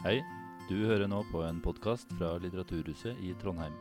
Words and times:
Hei, 0.00 0.22
du 0.64 0.78
hører 0.88 1.10
nå 1.12 1.18
på 1.28 1.42
en 1.44 1.58
podkast 1.60 2.08
fra 2.16 2.30
Litteraturhuset 2.40 3.18
i 3.20 3.34
Trondheim. 3.36 3.74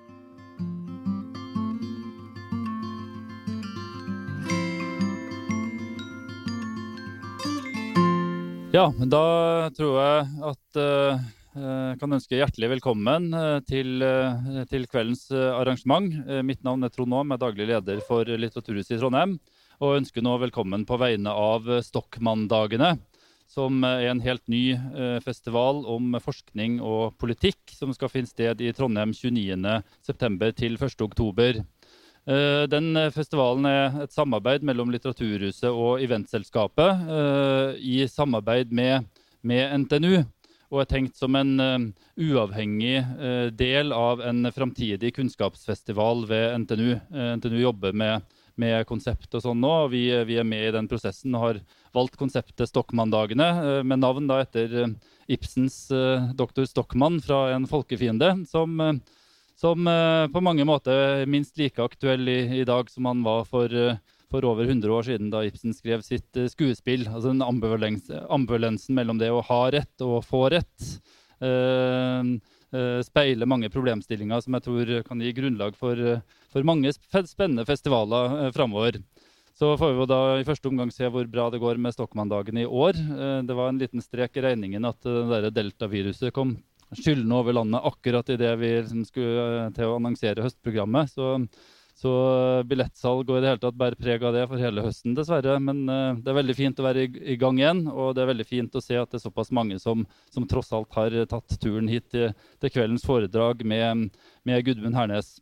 Ja, 8.75 8.89
da 8.99 9.21
tror 9.77 9.95
jeg 9.95 10.27
at 10.49 10.81
uh, 10.83 11.23
jeg 11.55 12.01
kan 12.03 12.17
ønske 12.19 12.35
hjertelig 12.35 12.73
velkommen 12.73 13.31
uh, 13.31 13.63
til, 13.63 14.03
til, 14.67 14.89
kveldens 14.91 15.29
arrangement. 15.31 16.11
mitt 16.43 16.67
navn 16.67 16.83
er 16.83 16.91
Trond 16.91 17.15
Aam, 17.15 17.31
jeg 17.31 17.39
er 17.39 17.45
daglig 17.45 17.69
leder 17.71 18.03
for 18.03 18.27
Litteraturhuset 18.27 18.97
i 18.97 18.99
Trondheim. 18.99 19.39
Og 19.79 20.01
ønsker 20.01 20.19
nå 20.19 20.35
velkommen 20.43 20.83
på 20.83 20.99
vegne 20.99 21.31
av 21.31 21.71
Stokkmanndagene, 21.87 22.97
som 23.49 23.81
er 23.83 24.11
en 24.11 24.21
helt 24.21 24.45
ny 24.45 24.77
festival 25.25 25.81
om 25.89 26.13
forskning 26.21 26.77
og 26.85 27.15
politikk, 27.17 27.73
som 27.73 27.89
skal 27.97 28.11
finne 28.13 28.29
sted 28.29 28.61
i 28.61 28.69
Trondheim 28.77 29.09
29.9. 29.17 30.51
til 30.53 30.77
1.10. 30.77 31.63
Eh, 32.29 32.63
den 32.69 32.91
eh, 32.97 33.11
festivalen 33.13 33.65
er 33.65 34.03
et 34.03 34.13
samarbeid 34.13 34.65
mellom 34.67 34.91
Litteraturhuset 34.93 35.69
og 35.71 36.03
Eventselskapet 36.03 37.07
eh, 37.15 37.79
i 37.79 38.03
samarbeid 38.11 38.73
med, 38.75 39.07
med, 39.41 39.85
NTNU. 39.85 40.19
Og 40.69 40.83
er 40.83 40.89
tenkt 40.91 41.17
som 41.17 41.33
en 41.33 41.55
uavhengig 42.13 42.99
del 43.57 43.89
av 43.89 44.19
en 44.21 44.51
framtidig 44.53 45.15
kunnskapsfestival 45.15 46.27
ved 46.29 46.59
NTNU. 46.61 46.91
NTNU 47.39 47.57
jobber 47.57 47.97
med, 47.97 48.27
med 48.53 48.85
konsept 48.85 49.33
og 49.33 49.41
sånn 49.41 49.57
nå, 49.63 49.71
og 49.87 49.89
vi, 49.95 50.03
vi, 50.29 50.37
er 50.37 50.45
med 50.45 50.67
i 50.67 50.75
den 50.75 50.85
prosessen 50.91 51.33
og 51.33 51.41
har 51.47 51.61
valgt 51.95 52.17
konseptet 52.19 52.69
Stokmann-dagene, 52.69 53.83
med 53.83 54.01
navn 54.01 54.27
da 54.29 54.41
etter 54.43 54.93
Ibsens 55.29 55.87
doktor 56.37 56.65
Stokmann 56.69 57.19
fra 57.21 57.49
En 57.55 57.67
folkefiende, 57.69 58.33
som 58.49 58.99
som 59.59 59.87
eh, 59.87 60.27
på 60.31 60.41
mange 60.43 60.63
måter 60.67 60.95
er 60.95 61.29
minst 61.29 61.57
like 61.59 61.83
aktuell 61.83 62.29
i, 62.31 62.39
i 62.61 62.65
dag 62.67 62.87
som 62.91 63.09
han 63.09 63.23
var 63.25 63.43
for, 63.49 63.67
eh, 63.67 63.97
for, 64.31 64.45
over 64.47 64.69
100 64.69 64.93
år 64.95 65.07
siden, 65.09 65.31
da 65.33 65.43
Ibsen 65.43 65.75
skrev 65.75 66.03
sitt 66.05 66.37
eh, 66.39 66.47
skuespill. 66.51 67.03
Altså 67.09 67.33
den 67.33 67.43
ambivalens, 67.43 68.07
ambivalensen 68.31 68.95
mellom 68.95 69.19
det 69.19 69.31
å 69.33 69.43
ha 69.49 69.61
rett 69.75 70.05
og 70.05 70.21
få 70.27 70.47
rett. 70.55 70.87
Uh, 71.39 72.35
speiler 73.01 73.47
mange 73.47 73.69
problemstillinger 73.71 74.41
som 74.43 74.57
jeg 74.57 74.63
tror 74.65 74.89
kan 75.07 75.21
gi 75.23 75.29
grunnlag 75.37 75.77
for, 75.79 75.95
for 76.51 76.67
mange 76.67 76.91
spennende 76.91 77.63
festivaler 77.65 78.35
eh, 78.43 78.49
framover. 78.53 78.99
Så 79.59 79.73
får 79.75 79.91
vi 79.97 80.07
da 80.07 80.19
i 80.39 80.47
første 80.47 80.69
omgang 80.71 80.91
se 80.95 81.09
hvor 81.11 81.25
bra 81.27 81.49
det 81.51 81.59
går 81.59 81.79
med 81.83 81.91
Stokmann-dagen 81.91 82.61
i 82.61 82.63
år. 82.63 82.95
Det 83.43 83.57
var 83.57 83.67
en 83.67 83.81
liten 83.81 83.99
strek 83.99 84.39
i 84.39 84.43
regningen 84.45 84.87
at 84.87 85.03
det 85.03 85.51
deltaviruset 85.57 86.31
kom 86.31 86.55
skyldende 86.95 87.35
over 87.35 87.53
landet 87.53 87.81
akkurat 87.83 88.29
idet 88.29 88.55
vi 88.59 88.71
liksom 88.81 89.03
skulle 89.05 89.43
eh, 89.65 89.73
til 89.75 89.89
å 89.89 89.97
annonsere 89.99 90.45
høstprogrammet. 90.45 91.11
Så, 91.11 91.35
så 91.99 92.13
billettsalg 92.69 93.29
og 93.29 93.37
i 93.37 93.43
det 93.43 93.51
hele 93.51 93.61
tatt 93.61 93.77
bærer 93.79 93.99
preg 93.99 94.23
av 94.25 94.35
det 94.35 94.45
for 94.49 94.61
hele 94.61 94.85
høsten, 94.85 95.15
dessverre. 95.17 95.57
Men 95.63 95.83
det 95.85 96.31
er 96.31 96.39
veldig 96.39 96.55
fint 96.57 96.79
å 96.79 96.87
være 96.87 97.05
i, 97.05 97.11
i, 97.35 97.37
gang 97.41 97.59
igjen, 97.61 97.83
og 97.91 98.15
det 98.15 98.23
er 98.23 98.31
veldig 98.31 98.47
fint 98.47 98.79
å 98.79 98.83
se 98.83 98.97
at 98.99 99.11
det 99.11 99.19
er 99.19 99.25
såpass 99.27 99.53
mange 99.55 99.79
som, 99.81 100.07
som 100.33 100.47
tross 100.49 100.71
alt 100.75 100.95
har 100.97 101.19
tatt 101.29 101.59
turen 101.61 101.91
hit 101.91 102.09
til, 102.13 102.31
til 102.61 102.73
kveldens 102.73 103.05
foredrag 103.05 103.65
med, 103.67 104.09
med 104.47 104.65
Gudmund 104.65 104.97
Hernes. 104.97 105.37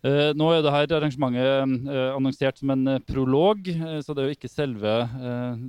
Uh, 0.00 0.32
nå 0.32 0.46
er 0.48 0.62
det 0.64 0.72
her 0.72 0.92
arrangementet 0.96 1.84
uh, 1.84 2.14
annonsert 2.14 2.56
som 2.56 2.70
en 2.72 2.86
uh, 2.88 3.02
prolog, 3.04 3.66
så 4.00 4.14
det 4.16 4.22
er 4.22 4.30
jo 4.30 4.36
ikke 4.38 4.48
selve, 4.48 4.94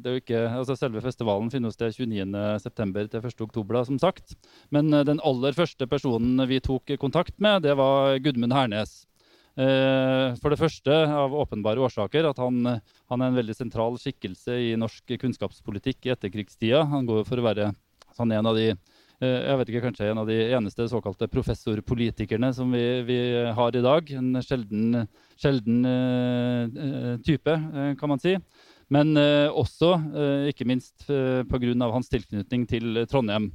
jo 0.06 0.14
ikke, 0.22 0.46
altså 0.56 0.78
selve 0.80 1.04
festivalen 1.04 1.52
finner 1.52 1.73
sted 1.76 1.98
29.9. 2.00 3.10
til 3.12 3.26
1.10., 3.28 3.76
som 3.90 4.00
sagt. 4.00 4.38
Men 4.72 4.88
den 5.08 5.20
aller 5.28 5.56
første 5.58 5.88
personen 5.88 6.40
vi 6.48 6.62
tok 6.64 6.96
kontakt 7.02 7.36
med, 7.44 7.66
det 7.68 7.76
var 7.80 8.16
Gudmund 8.23 8.55
Hernes. 8.55 9.02
For 9.52 10.54
det 10.54 10.60
første 10.61 10.95
av 11.11 11.36
åpenbare 11.36 11.84
årsaker 11.84 12.30
at 12.30 12.39
han, 12.39 12.64
han, 12.72 13.20
er 13.20 13.28
en 13.28 13.36
veldig 13.36 13.55
sentral 13.58 14.00
skikkelse 14.00 14.55
i 14.70 14.72
norsk 14.80 15.11
kunnskapspolitikk 15.20 16.08
i 16.08 16.14
etterkrigstida. 16.16 16.86
Han 16.94 17.10
går 17.10 17.28
for 17.28 17.42
å 17.42 17.48
være 17.50 17.73
sånn 18.16 18.32
en 18.32 18.48
av 18.48 18.55
de 18.55 18.72
Eh, 18.72 18.91
jeg 19.21 19.58
vet 19.59 19.70
ikke, 19.70 19.83
kanskje 19.86 20.08
en 20.09 20.20
av 20.23 20.30
de 20.30 20.36
eneste 20.58 20.87
såkalte 20.89 21.27
professorpolitikerne 21.30 22.49
som 22.58 22.71
vi, 22.73 22.83
vi 23.05 23.17
har 23.54 23.76
i 23.77 23.83
dag. 23.86 24.11
En 24.17 24.42
sjelden, 24.42 25.04
sjelden 25.39 25.86
uh, 25.86 27.15
type, 27.26 27.54
uh, 27.54 27.92
kan 27.99 28.10
man 28.10 28.21
si. 28.21 28.33
Men 28.92 29.14
uh, 29.15 29.54
også, 29.54 29.93
ikke 30.49 30.67
minst 30.67 31.05
uh, 31.10 31.45
pga. 31.45 31.92
hans 31.93 32.10
tilknytning 32.10 32.65
til 32.67 33.04
Trondheim. 33.11 33.52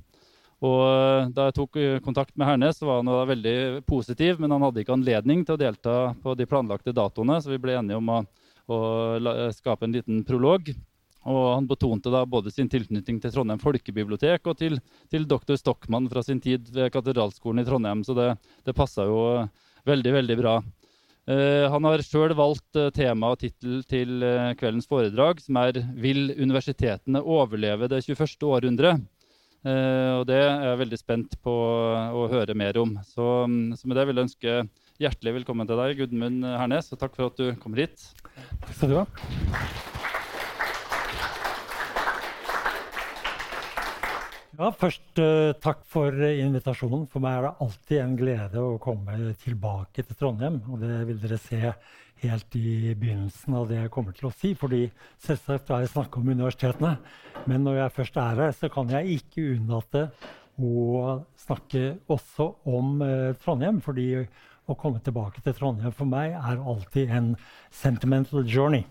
Og 0.65 1.34
Da 1.37 1.50
jeg 1.50 1.59
tok 1.59 1.76
kontakt 2.00 2.32
med 2.38 2.47
Hernes, 2.49 2.81
var 2.81 3.03
han 3.03 3.28
veldig 3.28 3.84
positiv, 3.84 4.38
men 4.41 4.55
han 4.55 4.62
hadde 4.65 4.81
ikke 4.81 4.94
anledning 4.94 5.44
til 5.44 5.59
å 5.59 5.60
delta 5.60 5.97
på 6.22 6.32
de 6.38 6.47
planlagte 6.49 6.94
datoene, 6.97 7.43
så 7.43 7.53
vi 7.53 7.59
ble 7.60 7.75
enige 7.76 7.99
om 7.99 8.09
å, 8.09 8.22
å 8.72 8.78
skape 9.53 9.84
en 9.84 9.99
liten 9.99 10.22
prolog. 10.25 10.71
Og 11.26 11.42
han 11.56 11.66
betonte 11.66 12.10
da 12.12 12.22
både 12.28 12.53
sin 12.54 12.69
tilknytning 12.70 13.19
til 13.22 13.32
Trondheim 13.34 13.59
folkebibliotek 13.62 14.47
og 14.47 14.59
til, 14.60 14.78
til 15.10 15.26
doktor 15.26 15.59
Stockmann 15.59 16.06
fra 16.12 16.22
sin 16.22 16.41
tid 16.42 16.70
ved 16.75 16.92
Katedralskolen 16.94 17.64
i 17.64 17.66
Trondheim, 17.66 18.04
så 18.06 18.14
det, 18.14 18.28
det 18.66 18.76
passa 18.78 19.09
jo 19.09 19.20
veldig, 19.87 20.12
veldig 20.20 20.38
bra. 20.38 20.60
Uh, 21.26 21.66
han 21.72 21.87
har 21.88 22.04
sjøl 22.06 22.37
valgt 22.38 22.78
uh, 22.78 22.92
tema 22.94 23.32
og 23.34 23.41
tittel 23.41 23.81
til 23.91 24.22
uh, 24.22 24.53
kveldens 24.59 24.87
foredrag, 24.87 25.41
som 25.42 25.59
er 25.59 25.81
'Vil 25.98 26.31
universitetene 26.38 27.19
overleve 27.19 27.88
det 27.91 28.04
21. 28.06 28.47
århundre?' 28.47 29.00
og 29.66 30.26
Det 30.28 30.37
er 30.38 30.62
jeg 30.62 30.78
veldig 30.78 30.98
spent 31.00 31.32
på 31.43 31.50
å 31.50 32.28
høre 32.31 32.54
mer 32.54 32.78
om. 32.78 32.93
Så, 33.03 33.43
um, 33.50 33.75
så 33.75 33.88
med 33.88 33.97
det 33.98 34.06
vil 34.06 34.20
jeg 34.20 34.28
ønske 34.28 34.54
hjertelig 35.03 35.41
velkommen 35.41 35.66
til 35.66 35.82
deg, 35.82 35.98
Gudmund 35.98 36.47
Hernes, 36.47 36.93
og 36.94 37.03
takk 37.03 37.19
for 37.19 37.34
at 37.34 37.43
du 37.43 37.50
kommer 37.58 37.82
hit. 37.82 37.98
Takk 38.62 38.75
skal 38.78 38.94
du 38.94 39.00
ha. 39.00 39.96
Ja, 44.56 44.71
Først 44.72 45.19
uh, 45.21 45.53
takk 45.61 45.83
for 45.84 46.15
invitasjonen. 46.17 47.03
For 47.12 47.21
meg 47.21 47.34
er 47.37 47.44
det 47.44 47.65
alltid 47.67 47.99
en 48.00 48.15
glede 48.17 48.62
å 48.65 48.78
komme 48.81 49.34
tilbake 49.43 50.00
til 50.00 50.17
Trondheim. 50.17 50.62
Og 50.72 50.81
det 50.81 51.03
vil 51.11 51.21
dere 51.21 51.37
se 51.37 51.61
helt 52.22 52.56
i 52.56 52.94
begynnelsen 52.97 53.59
av 53.59 53.69
det 53.69 53.83
jeg 53.83 53.93
kommer 53.93 54.17
til 54.17 54.31
å 54.31 54.33
si. 54.33 54.55
fordi 54.56 54.87
selvsagt 55.21 55.75
har 55.75 55.84
jeg 55.84 55.93
snakket 55.93 56.22
om 56.22 56.33
universitetene. 56.33 56.94
Men 57.44 57.69
når 57.69 57.83
jeg 57.83 57.97
først 57.99 58.19
er 58.25 58.43
her, 58.47 58.56
så 58.56 58.72
kan 58.72 58.97
jeg 58.97 59.19
ikke 59.19 59.47
unnlate 59.59 60.09
å 60.56 61.21
snakke 61.44 61.87
også 62.09 62.50
om 62.65 63.03
uh, 63.05 63.37
Trondheim. 63.44 63.84
fordi 63.84 64.09
å 64.67 64.75
komme 64.75 65.05
tilbake 65.05 65.44
til 65.44 65.53
Trondheim 65.55 65.93
for 65.93 66.09
meg 66.09 66.33
er 66.33 66.65
alltid 66.65 67.12
en 67.12 67.34
sentimental 67.69 68.41
journey. 68.49 68.88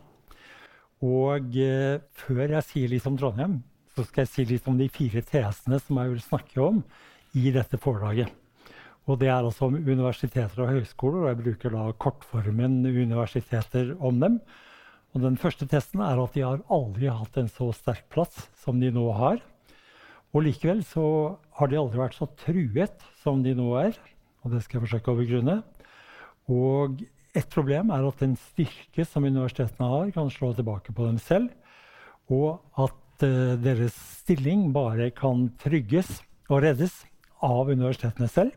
Og 1.02 1.58
uh, 1.58 2.03
før 2.22 2.59
jeg 2.59 2.70
sier 2.70 2.94
litt 2.94 3.09
om 3.09 3.18
Trondheim, 3.18 3.64
så 3.96 4.04
skal 4.04 4.26
jeg 4.26 4.32
si 4.32 4.46
litt 4.50 4.66
om 4.68 4.78
de 4.80 4.90
fire 4.92 5.24
tesene 5.24 5.80
som 5.80 6.00
jeg 6.02 6.12
vil 6.12 6.24
snakke 6.24 6.60
om 6.64 6.82
i 7.36 7.52
dette 7.56 7.80
foredraget. 7.80 8.32
Og 9.06 9.20
det 9.22 9.30
er 9.30 9.38
altså 9.38 9.70
om 9.70 9.78
universiteter 9.78 10.64
og 10.64 10.72
høyskoler, 10.74 11.24
og 11.24 11.30
jeg 11.30 11.42
bruker 11.44 11.76
da 11.76 11.84
kortformen 12.02 12.80
'universiteter' 12.84 13.96
om 14.02 14.20
dem. 14.20 14.40
Og 15.14 15.22
den 15.22 15.38
første 15.38 15.68
testen 15.70 16.02
er 16.02 16.20
at 16.20 16.34
de 16.34 16.42
har 16.42 16.64
aldri 16.70 17.08
hatt 17.08 17.38
en 17.38 17.48
så 17.48 17.70
sterk 17.72 18.10
plass 18.10 18.50
som 18.64 18.82
de 18.82 18.90
nå 18.92 19.06
har. 19.16 19.40
Og 20.34 20.44
likevel 20.44 20.84
så 20.84 21.38
har 21.56 21.72
de 21.72 21.78
aldri 21.80 22.02
vært 22.02 22.18
så 22.18 22.28
truet 22.36 23.06
som 23.22 23.44
de 23.44 23.54
nå 23.56 23.70
er. 23.80 23.96
Og 24.44 24.52
det 24.52 24.64
skal 24.64 24.82
jeg 24.82 24.90
forsøke 24.90 25.14
å 25.14 25.22
begrunne. 25.22 25.62
Og 26.52 27.00
et 27.36 27.48
problem 27.48 27.94
er 27.96 28.04
at 28.04 28.20
den 28.20 28.36
styrke 28.36 29.06
som 29.08 29.24
universitetene 29.24 29.88
har, 29.88 30.12
kan 30.12 30.30
slå 30.34 30.52
tilbake 30.54 30.92
på 30.92 31.08
dem 31.08 31.22
selv. 31.22 31.54
Og 32.28 32.60
at 32.76 33.05
uh, 33.24 33.56
deres 33.62 33.96
stilling 34.22 34.72
bare 34.76 35.12
kan 35.16 35.50
trygges 35.62 36.20
og 36.50 36.64
reddes 36.66 37.03
av 37.46 37.70
universitetene 37.70 38.29
selv. 38.32 38.56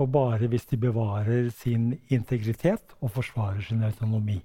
Og 0.00 0.10
bare 0.10 0.48
hvis 0.50 0.66
de 0.70 0.78
bevarer 0.80 1.50
sin 1.54 1.92
integritet 2.10 2.96
og 3.00 3.12
forsvarer 3.14 3.62
sin 3.62 3.84
autonomi. 3.86 4.40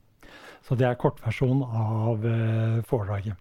Så 0.66 0.76
det 0.78 0.86
er 0.86 1.00
kortversjonen 1.00 1.64
av 1.66 2.26
uh, 2.26 2.82
foredraget. 2.90 3.38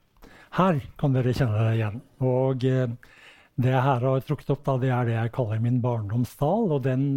Her 0.57 0.79
kan 1.01 1.13
dere 1.13 1.35
kjenne 1.37 1.59
deg 1.67 1.81
igjen. 1.81 1.99
Og 2.25 2.65
uh, 2.65 3.17
det 3.59 3.73
jeg 3.75 3.83
her 3.83 4.07
har 4.07 4.23
trukket 4.23 4.53
opp, 4.55 4.63
da, 4.65 4.77
det 4.79 4.91
er 4.95 5.09
det 5.09 5.17
jeg 5.17 5.35
kaller 5.35 5.61
min 5.61 5.83
barndomsdal. 5.83 6.71
Og 6.77 6.85
den, 6.87 7.09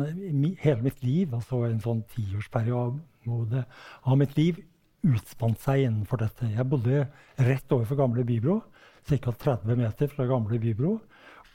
hele 0.63 0.81
mitt 0.81 1.03
liv, 1.05 1.35
altså 1.37 1.63
en 1.67 1.81
sånn 1.83 2.03
tiårsperiode 2.15 3.63
av 4.01 4.17
mitt 4.17 4.33
liv, 4.39 4.59
utspant 5.05 5.61
seg 5.61 5.85
innenfor 5.85 6.21
dette. 6.21 6.49
Jeg 6.49 6.67
bodde 6.69 7.05
rett 7.41 7.73
overfor 7.73 7.99
Gamle 8.01 8.25
Bybro 8.25 8.59
ca. 9.07 9.31
30 9.31 9.75
meter 9.79 10.11
fra 10.11 10.27
gamle 10.29 10.59
Bybro. 10.61 10.97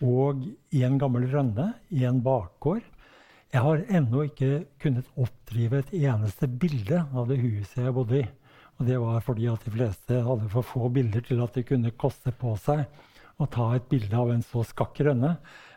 Og 0.04 0.42
i 0.76 0.82
en 0.84 0.98
gammel 1.00 1.28
rønne 1.32 1.72
i 1.90 2.04
en 2.04 2.20
bakgård. 2.24 2.84
Jeg 3.54 3.62
har 3.62 3.84
ennå 3.98 4.26
ikke 4.26 4.66
kunnet 4.82 5.06
oppdrive 5.16 5.80
et 5.80 5.92
eneste 6.02 6.48
bilde 6.50 7.04
av 7.14 7.30
det 7.30 7.38
huset 7.40 7.84
jeg 7.84 7.94
bodde 7.96 8.18
i. 8.20 8.26
Og 8.76 8.88
det 8.88 8.98
var 9.00 9.22
fordi 9.24 9.46
at 9.48 9.62
de 9.64 9.72
fleste 9.72 10.18
hadde 10.26 10.50
for 10.52 10.66
få 10.66 10.90
bilder 10.92 11.24
til 11.24 11.40
at 11.44 11.54
de 11.56 11.64
kunne 11.64 11.94
koste 11.96 12.32
på 12.36 12.52
seg 12.60 12.84
å 13.40 13.48
ta 13.52 13.70
et 13.76 13.86
bilde 13.88 14.16
av 14.16 14.32
en 14.32 14.44
så 14.44 14.64
skakk 14.66 15.00
rønne. 15.06 15.36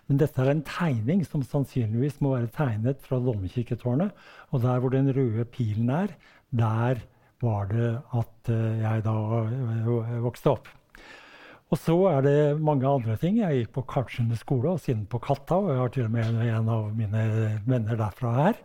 Men 0.10 0.20
dette 0.20 0.42
er 0.42 0.52
en 0.52 0.66
tegning 0.66 1.22
som 1.28 1.44
sannsynligvis 1.46 2.18
må 2.24 2.34
være 2.34 2.52
tegnet 2.56 3.00
fra 3.06 3.22
domkirketårnet. 3.22 4.12
Og 4.50 4.64
der 4.66 4.82
hvor 4.82 4.92
den 4.96 5.12
røde 5.14 5.46
pilen 5.54 5.92
er, 5.94 6.16
der 6.50 7.04
var 7.44 7.70
det 7.70 7.92
at 8.18 8.52
uh, 8.52 8.82
jeg 8.82 9.06
da 9.06 9.16
uh, 9.16 10.18
vokste 10.26 10.56
opp. 10.58 10.68
Og 11.70 11.78
så 11.78 11.96
er 12.10 12.24
det 12.26 12.38
mange 12.66 12.90
andre 12.90 13.16
ting. 13.22 13.38
Jeg 13.44 13.60
gikk 13.60 13.74
på 13.76 13.86
Kartsund 13.92 14.34
skole 14.40 14.72
og 14.74 14.80
siden 14.82 15.04
på 15.10 15.20
Katta. 15.22 15.60
Og 15.62 15.70
jeg 15.70 15.82
har 15.84 15.92
til 15.94 16.08
og 16.08 16.14
med 16.16 16.40
en 16.48 16.72
av 16.74 16.88
mine 16.98 17.26
venner 17.68 18.00
derfra 18.00 18.32
her. 18.40 18.62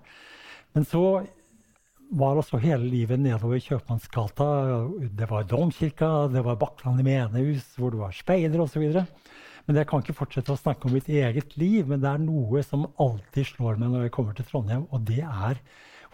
Men 0.74 0.86
så 0.88 1.02
var 2.14 2.38
også 2.40 2.60
hele 2.62 2.88
livet 2.88 3.20
nedover 3.20 3.60
Kjøpmannsgata. 3.60 4.48
Det 5.20 5.28
var 5.28 5.44
domkirka, 5.50 6.10
det 6.32 6.44
var 6.46 6.56
Bakklandet 6.60 7.04
menehus, 7.04 7.66
hvor 7.76 7.92
det 7.92 8.00
var 8.00 8.16
speider 8.16 8.64
osv. 8.64 8.86
Men 9.64 9.80
jeg 9.80 9.88
kan 9.88 10.00
ikke 10.04 10.16
fortsette 10.16 10.52
å 10.52 10.60
snakke 10.60 10.88
om 10.88 10.96
mitt 10.96 11.08
eget 11.12 11.58
liv. 11.60 11.84
Men 11.90 12.00
det 12.00 12.08
er 12.08 12.24
noe 12.24 12.64
som 12.64 12.88
alltid 12.96 13.52
slår 13.52 13.80
meg 13.80 13.92
når 13.92 14.06
jeg 14.06 14.14
kommer 14.16 14.36
til 14.38 14.48
Trondheim, 14.48 14.88
og 14.88 15.04
det 15.10 15.20
er 15.24 15.60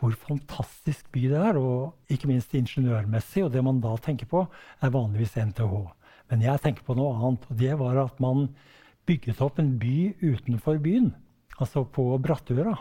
hvor 0.01 0.15
fantastisk 0.17 1.11
by 1.15 1.27
det 1.31 1.39
er. 1.39 1.63
Og 1.63 2.11
ikke 2.11 2.33
minst 2.35 2.55
ingeniørmessig. 2.57 3.47
Og 3.47 3.55
det 3.55 3.63
man 3.63 3.79
da 3.85 3.95
tenker 4.03 4.27
på, 4.27 4.43
er 4.83 4.95
vanligvis 4.99 5.39
NTH. 5.39 6.00
Men 6.31 6.45
jeg 6.47 6.63
tenker 6.63 6.87
på 6.87 6.97
noe 6.99 7.17
annet. 7.19 7.49
Og 7.51 7.59
det 7.59 7.75
var 7.81 7.99
at 8.05 8.23
man 8.23 8.49
bygget 9.09 9.43
opp 9.43 9.59
en 9.59 9.75
by 9.81 10.15
utenfor 10.23 10.79
byen. 10.83 11.13
Altså 11.59 11.85
på 11.85 12.07
Brattøra. 12.23 12.77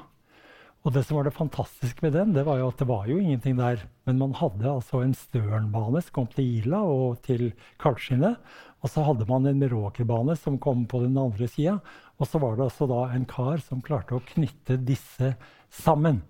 Og 0.88 0.94
det 0.96 1.01
som 1.04 1.18
var 1.18 1.28
det 1.28 1.36
fantastiske 1.36 2.00
med 2.06 2.13
den, 2.16 2.31
det 2.31 2.46
var 2.48 2.62
jo 2.62 2.69
at 2.72 2.80
det 2.80 2.88
var 2.88 3.07
jo 3.10 3.18
ingenting 3.19 3.57
der. 3.57 3.81
Men 4.07 4.22
man 4.22 4.36
hadde 4.40 4.69
altså 4.69 5.01
en 5.04 5.16
Størenbane 5.18 6.00
som 6.06 6.16
kom 6.16 6.30
til 6.31 6.48
Ila 6.62 6.80
og 6.88 7.19
til 7.25 7.50
Kaldskinnet. 7.84 8.40
Og 8.80 8.94
så 8.94 9.04
hadde 9.04 9.28
man 9.28 9.48
en 9.50 9.60
Meråkerbane 9.60 10.38
som 10.40 10.60
kom 10.62 10.86
på 10.88 11.01
den 11.04 11.19
andre 11.19 11.50
sida. 11.51 11.80
Og 12.16 12.30
så 12.31 12.40
var 12.40 12.56
det 12.56 12.69
altså 12.69 12.88
da 12.88 13.01
en 13.12 13.28
kar 13.28 13.60
som 13.66 13.84
klarte 13.84 14.16
å 14.16 14.24
knytte 14.31 14.80
disse 14.88 15.34
sammen. 15.68 16.22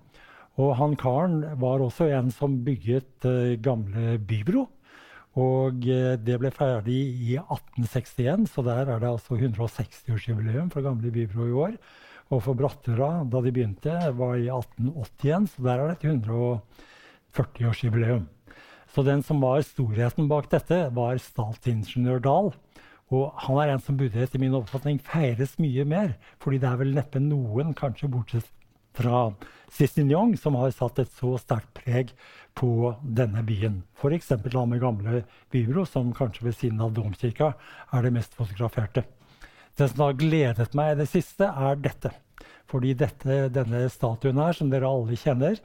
Og 0.59 0.73
han 0.79 0.97
karen 0.99 1.43
var 1.61 1.83
også 1.85 2.09
en 2.17 2.33
som 2.33 2.57
bygget 2.65 3.29
uh, 3.29 3.53
gamle 3.61 4.17
bybro. 4.17 4.65
Og 5.37 5.85
uh, 5.85 6.17
det 6.17 6.39
ble 6.41 6.49
ferdig 6.53 6.99
i 7.29 7.37
1861, 7.37 8.47
så 8.49 8.61
der 8.65 8.89
er 8.89 8.99
det 8.99 9.09
altså 9.11 9.37
160-årsjubileum 9.37 10.71
for 10.73 10.81
gamle 10.85 11.11
bybro 11.13 11.45
i 11.45 11.57
år. 11.67 11.73
Og 12.29 12.43
for 12.45 12.53
Brattøra, 12.57 13.23
da 13.25 13.41
de 13.41 13.51
begynte, 13.53 14.13
var 14.17 14.35
i 14.37 14.49
1881, 14.49 15.47
så 15.53 15.61
der 15.65 15.77
er 15.77 15.85
det 15.89 15.95
et 15.97 16.05
140-årsjubileum. 16.13 18.23
Så 18.89 19.03
den 19.05 19.21
som 19.25 19.41
var 19.41 19.61
storheten 19.65 20.29
bak 20.29 20.51
dette, 20.51 20.93
var 20.93 21.17
statsingeniør 21.21 22.19
Dahl. 22.25 22.53
Og 23.09 23.33
han 23.45 23.57
er 23.61 23.69
en 23.73 23.81
som 23.81 23.97
burde 23.97 24.21
etter 24.21 24.39
min 24.41 24.55
oppfatning 24.57 24.99
feires 25.01 25.59
mye 25.61 25.85
mer. 25.85 26.13
fordi 26.39 26.57
det 26.61 26.69
er 26.69 26.77
vel 26.77 26.93
neppe 26.93 27.19
noen, 27.19 27.73
kanskje 27.73 28.07
bortsett 28.09 28.58
fra 28.99 29.31
Sistignon, 29.71 30.37
som 30.37 30.57
har 30.59 30.71
satt 30.75 30.99
et 30.99 31.11
så 31.19 31.35
sterkt 31.39 31.71
preg 31.77 32.13
på 32.57 32.93
denne 33.03 33.43
byen. 33.45 33.83
F.eks. 33.99 34.31
med 34.41 34.81
gamle 34.81 35.23
bybro, 35.53 35.85
som 35.85 36.11
kanskje 36.15 36.49
ved 36.49 36.57
siden 36.57 36.81
av 36.83 36.95
domkirka 36.97 37.53
er 37.93 38.03
det 38.03 38.13
mest 38.15 38.35
fotograferte. 38.35 39.05
Det 39.77 39.87
som 39.91 40.03
har 40.03 40.17
gledet 40.19 40.73
meg 40.75 40.95
i 40.95 40.99
det 41.03 41.07
siste, 41.11 41.47
er 41.47 41.79
dette. 41.79 42.11
Fordi 42.69 42.93
dette, 42.97 43.47
denne 43.53 43.85
statuen 43.89 44.41
her, 44.41 44.53
som 44.57 44.69
dere 44.69 44.89
alle 44.89 45.17
kjenner, 45.17 45.57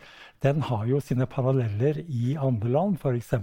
den 0.45 0.63
har 0.69 0.87
jo 0.89 1.01
sine 1.03 1.27
paralleller 1.29 1.99
i 2.05 2.37
andre 2.41 2.71
land. 2.77 3.01
F.eks. 3.01 3.35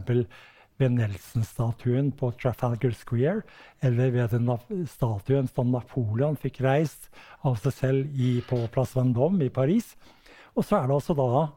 ved 0.81 0.95
Nelson-statuen 0.98 2.12
på 2.18 2.31
Trafalgar 2.42 2.95
Square, 2.98 3.45
eller 3.86 4.12
ved 4.16 4.33
den 4.33 4.50
statuen 4.89 5.50
som 5.51 5.72
Napoleon 5.74 6.38
fikk 6.39 6.62
reist 6.66 7.10
av 7.45 7.60
seg 7.62 7.78
selv 7.78 8.18
i, 8.18 8.39
på 8.48 8.60
Place 8.74 8.98
Vendôme 8.98 9.45
i 9.45 9.54
Paris. 9.54 9.94
Og 10.56 10.66
så 10.66 10.81
er 10.81 10.89
det 10.89 10.98
altså 10.98 11.16
da 11.18 11.48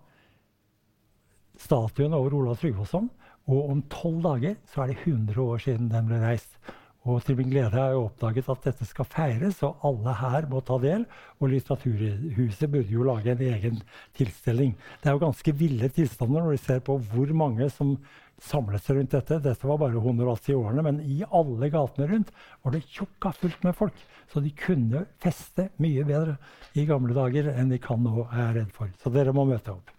statuen 1.64 2.14
over 2.16 2.36
Olav 2.36 2.60
Tryggvason. 2.60 3.10
Og 3.50 3.68
om 3.74 3.82
tolv 3.92 4.22
dager 4.24 4.56
så 4.72 4.84
er 4.84 4.92
det 4.92 5.02
100 5.04 5.40
år 5.42 5.60
siden 5.60 5.92
den 5.92 6.08
ble 6.08 6.20
reist. 6.22 6.56
Og 7.04 7.20
til 7.20 7.36
min 7.36 7.50
glede 7.52 7.76
har 7.76 7.90
jeg 7.92 8.00
oppdaget 8.00 8.46
at 8.48 8.62
dette 8.64 8.86
skal 8.88 9.04
feires, 9.12 9.58
og 9.66 9.82
alle 9.84 10.14
her 10.16 10.46
må 10.48 10.62
ta 10.64 10.78
del. 10.80 11.04
Og 11.36 11.50
Litteraturhuset 11.52 12.70
burde 12.72 12.94
jo 12.94 13.04
lage 13.04 13.34
en 13.34 13.42
egen 13.44 13.82
tilstelning. 14.16 14.72
Det 15.02 15.10
er 15.10 15.18
jo 15.18 15.26
ganske 15.26 15.54
ville 15.58 15.90
tilstander 15.92 16.40
når 16.40 16.54
vi 16.54 16.62
ser 16.64 16.80
på 16.86 16.96
hvor 17.12 17.34
mange 17.36 17.68
som 17.74 17.98
samlet 18.42 18.84
seg 18.84 18.98
rundt 18.98 19.14
dette. 19.14 19.40
Dette 19.42 19.68
var 19.68 19.80
bare 19.80 20.00
180 20.00 20.56
årene, 20.58 20.84
men 20.86 21.00
i 21.00 21.22
alle 21.24 21.70
gatene 21.72 22.08
rundt 22.10 22.32
var 22.62 22.74
det 22.74 22.84
tjukka 22.88 23.32
fullt 23.38 23.66
med 23.66 23.76
folk. 23.78 24.04
Så 24.32 24.42
de 24.42 24.52
kunne 24.58 25.04
feste 25.22 25.68
mye 25.82 26.04
bedre 26.08 26.38
i 26.74 26.86
gamle 26.88 27.14
dager 27.16 27.52
enn 27.54 27.72
de 27.72 27.80
kan 27.82 28.02
nå, 28.02 28.26
er 28.30 28.40
jeg 28.40 28.56
redd 28.58 28.72
for. 28.76 28.94
Så 29.02 29.12
dere 29.14 29.34
må 29.36 29.46
møte 29.48 29.74
opp. 29.74 29.92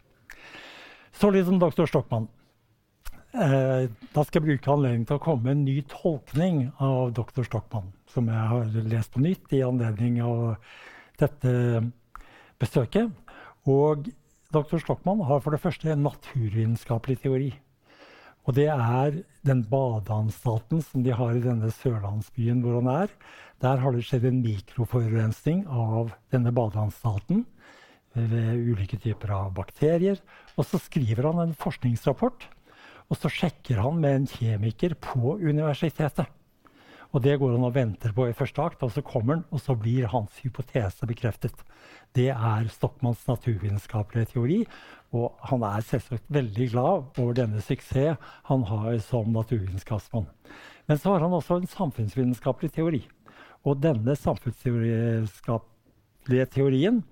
Så 1.16 1.32
litt 1.32 1.48
om 1.48 1.62
doktor 1.62 1.88
Stokmann. 1.88 2.28
Eh, 3.36 3.90
da 4.16 4.24
skal 4.24 4.40
jeg 4.40 4.48
bruke 4.48 4.72
anledningen 4.72 5.08
til 5.10 5.18
å 5.18 5.24
komme 5.24 5.48
med 5.48 5.58
en 5.58 5.66
ny 5.68 5.80
tolkning 5.92 6.60
av 6.84 7.12
doktor 7.16 7.48
Stokmann, 7.48 7.92
som 8.12 8.30
jeg 8.32 8.52
har 8.52 8.76
lest 8.88 9.12
på 9.16 9.24
nytt 9.24 9.56
i 9.56 9.64
anledning 9.64 10.22
av 10.24 10.56
dette 11.20 11.52
besøket. 12.62 13.12
Og 13.68 14.08
doktor 14.56 14.80
Stockmann 14.80 15.24
har 15.28 15.44
for 15.44 15.56
det 15.56 15.64
første 15.64 15.92
en 15.92 16.06
naturvitenskapelig 16.06 17.20
teori. 17.24 17.52
Og 18.46 18.54
det 18.58 18.68
er 18.70 19.20
den 19.48 19.64
badeanstalten 19.70 20.84
som 20.86 21.04
de 21.06 21.14
har 21.18 21.34
i 21.34 21.44
denne 21.44 21.72
sørlandsbyen 21.74 22.62
hvor 22.64 22.80
han 22.80 22.92
er. 22.94 23.14
Der 23.64 23.82
har 23.82 23.96
det 23.96 24.06
skjedd 24.06 24.28
en 24.30 24.44
mikroforurensning 24.46 25.66
av 25.66 26.14
denne 26.34 26.54
badeanstalten 26.54 27.46
ved 28.16 28.70
ulike 28.70 29.00
typer 29.02 29.34
av 29.34 29.56
bakterier. 29.58 30.22
Og 30.56 30.70
så 30.70 30.80
skriver 30.80 31.32
han 31.32 31.42
en 31.42 31.58
forskningsrapport 31.58 32.46
og 33.12 33.20
så 33.20 33.30
sjekker 33.30 33.82
han 33.84 34.02
med 34.02 34.18
en 34.18 34.28
kjemiker 34.30 34.96
på 35.02 35.38
universitetet. 35.38 36.30
Og 37.14 37.22
det 37.24 37.38
går 37.40 37.54
han 37.56 37.64
og 37.64 37.76
venter 37.78 38.12
på 38.16 38.26
i 38.28 38.36
første 38.36 38.60
akt, 38.64 38.82
og 38.84 38.92
så 38.92 39.04
kommer 39.06 39.38
han, 39.38 39.44
og 39.54 39.62
så 39.64 39.76
blir 39.80 40.10
hans 40.12 40.42
hypotese 40.44 41.08
bekreftet. 41.08 41.54
Det 42.16 42.28
er 42.34 42.72
Stockmanns 42.74 43.24
naturvitenskapelige 43.30 44.34
teori, 44.34 44.58
og 45.14 45.36
han 45.50 45.64
er 45.68 45.82
selvsagt 45.86 46.26
veldig 46.34 46.68
glad 46.72 47.20
over 47.22 47.34
denne 47.38 47.62
suksess 47.64 48.18
han 48.50 48.62
har 48.70 48.98
som 49.06 49.26
naturvitenskapsmann. 49.36 50.28
Men 50.86 50.98
så 51.02 51.08
har 51.14 51.22
han 51.26 51.34
også 51.34 51.54
en 51.60 51.70
samfunnsvitenskapelig 51.70 52.72
teori. 52.76 53.02
Og 53.66 53.74
denne 53.82 54.16
samfunnsvitenskapelige 54.20 56.46
teorien 56.54 57.04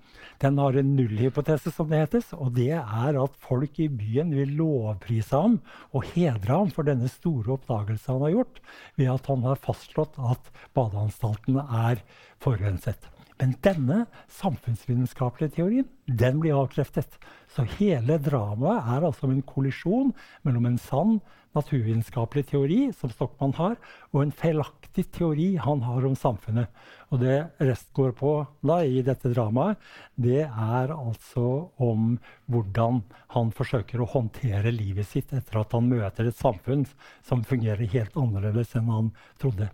den 0.42 0.58
har 0.58 0.76
en 0.78 0.96
nullhypotese, 0.96 1.70
som 1.74 1.88
det 1.90 1.98
heter. 2.04 2.22
Og 2.38 2.54
det 2.56 2.72
er 2.74 3.22
at 3.22 3.40
folk 3.42 3.78
i 3.82 3.88
byen 3.90 4.34
vil 4.34 4.56
lovprise 4.58 5.34
ham 5.34 5.60
og 5.92 6.04
hedre 6.14 6.52
ham 6.52 6.70
for 6.74 6.82
denne 6.86 7.08
store 7.10 7.52
oppdagelsen 7.56 8.14
han 8.16 8.26
har 8.28 8.36
gjort, 8.38 8.56
ved 8.98 9.08
at 9.14 9.30
han 9.30 9.40
har 9.48 9.62
fastslått 9.62 10.14
at 10.18 10.52
badeanstaltene 10.76 11.62
er 11.88 11.96
forurenset. 12.42 13.13
Men 13.42 13.54
denne 13.66 14.04
samfunnsvitenskapelige 14.30 15.56
teorien 15.56 15.88
den 16.06 16.38
blir 16.42 16.58
avkreftet. 16.60 17.16
Så 17.50 17.66
hele 17.78 18.20
dramaet 18.22 18.92
er 18.94 19.06
altså 19.08 19.30
en 19.30 19.42
kollisjon 19.46 20.12
mellom 20.46 20.68
en 20.70 20.78
sann 20.78 21.18
naturvitenskapelig 21.54 22.48
teori, 22.50 22.78
som 22.98 23.12
Stockmann 23.12 23.54
har, 23.58 23.76
og 24.12 24.22
en 24.22 24.34
feilaktig 24.34 25.06
teori 25.14 25.52
han 25.62 25.84
har 25.86 26.06
om 26.06 26.16
samfunnet. 26.18 26.70
Og 27.14 27.22
det 27.22 27.36
rest 27.62 27.90
går 27.94 28.14
på 28.18 28.32
da, 28.66 28.80
i 28.82 29.02
dette 29.06 29.30
dramaet, 29.34 29.78
det 30.18 30.42
er 30.48 30.94
altså 30.94 31.70
om 31.82 32.16
hvordan 32.50 33.02
han 33.36 33.52
forsøker 33.54 34.02
å 34.02 34.10
håndtere 34.16 34.74
livet 34.74 35.10
sitt 35.10 35.34
etter 35.34 35.62
at 35.62 35.74
han 35.76 35.90
møter 35.90 36.30
et 36.30 36.40
samfunn 36.40 36.86
som 37.26 37.46
fungerer 37.46 37.90
helt 37.94 38.16
annerledes 38.18 38.74
enn 38.78 38.90
han 38.90 39.12
trodde. 39.42 39.70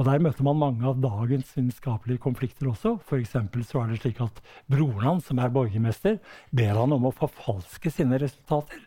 Og 0.00 0.06
Der 0.08 0.22
møter 0.24 0.44
man 0.46 0.56
mange 0.56 0.86
av 0.88 1.00
dagens 1.02 1.50
vitenskapelige 1.52 2.22
konflikter 2.22 2.70
også. 2.70 2.94
For 3.04 3.20
så 3.28 3.82
er 3.82 3.90
det 3.90 4.00
slik 4.00 4.22
at 4.24 4.40
Broren 4.70 5.04
hans, 5.04 5.26
som 5.28 5.38
er 5.38 5.52
borgermester, 5.52 6.16
ber 6.50 6.80
han 6.80 6.92
om 6.96 7.10
å 7.10 7.12
forfalske 7.12 7.92
sine 7.92 8.16
resultater 8.22 8.80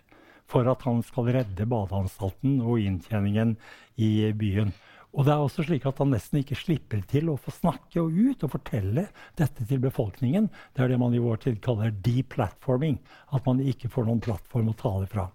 for 0.49 0.65
at 0.69 0.81
han 0.85 1.01
skal 1.05 1.29
redde 1.33 1.65
badeanstalten 1.69 2.59
og 2.61 2.81
inntjeningen 2.81 3.55
i 4.01 4.31
byen. 4.37 4.73
Og 5.15 5.23
det 5.23 5.31
er 5.31 5.45
også 5.45 5.63
slik 5.63 5.85
at 5.87 6.01
han 6.01 6.11
nesten 6.11 6.41
ikke 6.41 6.57
slipper 6.59 7.05
til 7.07 7.29
å 7.31 7.37
få 7.39 7.53
snakke 7.55 8.01
og 8.01 8.11
ut 8.11 8.43
og 8.43 8.51
fortelle 8.57 9.05
dette 9.39 9.63
til 9.63 9.79
befolkningen. 9.85 10.49
Det 10.75 10.83
er 10.83 10.91
det 10.91 10.99
man 10.99 11.15
i 11.15 11.23
vår 11.23 11.39
tid 11.45 11.61
kaller 11.63 11.93
deplatforming. 12.03 12.97
At 13.31 13.47
man 13.47 13.63
ikke 13.63 13.93
får 13.93 14.09
noen 14.09 14.23
plattform 14.25 14.73
å 14.73 14.79
tale 14.81 15.07
fra. 15.07 15.29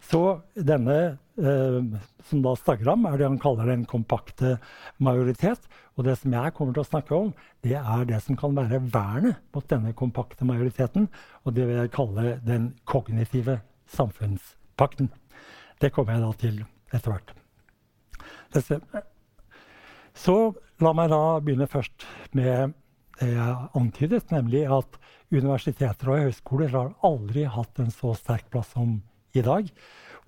Så 0.00 0.40
denne, 0.54 1.18
eh, 1.36 2.00
som 2.24 2.42
da 2.42 2.54
Stagram, 2.56 3.04
er 3.06 3.18
det 3.18 3.28
han 3.28 3.38
kaller 3.38 3.68
den 3.68 3.84
kompakte 3.84 4.58
majoritet. 4.98 5.60
Og 5.96 6.04
det 6.06 6.16
som 6.18 6.32
jeg 6.32 6.54
kommer 6.56 6.72
til 6.74 6.84
å 6.84 6.88
snakke 6.88 7.16
om, 7.16 7.34
det 7.62 7.76
er 7.76 8.04
det 8.08 8.22
som 8.24 8.38
kan 8.40 8.56
være 8.56 8.80
vernet 8.92 9.36
mot 9.54 9.66
denne 9.68 9.92
kompakte 9.92 10.48
majoriteten. 10.48 11.08
Og 11.44 11.54
det 11.54 11.68
vil 11.68 11.82
jeg 11.82 11.92
kalle 11.92 12.38
den 12.46 12.72
kognitive 12.88 13.60
samfunnspakten. 13.92 15.10
Det 15.80 15.92
kommer 15.92 16.16
jeg 16.16 16.24
da 16.24 16.32
til 16.40 16.64
etter 16.96 17.12
hvert. 17.12 17.34
Så 20.16 20.36
la 20.80 20.92
meg 20.96 21.12
da 21.12 21.22
begynne 21.44 21.68
først 21.70 22.06
med 22.32 22.72
det 23.20 23.34
jeg 23.34 23.68
antydet, 23.76 24.30
nemlig 24.32 24.64
at 24.72 24.96
universiteter 25.30 26.08
og 26.08 26.24
høyskoler 26.24 26.72
har 26.72 26.94
aldri 27.04 27.44
hatt 27.44 27.78
en 27.82 27.92
så 27.92 28.14
sterk 28.16 28.48
plass 28.50 28.72
som 28.72 29.02
i 29.34 29.44
dag. 29.46 29.70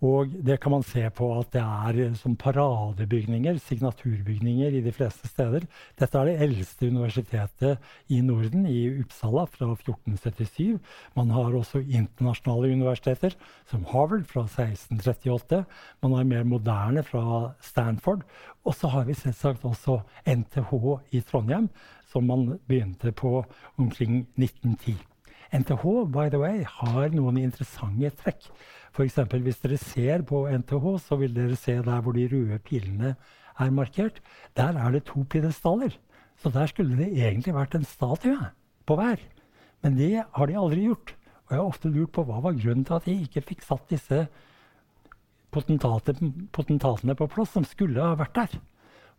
Og 0.02 0.32
det 0.42 0.56
kan 0.59 0.73
man 0.75 0.82
se 0.82 1.04
på 1.14 1.28
at 1.38 1.52
det 1.54 1.62
er 1.62 1.99
eh, 2.02 2.14
som 2.18 2.35
paradebygninger, 2.35 3.61
signaturbygninger 3.62 4.75
i 4.75 4.80
de 4.82 4.92
fleste 4.94 5.30
steder. 5.30 5.68
Dette 5.99 6.18
er 6.18 6.26
det 6.26 6.40
eldste 6.42 6.88
universitetet 6.90 7.78
i 8.11 8.18
Norden, 8.26 8.66
i 8.66 8.80
Uppsala, 8.99 9.44
fra 9.47 9.68
1477. 9.76 10.80
Man 11.14 11.30
har 11.30 11.54
også 11.54 11.85
internasjonale 11.85 12.73
universiteter, 12.75 13.38
som 13.71 13.87
Harvard 13.92 14.26
fra 14.26 14.42
1638. 14.49 15.62
Man 16.02 16.18
har 16.18 16.26
mer 16.35 16.50
moderne 16.50 17.06
fra 17.06 17.52
Stanford. 17.62 18.26
Og 18.66 18.75
så 18.75 18.90
har 18.90 19.06
vi 19.06 19.14
selvsagt 19.14 19.62
også 19.64 20.00
NTH 20.26 20.75
i 21.14 21.23
Trondheim, 21.30 21.71
som 22.11 22.26
man 22.26 22.59
begynte 22.66 23.14
på 23.14 23.44
omkring 23.78 24.26
1910. 24.35 24.99
NTH 25.52 25.85
by 26.12 26.30
the 26.32 26.40
way, 26.40 26.62
har 26.64 27.12
noen 27.12 27.40
interessante 27.42 28.11
trekk. 28.23 28.49
F.eks. 28.92 29.18
hvis 29.32 29.61
dere 29.62 29.78
ser 29.80 30.25
på 30.28 30.44
NTH, 30.49 30.87
så 31.00 31.16
vil 31.21 31.35
dere 31.37 31.56
se 31.56 31.78
der 31.85 32.00
hvor 32.04 32.16
de 32.16 32.28
røde 32.28 32.59
pilene 32.64 33.14
er 33.61 33.71
markert. 33.73 34.21
Der 34.56 34.76
er 34.76 34.92
det 34.92 35.04
to 35.09 35.25
pidestaller. 35.28 35.92
Så 36.40 36.50
der 36.50 36.66
skulle 36.66 36.97
det 36.97 37.12
egentlig 37.12 37.54
vært 37.54 37.76
en 37.76 37.85
statue 37.85 38.50
på 38.88 38.97
hver. 38.97 39.21
Men 39.82 39.97
det 39.99 40.25
har 40.25 40.49
de 40.49 40.59
aldri 40.59 40.88
gjort. 40.88 41.14
Og 41.47 41.54
jeg 41.54 41.61
har 41.61 41.68
ofte 41.68 41.92
lurt 41.92 42.12
på 42.16 42.25
hva 42.25 42.40
var 42.42 42.56
grunnen 42.56 42.85
til 42.88 42.97
at 42.97 43.06
de 43.09 43.16
ikke 43.25 43.44
fikk 43.52 43.64
satt 43.66 43.88
disse 43.92 44.26
potentatene 45.52 47.16
på 47.18 47.28
plass, 47.28 47.52
som 47.52 47.64
skulle 47.68 48.00
ha 48.00 48.16
vært 48.16 48.38
der. 48.40 48.61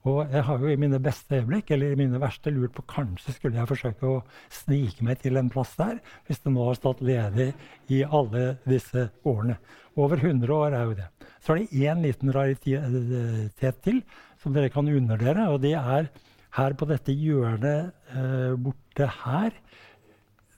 Og 0.03 0.33
jeg 0.33 0.43
har 0.43 0.59
jo 0.59 0.67
i 0.67 0.79
mine 0.79 0.99
beste 0.99 1.37
øyeblikk, 1.39 1.71
eller 1.71 1.93
i 1.93 1.99
mine 1.99 2.19
verste, 2.19 2.51
lurt 2.51 2.73
på 2.75 2.83
kanskje 2.91 3.37
skulle 3.37 3.59
jeg 3.61 3.69
forsøke 3.69 4.09
å 4.09 4.17
snike 4.51 5.05
meg 5.07 5.21
til 5.21 5.39
en 5.39 5.51
plass 5.51 5.71
der, 5.79 6.01
hvis 6.27 6.43
det 6.43 6.51
nå 6.51 6.65
har 6.67 6.75
stått 6.75 7.03
ledig 7.07 7.53
i 7.87 8.01
alle 8.03 8.57
disse 8.67 9.07
årene. 9.23 9.55
Over 9.95 10.19
100 10.19 10.51
år 10.57 10.75
er 10.75 10.89
jo 10.89 10.97
det. 10.99 11.07
Så 11.39 11.53
er 11.53 11.61
det 11.61 11.87
én 11.87 12.03
liten 12.03 12.33
raritet 12.35 13.81
til 13.85 14.03
som 14.43 14.55
dere 14.55 14.73
kan 14.73 14.91
underdere, 14.91 15.47
og 15.53 15.63
det 15.63 15.77
er 15.79 16.11
her 16.57 16.75
på 16.77 16.89
dette 16.91 17.15
hjørnet 17.15 17.93
eh, 18.11 18.53
borte 18.59 19.07
her. 19.23 19.55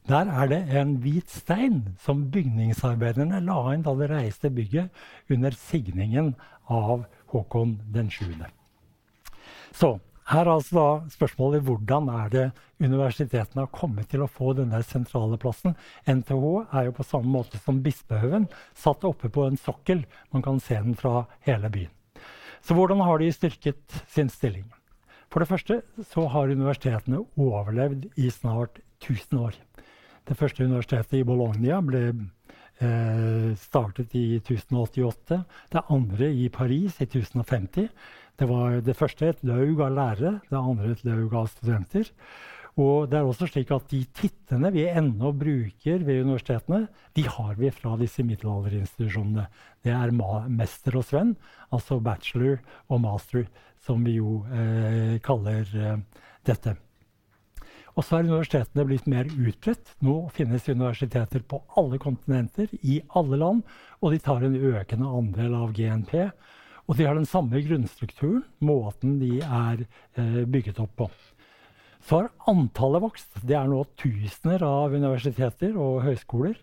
Der 0.09 0.29
er 0.41 0.49
det 0.49 0.61
en 0.77 0.97
hvit 1.05 1.29
stein 1.29 1.81
som 2.01 2.27
bygningsarbeiderne 2.33 3.45
la 3.45 3.61
inn 3.73 3.85
da 3.85 3.93
de 3.97 4.09
reiste 4.09 4.49
bygget 4.53 5.33
under 5.33 5.53
signingen 5.69 6.35
av 6.65 7.05
Håkon 7.33 7.79
den 7.93 8.09
7. 8.09 8.29
Så 9.75 9.98
her 10.32 10.48
er 10.48 10.55
altså 10.55 10.75
da 10.75 11.10
spørsmålet 11.13 11.65
hvordan 11.67 12.08
er 12.10 12.29
det 12.34 12.46
universitetene 12.82 13.65
har 13.65 13.74
kommet 13.75 14.08
til 14.10 14.24
å 14.25 14.29
få 14.32 14.55
denne 14.58 14.79
sentrale 14.88 15.38
plassen. 15.41 15.75
NTH 16.10 16.46
er 16.74 16.88
jo 16.88 16.96
på 16.98 17.05
samme 17.05 17.29
måte 17.29 17.60
som 17.62 17.84
Bispehaugen 17.86 18.48
satt 18.74 19.05
oppe 19.05 19.29
på 19.29 19.46
en 19.46 19.60
sokkel. 19.60 20.05
Man 20.34 20.46
kan 20.46 20.58
se 20.63 20.79
den 20.79 20.98
fra 20.98 21.27
hele 21.46 21.70
byen. 21.70 21.94
Så 22.65 22.74
hvordan 22.74 23.03
har 23.05 23.22
de 23.22 23.29
styrket 23.36 24.00
sin 24.10 24.32
stilling? 24.34 24.65
For 25.29 25.44
det 25.44 25.51
første 25.51 25.82
så 26.10 26.25
har 26.34 26.50
universitetene 26.50 27.22
overlevd 27.38 28.08
i 28.17 28.32
snart 28.34 28.79
1000 29.03 29.44
år. 29.44 29.60
Det 30.25 30.38
første 30.39 30.65
universitetet 30.65 31.20
i 31.20 31.27
Bologna 31.27 31.77
ble 31.86 32.03
eh, 32.82 33.51
startet 33.62 34.15
i 34.17 34.39
1088. 34.39 35.41
Det 35.70 35.84
andre 35.94 36.32
i 36.34 36.50
Paris 36.50 36.98
i 36.98 37.05
1050. 37.05 37.91
Det 38.36 38.48
var 38.50 38.82
det 38.84 38.98
første 38.98 39.30
et 39.32 39.46
laug 39.48 39.80
av 39.86 39.96
lærere, 39.96 40.34
det 40.50 40.60
andre 40.60 40.92
et 40.92 41.06
laug 41.08 41.34
av 41.39 41.48
studenter. 41.54 42.12
Og 42.75 43.08
det 43.08 43.22
er 43.22 43.27
også 43.27 43.48
slik 43.48 43.70
at 43.72 43.88
De 43.88 44.01
tittene 44.18 44.72
vi 44.75 44.84
ennå 44.89 45.32
bruker 45.32 46.01
ved 46.04 46.25
universitetene, 46.25 46.89
de 47.15 47.24
har 47.24 47.56
vi 47.56 47.72
fra 47.72 47.96
disse 48.00 48.24
middelalderinstitusjonene. 48.27 49.46
Det 49.84 49.94
er 49.96 50.12
mester 50.51 50.98
og 51.00 51.06
svenn, 51.08 51.36
altså 51.72 52.01
bachelor 52.04 52.60
og 52.89 53.01
master, 53.06 53.48
som 53.86 54.04
vi 54.04 54.18
jo 54.18 54.42
eh, 54.51 55.15
kaller 55.24 55.63
eh, 55.63 56.01
dette. 56.44 56.75
Og 57.96 58.04
så 58.04 58.18
er 58.18 58.27
universitetene 58.27 58.84
blitt 58.89 59.08
mer 59.08 59.30
utbredt. 59.32 59.96
Nå 60.04 60.18
finnes 60.36 60.68
universiteter 60.68 61.46
på 61.48 61.62
alle 61.80 62.00
kontinenter, 62.01 62.68
i 62.84 63.00
alle 63.15 63.39
land, 63.39 63.63
og 64.04 64.12
de 64.12 64.20
tar 64.20 64.44
en 64.44 64.58
økende 64.60 65.15
andel 65.22 65.56
av 65.56 65.72
GNP. 65.77 66.27
Og 66.86 66.98
de 66.98 67.08
har 67.08 67.18
den 67.18 67.25
samme 67.25 67.62
grunnstrukturen, 67.65 68.44
måten 68.62 69.18
de 69.22 69.39
er 69.42 69.86
eh, 70.20 70.44
bygget 70.46 70.82
opp 70.84 70.94
på. 71.00 71.08
Så 72.06 72.20
har 72.20 72.51
antallet 72.51 73.01
vokst. 73.01 73.39
Det 73.42 73.56
er 73.58 73.70
nå 73.70 73.82
tusener 73.98 74.62
av 74.65 74.94
universiteter 74.94 75.74
og 75.82 76.04
høyskoler. 76.06 76.60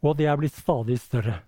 Og 0.00 0.16
de 0.16 0.28
er 0.30 0.38
blitt 0.40 0.56
stadig 0.56 0.96
større. 1.02 1.42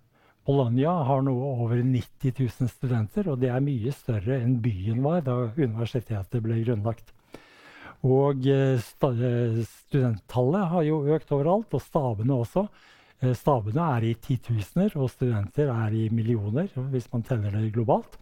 Bologna 0.44 0.92
har 1.06 1.22
nå 1.22 1.32
over 1.32 1.78
90 1.78 2.34
000 2.36 2.68
studenter, 2.72 3.28
og 3.30 3.40
det 3.40 3.52
er 3.52 3.64
mye 3.64 3.92
større 3.94 4.40
enn 4.40 4.58
byen 4.64 5.02
var 5.04 5.22
da 5.24 5.36
universitetet 5.56 6.42
ble 6.44 6.58
grunnlagt. 6.64 7.12
Og 8.04 8.46
eh, 8.48 8.80
studenttallet 8.80 10.72
har 10.72 10.86
jo 10.88 11.02
økt 11.14 11.32
overalt, 11.36 11.76
og 11.76 11.84
stabene 11.84 12.40
også. 12.42 12.66
Eh, 13.20 13.34
stabene 13.36 13.84
er 13.98 14.06
i 14.08 14.14
titusener, 14.16 14.94
og 14.96 15.10
studenter 15.12 15.68
er 15.68 15.96
i 15.96 16.06
millioner, 16.12 16.70
hvis 16.92 17.08
man 17.12 17.24
teller 17.26 17.52
det 17.52 17.72
globalt. 17.74 18.16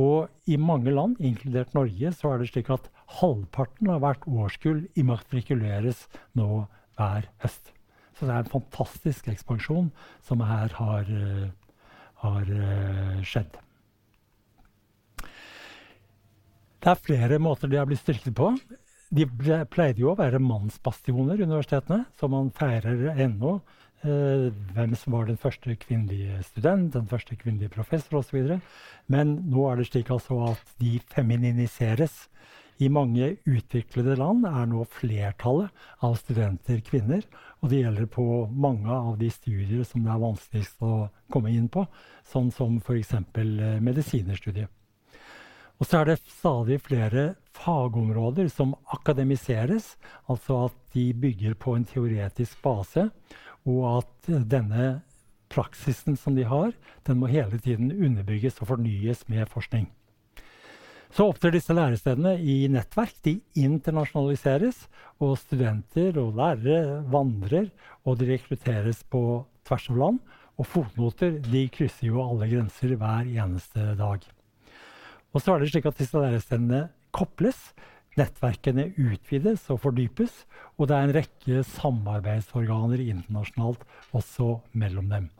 Og 0.00 0.26
i 0.50 0.56
mange 0.58 0.90
land, 0.90 1.14
inkludert 1.22 1.74
Norge, 1.74 2.10
så 2.12 2.32
er 2.32 2.42
det 2.42 2.48
slik 2.50 2.70
at 2.74 2.88
halvparten 3.20 3.92
av 3.94 4.02
hvert 4.02 4.26
årskull 4.26 4.88
immatrikuleres 4.98 6.08
nå 6.34 6.64
hver 6.98 7.28
høst. 7.44 7.70
Så 8.18 8.26
det 8.26 8.34
er 8.34 8.42
en 8.42 8.50
fantastisk 8.50 9.28
ekspansjon 9.30 9.92
som 10.26 10.42
her 10.42 10.74
har, 10.80 11.06
uh, 11.06 11.46
har 12.24 12.50
uh, 12.50 13.22
skjedd. 13.26 13.54
Det 16.82 16.90
er 16.90 17.06
flere 17.06 17.38
måter 17.42 17.70
de 17.70 17.78
har 17.78 17.86
blitt 17.86 18.02
styrket 18.02 18.34
på. 18.34 18.50
De 19.14 19.28
pleide 19.70 20.02
jo 20.02 20.10
å 20.10 20.18
være 20.18 20.42
mannsbastioner, 20.42 21.38
universitetene, 21.38 22.02
som 22.18 22.34
man 22.34 22.50
feirer 22.54 23.14
ennå 23.14 23.60
Eh, 23.60 23.83
hvem 24.04 24.94
som 25.00 25.16
var 25.16 25.28
den 25.28 25.40
første 25.40 25.74
kvinnelige 25.80 26.42
student, 26.44 26.92
den 26.92 27.08
første 27.08 27.36
kvinnelige 27.40 27.72
professor 27.72 28.20
osv. 28.20 28.58
Men 29.08 29.38
nå 29.48 29.64
er 29.70 29.80
det 29.80 29.88
slik 29.88 30.12
altså 30.12 30.42
at 30.50 30.76
de 30.80 30.98
femininiseres. 31.14 32.28
I 32.82 32.88
mange 32.90 33.36
utviklede 33.46 34.16
land 34.18 34.46
er 34.48 34.64
nå 34.66 34.82
flertallet 34.90 35.70
av 36.02 36.16
studenter 36.18 36.80
kvinner. 36.84 37.22
Og 37.62 37.70
det 37.70 37.84
gjelder 37.84 38.08
på 38.10 38.24
mange 38.50 38.90
av 38.90 39.14
de 39.20 39.30
studier 39.30 39.84
som 39.86 40.02
det 40.04 40.10
er 40.10 40.24
vanskeligst 40.24 40.82
å 40.82 41.06
komme 41.32 41.54
inn 41.54 41.70
på, 41.70 41.86
sånn 42.26 42.50
som 42.52 42.80
f.eks. 42.82 43.14
Eh, 43.14 43.78
medisinerstudiet. 43.80 44.68
Og 45.82 45.88
så 45.88 46.00
er 46.00 46.12
det 46.12 46.20
stadig 46.30 46.78
flere 46.84 47.24
fagområder 47.54 48.50
som 48.52 48.76
akademiseres, 48.94 49.94
altså 50.30 50.66
at 50.68 50.76
de 50.94 51.08
bygger 51.18 51.56
på 51.58 51.74
en 51.74 51.86
teoretisk 51.88 52.60
base 52.62 53.08
og 53.64 53.82
at 53.98 54.30
denne 54.50 55.00
praksisen 55.52 56.16
som 56.18 56.36
de 56.36 56.46
har, 56.48 56.72
den 57.06 57.20
må 57.20 57.30
hele 57.30 57.58
tiden 57.62 57.92
underbygges 57.92 58.60
og 58.60 58.72
fornyes 58.74 59.24
med 59.30 59.48
forskning. 59.52 59.86
Så 61.14 61.28
opptrer 61.30 61.54
disse 61.54 61.74
lærestedene 61.74 62.32
i 62.42 62.64
nettverk. 62.66 63.14
De 63.22 63.36
internasjonaliseres, 63.54 64.88
og 65.22 65.36
studenter 65.38 66.16
og 66.18 66.34
lærere 66.40 67.04
vandrer, 67.12 67.68
og 68.02 68.18
de 68.18 68.32
rekrutteres 68.32 69.04
på 69.06 69.44
tvers 69.62 69.86
av 69.92 70.00
land. 70.00 70.18
Og 70.58 70.66
fotnoter 70.66 71.38
de 71.46 71.68
krysser 71.70 72.08
jo 72.08 72.22
alle 72.22 72.48
grenser 72.50 72.96
hver 72.98 73.30
eneste 73.30 73.94
dag. 73.98 74.26
Og 75.34 75.42
så 75.42 75.54
er 75.54 75.62
det 75.62 75.70
slik 75.70 75.86
at 75.86 76.02
disse 76.02 76.18
lærestedene 76.18 76.88
kobles 77.14 77.60
Nettverkene 78.14 78.92
utvides 78.94 79.64
og 79.72 79.80
fordypes, 79.82 80.44
og 80.78 80.88
det 80.88 80.96
er 80.96 81.06
en 81.06 81.14
rekke 81.16 81.62
samarbeidsorganer 81.66 83.02
internasjonalt 83.02 83.82
også 84.14 84.60
mellom 84.72 85.08
dem. 85.10 85.30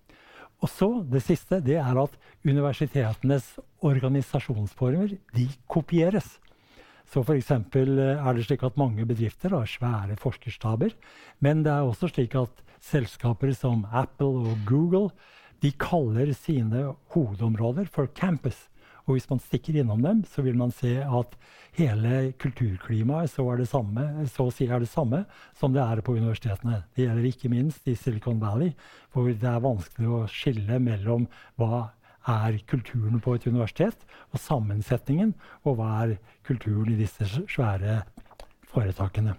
Og 0.62 0.70
så, 0.70 0.88
Det 1.04 1.22
siste 1.22 1.60
det 1.60 1.76
er 1.76 1.98
at 2.00 2.16
universitetenes 2.44 3.58
organisasjonsformer 3.84 5.18
de 5.34 5.48
kopieres. 5.68 6.38
Så 7.04 7.22
F.eks. 7.22 7.50
er 7.50 8.32
det 8.34 8.46
slik 8.46 8.62
at 8.64 8.78
mange 8.80 9.04
bedrifter 9.04 9.50
har 9.52 9.66
svære 9.68 10.16
forskerstaber. 10.16 10.94
Men 11.40 11.62
det 11.62 11.72
er 11.72 11.84
også 11.84 12.08
slik 12.08 12.34
at 12.34 12.62
selskaper 12.80 13.52
som 13.52 13.84
Apple 13.92 14.48
og 14.50 14.58
Google 14.66 15.10
de 15.62 15.70
kaller 15.72 16.32
sine 16.32 16.94
hovedområder 17.12 17.86
for 17.92 18.06
campus. 18.06 18.68
Og 19.04 19.16
hvis 19.16 19.28
man 19.28 19.40
stikker 19.42 19.76
innom 19.76 20.00
dem, 20.04 20.22
så 20.24 20.42
vil 20.44 20.56
man 20.56 20.72
se 20.72 20.96
at 21.04 21.34
hele 21.76 22.32
kulturklimaet 22.40 23.32
så, 23.32 23.44
er 23.52 23.60
det 23.60 23.68
samme, 23.68 24.04
så 24.32 24.48
å 24.48 24.54
si 24.54 24.68
er 24.68 24.80
det 24.80 24.88
samme 24.88 25.24
som 25.58 25.74
det 25.74 25.82
er 25.84 26.00
på 26.04 26.16
universitetene. 26.16 26.82
Det 26.96 27.04
gjelder 27.04 27.28
ikke 27.28 27.52
minst 27.52 27.90
i 27.90 27.96
Silicon 28.00 28.40
Valley, 28.40 28.72
hvor 29.12 29.28
det 29.28 29.50
er 29.50 29.64
vanskelig 29.64 30.08
å 30.08 30.24
skille 30.32 30.80
mellom 30.80 31.28
hva 31.60 31.90
er 32.24 32.56
kulturen 32.70 33.20
på 33.20 33.36
et 33.36 33.46
universitet, 33.50 34.06
og 34.32 34.40
sammensetningen, 34.40 35.34
og 35.68 35.76
hva 35.76 35.90
er 36.06 36.16
kulturen 36.46 36.94
i 36.94 37.00
disse 37.02 37.28
svære 37.28 38.00
foretakene. 38.72 39.36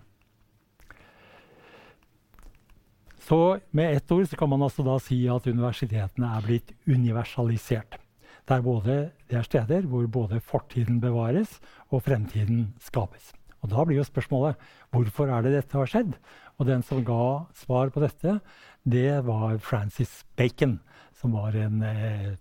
Så 3.25 3.57
med 3.73 3.97
ett 3.97 4.11
ord 4.13 4.29
kan 4.37 4.49
man 4.51 4.61
altså 4.67 4.85
da 4.85 4.99
si 5.01 5.23
at 5.25 5.47
universitetene 5.49 6.29
er 6.37 6.43
blitt 6.45 6.75
universalisert. 6.85 7.97
Det 8.45 8.53
er, 8.53 8.61
både, 8.61 8.95
det 9.29 9.39
er 9.39 9.47
steder 9.47 9.87
hvor 9.89 10.05
både 10.07 10.39
fortiden 10.43 10.99
bevares 11.01 11.57
og 11.89 12.03
fremtiden 12.05 12.75
skapes. 12.83 13.33
Og 13.65 13.71
Da 13.71 13.83
blir 13.85 13.97
jo 13.97 14.05
spørsmålet 14.05 14.59
hvorfor 14.93 15.31
er 15.33 15.41
det 15.41 15.55
dette 15.55 15.77
har 15.79 15.89
skjedd? 15.89 16.13
Og 16.59 16.67
den 16.69 16.83
som 16.85 17.01
ga 17.03 17.45
svar 17.57 17.89
på 17.89 18.03
dette, 18.03 18.39
det 18.85 19.25
var 19.25 19.57
Francis 19.57 20.23
Bacon, 20.37 20.77
som 21.17 21.33
var 21.33 21.57
en 21.57 21.81
eh, 21.83 22.35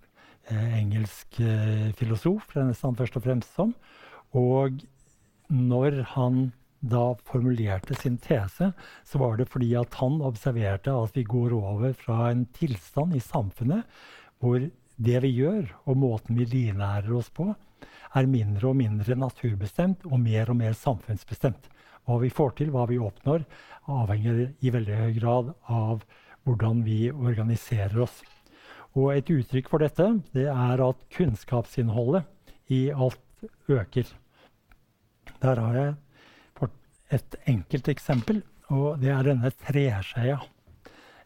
engelsk 0.53 1.39
eh, 1.41 1.89
filosof, 1.97 2.53
nesten 2.55 2.99
først 2.99 3.17
og 3.17 3.25
fremst 3.25 3.57
som. 3.57 3.73
Og 4.37 4.85
når 5.49 6.03
han 6.13 6.51
da 6.85 7.15
formulerte 7.25 7.97
sin 7.97 8.19
tese, 8.21 8.69
så 9.01 9.17
var 9.17 9.39
det 9.39 9.49
fordi 9.49 9.73
at 9.79 9.97
han 9.97 10.21
observerte 10.21 10.93
at 10.93 11.17
vi 11.17 11.25
går 11.25 11.55
over 11.57 11.95
fra 11.97 12.29
en 12.29 12.45
tilstand 12.53 13.15
i 13.17 13.23
samfunnet 13.23 13.87
hvor 14.43 14.61
det 14.95 15.21
vi 15.25 15.31
gjør, 15.35 15.69
og 15.85 15.97
måten 15.99 16.37
vi 16.39 16.47
livnærer 16.49 17.11
oss 17.15 17.29
på, 17.33 17.49
er 18.15 18.29
mindre 18.31 18.69
og 18.71 18.77
mindre 18.79 19.17
naturbestemt 19.19 20.05
og 20.07 20.21
mer 20.23 20.51
og 20.51 20.59
mer 20.61 20.77
samfunnsbestemt. 20.77 21.67
Hva 22.05 22.19
vi 22.21 22.29
får 22.29 22.55
til, 22.59 22.71
hva 22.71 22.85
vi 22.87 23.01
oppnår, 23.01 23.43
avhenger 23.91 24.45
i 24.61 24.71
veldig 24.71 25.01
høy 25.01 25.17
grad 25.19 25.51
av 25.67 26.05
hvordan 26.45 26.83
vi 26.85 27.09
organiserer 27.11 28.05
oss. 28.05 28.21
Og 28.95 29.11
et 29.17 29.29
uttrykk 29.33 29.69
for 29.71 29.83
dette 29.83 30.07
det 30.35 30.47
er 30.47 30.83
at 30.85 31.05
kunnskapsinnholdet 31.11 32.23
i 32.71 32.87
alt 32.93 33.19
øker. 33.67 34.07
Der 35.41 35.59
har 35.59 35.79
jeg 35.81 35.95
et 37.13 37.35
enkelt 37.45 37.89
eksempel, 37.91 38.41
og 38.73 39.01
det 39.01 39.11
er 39.13 39.27
denne 39.27 39.51
treskjea. 39.65 40.39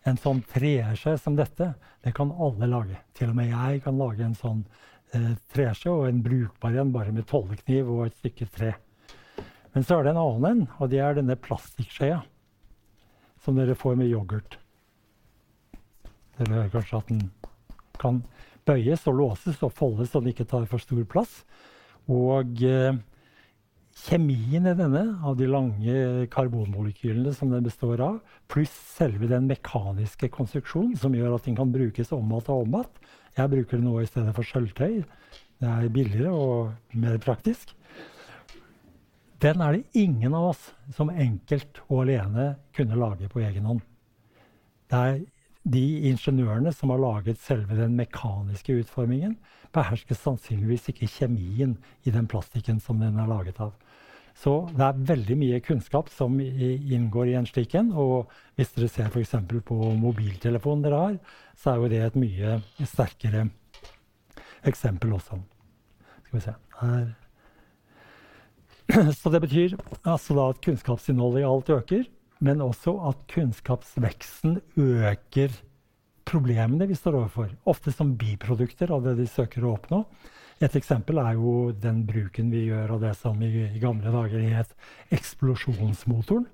En 0.09 0.17
sånn 0.17 0.41
treskje 0.49 1.15
som 1.21 1.35
dette, 1.37 1.73
det 2.03 2.13
kan 2.17 2.31
alle 2.33 2.69
lage. 2.69 2.97
Til 3.17 3.31
og 3.31 3.37
med 3.37 3.51
jeg 3.51 3.81
kan 3.85 3.99
lage 3.99 4.25
en 4.25 4.37
sånn 4.37 4.63
eh, 5.13 5.35
treskje, 5.53 5.91
og 5.93 6.07
en 6.09 6.23
brukbar 6.25 6.77
en 6.81 6.93
bare 6.95 7.13
med 7.13 7.27
tollekniv 7.29 7.91
og 7.93 8.07
et 8.07 8.17
stykke 8.17 8.47
tre. 8.55 8.73
Men 9.75 9.85
så 9.85 9.99
er 9.99 10.07
det 10.07 10.15
en 10.15 10.21
annen 10.23 10.47
en, 10.49 10.63
og 10.79 10.89
det 10.89 11.01
er 11.03 11.19
denne 11.19 11.37
plastikkskjea 11.37 12.23
som 13.43 13.59
dere 13.59 13.77
får 13.77 13.99
med 13.99 14.09
yoghurt. 14.09 14.57
Dere 16.39 16.55
hører 16.55 16.73
kanskje 16.73 17.03
at 17.03 17.11
den 17.11 17.21
kan 17.99 18.23
bøyes 18.67 19.05
og 19.09 19.19
låses 19.19 19.61
og 19.65 19.75
foldes 19.75 20.11
så 20.13 20.21
den 20.23 20.33
ikke 20.33 20.47
tar 20.49 20.65
for 20.69 20.81
stor 20.81 21.05
plass. 21.11 21.43
Og 22.09 22.63
eh, 22.65 22.97
kjemien 24.05 24.67
i 24.69 24.75
denne, 24.77 25.03
av 25.25 25.35
de 25.39 25.47
lange 25.49 26.27
karbonmolekylene 26.33 27.33
som 27.35 27.51
den 27.53 27.65
består 27.65 28.01
av, 28.03 28.19
pluss 28.51 28.73
selve 28.95 29.29
den 29.31 29.49
mekaniske 29.49 30.31
konstruksjonen 30.33 30.95
som 30.99 31.15
gjør 31.15 31.35
at 31.37 31.49
den 31.49 31.57
kan 31.59 31.73
brukes 31.73 32.13
om 32.15 32.31
igjen 32.31 32.53
og 32.53 32.63
om 32.63 32.77
igjen. 32.79 33.01
Jeg 33.39 33.51
bruker 33.53 33.77
det 33.77 33.85
nå 33.85 33.97
i 34.01 34.07
stedet 34.09 34.35
for 34.35 34.47
sølvtøy. 34.47 35.01
Det 35.59 35.69
er 35.69 35.91
billigere 35.93 36.31
og 36.33 36.95
mer 36.97 37.19
praktisk. 37.23 37.75
Den 39.39 39.61
er 39.63 39.77
det 39.77 39.99
ingen 39.99 40.33
av 40.35 40.49
oss 40.51 40.63
som 40.95 41.11
enkelt 41.11 41.79
og 41.87 42.03
alene 42.03 42.53
kunne 42.75 42.99
lage 42.99 43.29
på 43.31 43.43
egen 43.45 43.67
hånd. 43.69 43.83
Det 44.89 44.99
er 44.99 45.21
de 45.69 45.85
ingeniørene 46.09 46.73
som 46.73 46.93
har 46.93 47.01
laget 47.01 47.41
selve 47.43 47.77
den 47.77 47.95
mekaniske 47.99 48.79
utformingen, 48.81 49.37
behersker 49.75 50.17
sannsynligvis 50.17 50.89
ikke 50.91 51.09
kjemien 51.09 51.77
i 52.07 52.13
den 52.13 52.27
plastikken 52.29 52.81
som 52.81 53.01
den 53.01 53.19
er 53.21 53.29
laget 53.29 53.61
av. 53.61 53.75
Så 54.39 54.53
det 54.71 54.85
er 54.85 54.99
veldig 55.09 55.35
mye 55.35 55.59
kunnskap 55.63 56.09
som 56.13 56.37
inngår 56.39 57.31
i 57.31 57.37
en 57.39 57.47
slik 57.49 57.73
en. 57.75 57.91
Og 57.91 58.29
hvis 58.55 58.71
dere 58.75 58.87
ser 58.91 59.09
f.eks. 59.11 59.35
på 59.67 59.77
mobiltelefonen 59.99 60.85
dere 60.85 60.99
har, 61.03 61.17
så 61.59 61.73
er 61.73 61.81
jo 61.81 61.89
det 61.91 62.03
et 62.05 62.19
mye 62.19 62.59
sterkere 62.87 63.49
eksempel 64.69 65.17
også. 65.17 65.41
Skal 66.27 66.37
vi 66.37 66.45
se 66.45 66.55
her. 66.79 67.09
Så 69.19 69.29
det 69.29 69.43
betyr 69.43 69.75
altså 70.07 70.39
at 70.47 70.63
kunnskapsinnholdet 70.65 71.43
i 71.43 71.49
alt 71.49 71.69
øker, 71.75 72.07
men 72.39 72.61
også 72.63 72.95
at 73.09 73.23
kunnskapsveksten 73.31 74.59
øker 74.79 75.55
problemene 76.29 76.87
vi 76.89 76.97
står 76.97 77.17
overfor. 77.23 77.49
Ofte 77.69 77.91
som 77.95 78.15
biprodukter 78.19 78.91
av 78.93 79.03
det 79.05 79.17
de 79.19 79.27
søker 79.29 79.65
å 79.65 79.75
oppnå. 79.77 80.03
Et 80.59 80.75
eksempel 80.75 81.19
er 81.21 81.37
jo 81.39 81.71
den 81.71 82.03
bruken 82.07 82.51
vi 82.51 82.65
gjør 82.67 82.97
av 82.97 83.03
det 83.05 83.13
som 83.19 83.39
i, 83.43 83.51
gamle 83.79 84.11
dager 84.11 84.43
het 84.51 84.73
eksplosjonsmotoren. 85.15 86.47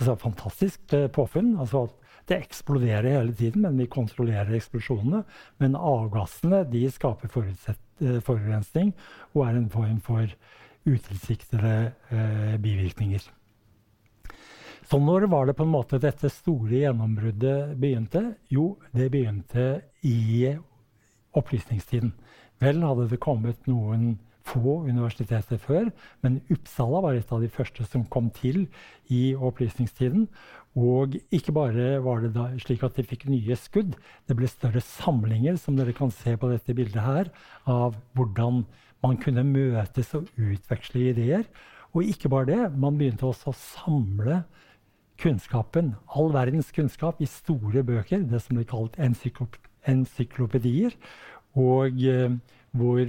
Altså, 0.00 0.14
fantastisk 0.20 0.94
eh, 0.96 1.08
påfunn. 1.12 1.54
Altså, 1.60 1.86
det 2.28 2.38
eksploderer 2.44 3.18
hele 3.18 3.34
tiden, 3.36 3.64
men 3.66 3.80
vi 3.80 3.88
kontrollerer 3.90 4.54
eksplosjonene. 4.56 5.24
Men 5.60 5.76
avgassene 5.76 6.62
de 6.68 6.86
skaper 6.92 7.32
eh, 7.32 8.20
forurensning 8.24 8.94
og 9.34 9.44
er 9.48 9.58
en 9.58 9.68
form 9.72 10.00
for 10.04 10.36
utilsiktede 10.88 11.74
eh, 12.12 12.56
bivirkninger. 12.60 13.28
Så 14.90 14.98
når 14.98 15.28
var 15.30 15.46
det 15.46 15.54
på 15.54 15.62
en 15.62 15.70
måte 15.70 16.00
dette 16.02 16.26
store 16.34 16.80
gjennombruddet 16.80 17.76
begynte? 17.78 18.24
Jo, 18.50 18.72
det 18.90 19.06
begynte 19.12 19.84
i 20.02 20.50
opplysningstiden. 21.38 22.10
Vel 22.58 22.82
hadde 22.82 23.06
det 23.12 23.20
kommet 23.22 23.68
noen 23.70 24.16
få 24.50 24.80
universiteter 24.88 25.60
før, 25.62 25.92
men 26.24 26.40
Uppsala 26.50 27.04
var 27.04 27.14
et 27.14 27.30
av 27.30 27.44
de 27.44 27.50
første 27.52 27.86
som 27.86 28.02
kom 28.10 28.32
til 28.34 28.64
i 29.14 29.30
opplysningstiden. 29.36 30.26
Og 30.74 31.14
ikke 31.30 31.54
bare 31.54 31.92
var 32.02 32.26
det 32.26 32.46
slik 32.64 32.82
at 32.82 32.98
de 32.98 33.06
fikk 33.06 33.28
nye 33.30 33.54
skudd, 33.58 33.94
det 34.26 34.36
ble 34.38 34.50
større 34.50 34.82
samlinger, 34.82 35.54
som 35.54 35.78
dere 35.78 35.94
kan 35.94 36.10
se 36.14 36.34
på 36.34 36.50
dette 36.50 36.74
bildet 36.74 37.04
her, 37.04 37.30
av 37.70 37.94
hvordan 38.18 38.64
man 39.06 39.20
kunne 39.22 39.46
møtes 39.46 40.10
og 40.18 40.26
utveksle 40.34 41.12
ideer. 41.12 41.46
Og 41.94 42.10
ikke 42.10 42.30
bare 42.30 42.50
det, 42.50 42.64
man 42.74 42.98
begynte 42.98 43.30
også 43.30 43.54
å 43.54 43.60
samle 43.60 44.42
kunnskapen, 45.20 45.94
all 46.16 46.32
verdens 46.34 46.70
kunnskap, 46.74 47.20
i 47.20 47.28
store 47.28 47.84
bøker, 47.86 48.24
det 48.26 48.40
som 48.42 48.56
blir 48.56 48.68
kalt 48.68 48.96
encyklopedier. 49.00 50.96
Og 51.58 52.00
eh, 52.06 52.32
hvor 52.76 53.04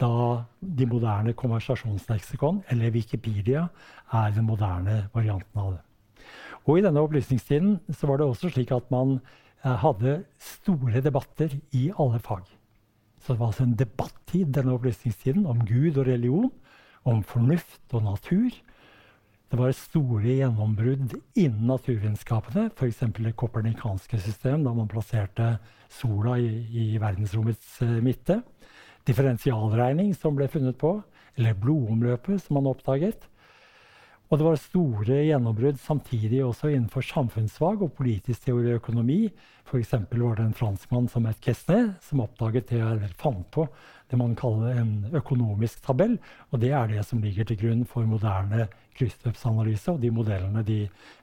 da 0.00 0.44
de 0.60 0.86
moderne 0.88 1.32
konversasjonsleksikon, 1.32 2.62
eller 2.70 2.92
Wikipedia, 2.92 3.66
er 4.12 4.34
den 4.34 4.44
moderne 4.48 5.06
varianten 5.14 5.60
av 5.60 5.72
det. 5.76 5.82
Og 6.66 6.78
I 6.78 6.84
denne 6.84 7.02
opplysningstiden 7.04 7.78
så 7.94 8.08
var 8.10 8.18
det 8.18 8.26
også 8.26 8.50
slik 8.50 8.72
at 8.74 8.90
man 8.90 9.18
eh, 9.64 9.76
hadde 9.80 10.18
store 10.42 11.00
debatter 11.00 11.56
i 11.72 11.88
alle 11.96 12.20
fag. 12.20 12.44
Så 13.22 13.32
det 13.32 13.40
var 13.40 13.52
altså 13.52 13.66
en 13.66 13.78
debattid 13.78 14.52
denne 14.54 14.74
opplysningstiden 14.76 15.46
om 15.46 15.64
Gud 15.66 15.96
og 15.96 16.06
religion, 16.06 16.50
om 17.06 17.22
fornuft 17.22 17.94
og 17.94 18.02
natur. 18.02 18.50
Det 19.46 19.58
var 19.60 19.70
store 19.78 20.32
gjennombrudd 20.40 21.12
innen 21.38 21.68
naturvitenskapene, 21.70 22.64
f.eks. 22.74 23.04
det 23.14 23.36
kopernikanske 23.38 24.18
system, 24.18 24.64
da 24.66 24.72
man 24.74 24.88
plasserte 24.90 25.52
sola 25.92 26.34
i, 26.42 26.64
i 26.66 26.86
verdensrommets 26.98 27.76
uh, 27.86 28.00
midte. 28.02 28.40
Differensialregning 29.06 30.10
som 30.18 30.34
ble 30.34 30.48
funnet 30.50 30.78
på, 30.80 30.96
eller 31.38 31.54
blodomløpet 31.62 32.42
som 32.42 32.58
man 32.58 32.72
oppdaget. 32.72 33.28
Og 34.26 34.40
det 34.40 34.46
var 34.46 34.56
store 34.58 35.18
gjennombrudd 35.22 35.76
samtidig 35.78 36.40
også 36.42 36.72
innenfor 36.72 37.04
samfunnsfag 37.06 37.84
og 37.84 37.92
politisk 37.94 38.48
teori 38.48 38.72
og 38.72 38.80
økonomi. 38.80 39.20
F.eks. 39.66 39.92
var 40.10 40.34
det 40.38 40.46
en 40.48 40.56
franskmann 40.56 41.06
som 41.10 41.28
het 41.30 41.38
Kessner, 41.44 41.92
som 42.02 42.24
oppdaget 42.24 42.72
det, 42.72 42.80
eller 42.82 43.12
fant 43.20 43.46
på 43.54 43.68
det 44.10 44.18
man 44.18 44.34
kaller 44.38 44.80
en 44.80 44.92
økonomisk 45.14 45.84
tabell. 45.86 46.16
Og 46.50 46.62
det 46.62 46.72
er 46.74 46.90
det 46.90 47.06
som 47.06 47.22
ligger 47.22 47.46
til 47.46 47.60
grunn 47.60 47.86
for 47.86 48.06
moderne 48.06 48.66
kryssløpsanalyse 48.98 49.94
og 49.94 50.02
de 50.02 50.10
modellene 50.14 50.64
de, 50.66 50.80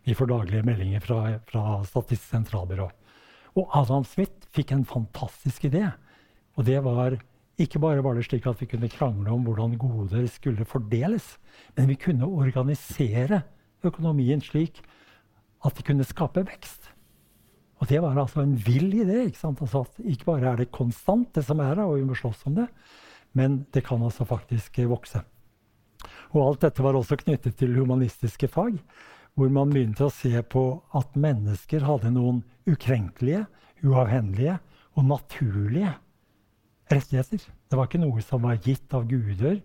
vi 0.07 0.15
får 0.15 0.31
daglige 0.31 0.63
meldinger 0.67 1.03
fra, 1.03 1.19
fra 1.49 1.81
Statistisk 1.87 2.31
sentralbyrå. 2.31 2.87
Og 3.59 3.75
Adam 3.77 4.07
Smith 4.07 4.47
fikk 4.55 4.71
en 4.71 4.87
fantastisk 4.87 5.67
idé. 5.67 5.89
Og 6.55 6.67
det 6.69 6.79
var 6.85 7.19
ikke 7.61 7.79
bare 7.81 8.01
var 8.01 8.17
det 8.17 8.25
slik 8.25 8.47
at 8.49 8.61
vi 8.61 8.67
kunne 8.71 8.89
krangle 8.89 9.29
om 9.33 9.43
hvordan 9.45 9.75
goder 9.77 10.25
skulle 10.31 10.65
fordeles, 10.65 11.35
men 11.77 11.91
vi 11.91 11.99
kunne 12.01 12.25
organisere 12.25 13.43
økonomien 13.85 14.41
slik 14.41 14.81
at 15.63 15.77
vi 15.77 15.85
kunne 15.85 16.07
skape 16.07 16.43
vekst. 16.47 16.89
Og 17.81 17.89
det 17.91 17.99
var 18.01 18.17
altså 18.17 18.41
en 18.41 18.55
vill 18.55 18.93
idé. 18.95 19.25
Ikke? 19.27 19.51
Altså 19.51 19.83
ikke 19.99 20.25
bare 20.25 20.53
er 20.53 20.61
det 20.61 20.71
konstant, 20.71 21.29
det 21.35 21.45
som 21.45 21.59
er 21.59 21.75
her, 21.75 21.83
og 21.85 21.97
vi 21.99 22.07
må 22.07 22.15
slåss 22.15 22.45
om 22.47 22.55
det, 22.57 22.67
men 23.33 23.65
det 23.73 23.83
kan 23.85 24.01
altså 24.01 24.25
faktisk 24.25 24.79
vokse. 24.89 25.21
Og 26.33 26.47
alt 26.47 26.63
dette 26.65 26.83
var 26.83 26.95
også 26.97 27.19
knyttet 27.19 27.57
til 27.59 27.75
humanistiske 27.75 28.47
fag, 28.47 28.79
hvor 29.35 29.49
man 29.49 29.69
begynte 29.73 30.07
å 30.07 30.13
se 30.13 30.41
på 30.45 30.63
at 30.97 31.17
mennesker 31.17 31.85
hadde 31.85 32.13
noen 32.13 32.43
ukrenkelige, 32.69 33.45
uavhendelige 33.83 34.57
og 34.95 35.07
naturlige 35.09 35.91
rettigheter. 36.91 37.43
Det 37.69 37.77
var 37.77 37.87
ikke 37.87 38.01
noe 38.03 38.23
som 38.25 38.43
var 38.43 38.59
gitt 38.63 38.93
av 38.95 39.05
guder. 39.09 39.59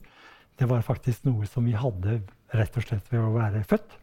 Det 0.59 0.69
var 0.69 0.85
faktisk 0.87 1.27
noe 1.29 1.47
som 1.47 1.67
vi 1.67 1.77
hadde 1.79 2.21
rett 2.55 2.79
og 2.79 2.85
slett 2.87 3.11
ved 3.13 3.23
å 3.23 3.35
være 3.37 3.65
født. 3.69 3.97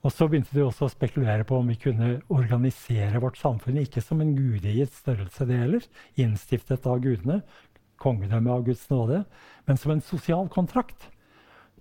Og 0.00 0.12
så 0.14 0.26
begynte 0.30 0.54
de 0.56 0.62
også 0.64 0.86
å 0.86 0.92
spekulere 0.92 1.44
på 1.44 1.58
om 1.60 1.68
vi 1.68 1.76
kunne 1.80 2.20
organisere 2.32 3.20
vårt 3.20 3.36
samfunn 3.40 3.82
ikke 3.82 4.00
som 4.04 4.22
en 4.22 4.32
gudegitt 4.32 4.94
størrelse, 4.96 5.44
det 5.44 5.58
heller, 5.60 5.88
innstiftet 6.16 6.86
av 6.88 7.02
gudene, 7.04 7.42
kongedømme 8.00 8.54
av 8.54 8.64
Guds 8.64 8.86
nåde, 8.88 9.24
men 9.68 9.80
som 9.80 9.92
en 9.92 10.04
sosial 10.04 10.48
kontrakt. 10.52 11.10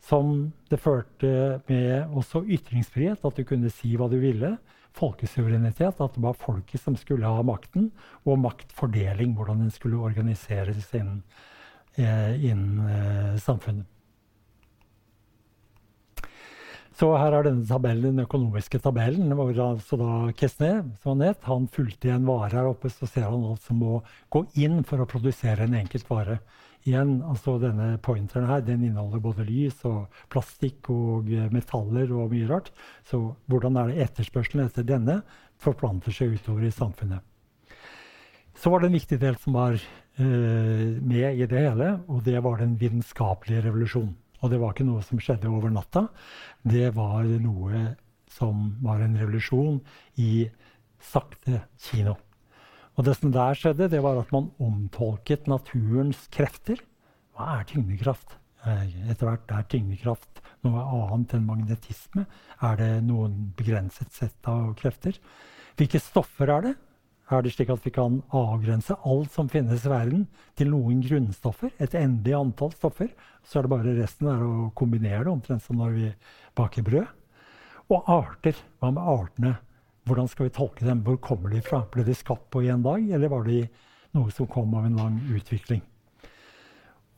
Som 0.03 0.51
det 0.71 0.79
førte 0.79 1.61
med 1.67 2.11
også 2.15 2.43
ytringsfrihet, 2.47 3.23
at 3.23 3.39
du 3.39 3.47
kunne 3.47 3.71
si 3.71 3.95
hva 3.99 4.07
du 4.11 4.17
ville. 4.19 4.53
Folkesuverenitet, 4.97 6.01
at 6.01 6.15
det 6.15 6.23
var 6.23 6.37
folket 6.39 6.81
som 6.81 6.97
skulle 6.99 7.29
ha 7.29 7.43
makten. 7.45 7.91
Og 8.25 8.41
maktfordeling, 8.41 9.35
hvordan 9.37 9.65
den 9.65 9.71
skulle 9.73 10.01
organiseres 10.01 10.89
innen, 10.97 11.23
eh, 11.97 12.35
innen 12.49 12.89
eh, 12.89 13.39
samfunnet. 13.39 13.87
Så 16.99 17.13
her 17.15 17.31
er 17.31 17.45
denne 17.47 17.63
tabellen, 17.63 18.17
den 18.17 18.25
økonomiske 18.25 18.81
tabellen. 18.83 19.31
hvor 19.31 19.55
altså 19.55 19.95
da 19.95 20.31
Kesne, 20.35 20.83
som 20.99 21.15
han 21.15 21.29
het, 21.29 21.43
han 21.47 21.67
fulgte 21.71 22.09
i 22.09 22.11
en 22.11 22.25
vare 22.27 22.51
her 22.51 22.67
oppe. 22.67 22.89
Så 22.89 23.07
ser 23.07 23.29
han 23.29 23.45
alt 23.45 23.63
som 23.63 23.79
må 23.79 24.01
gå 24.29 24.43
inn 24.59 24.83
for 24.83 24.99
å 24.99 25.07
produsere 25.07 25.63
en 25.63 25.77
enkelt 25.79 26.09
vare. 26.09 26.39
Igjen, 26.87 27.17
altså 27.27 27.57
Denne 27.59 27.97
pointeren 28.01 28.47
her, 28.47 28.61
den 28.63 28.85
inneholder 28.87 29.21
både 29.23 29.45
lys 29.47 29.81
og 29.87 30.07
plastikk 30.31 30.89
og 30.93 31.27
metaller 31.51 32.11
og 32.15 32.31
mye 32.31 32.47
rart. 32.49 32.71
Så 33.03 33.19
hvordan 33.51 33.77
er 33.77 33.91
det 33.91 34.05
etterspørselen 34.07 34.65
etter 34.65 34.87
denne 34.87 35.19
forplanter 35.59 36.15
seg 36.15 36.37
utover 36.37 36.65
i 36.67 36.73
samfunnet. 36.73 37.25
Så 38.59 38.71
var 38.71 38.81
det 38.81 38.89
en 38.89 38.97
viktig 38.97 39.19
del 39.21 39.37
som 39.39 39.55
var 39.55 39.75
uh, 39.75 40.87
med 40.99 41.39
i 41.39 41.47
det 41.47 41.63
hele, 41.63 41.93
og 42.11 42.23
det 42.27 42.39
var 42.43 42.59
den 42.59 42.75
vitenskapelige 42.79 43.63
revolusjonen. 43.67 44.15
Og 44.39 44.51
det 44.51 44.59
var 44.61 44.71
ikke 44.71 44.87
noe 44.87 45.03
som 45.03 45.19
skjedde 45.19 45.51
over 45.51 45.71
natta. 45.71 46.05
Det 46.63 46.93
var 46.95 47.27
noe 47.43 47.89
som 48.31 48.69
var 48.83 49.03
en 49.03 49.17
revolusjon 49.19 49.81
i 50.23 50.47
sakte 51.03 51.65
kino. 51.89 52.15
Og 52.99 53.05
det 53.07 53.15
som 53.15 53.31
der 53.31 53.55
skjedde, 53.55 53.87
det 53.87 54.01
var 54.03 54.19
at 54.19 54.31
man 54.35 54.49
omtolket 54.59 55.47
naturens 55.47 56.25
krefter. 56.35 56.81
Hva 57.31 57.61
er 57.61 57.69
tyngdekraft? 57.69 58.35
Eh, 58.67 58.89
etter 59.13 59.29
hvert 59.29 59.53
er 59.55 59.69
tyngdekraft 59.71 60.41
noe 60.67 60.83
annet 60.83 61.37
enn 61.37 61.47
magnetisme. 61.47 62.25
Er 62.59 62.75
det 62.75 62.89
noen 63.07 63.53
begrenset 63.55 64.11
sett 64.11 64.51
av 64.51 64.73
krefter? 64.81 65.15
Hvilke 65.79 66.03
stoffer 66.03 66.51
er 66.57 66.67
det? 66.67 66.75
er 67.29 67.43
det 67.45 67.51
slik 67.53 67.69
at 67.69 67.83
vi 67.85 67.91
kan 67.93 68.19
avgrense 68.33 68.95
alt 69.05 69.31
som 69.35 69.49
finnes 69.53 69.83
i 69.85 69.91
verden, 69.91 70.25
til 70.57 70.71
noen 70.73 71.01
grunnstoffer. 71.05 71.71
Et 71.77 71.95
endelig 71.95 72.33
antall 72.35 72.73
stoffer. 72.73 73.11
Så 73.45 73.59
er 73.59 73.67
det 73.67 73.73
bare 73.75 73.95
resten 73.99 74.31
er 74.31 74.41
å 74.43 74.71
kombinere 74.77 75.27
det, 75.27 75.33
omtrent 75.33 75.63
som 75.63 75.77
når 75.77 75.93
vi 75.95 76.11
baker 76.57 76.85
brød. 76.87 77.11
Og 77.93 78.09
arter. 78.11 78.57
Hva 78.81 78.91
med 78.95 79.11
artene? 79.13 79.53
Hvordan 80.09 80.29
skal 80.31 80.47
vi 80.47 80.55
tolke 80.55 80.85
dem? 80.87 81.03
Hvor 81.05 81.19
kommer 81.21 81.51
de 81.53 81.61
fra? 81.61 81.83
Ble 81.93 82.01
de 82.07 82.15
skapt 82.17 82.47
på 82.49 82.63
én 82.65 82.81
dag, 82.81 83.03
eller 83.13 83.29
var 83.29 83.43
de 83.45 83.61
noe 84.17 84.33
som 84.33 84.47
kom 84.49 84.71
av 84.73 84.87
en 84.87 84.97
lang 84.97 85.19
utvikling? 85.37 85.83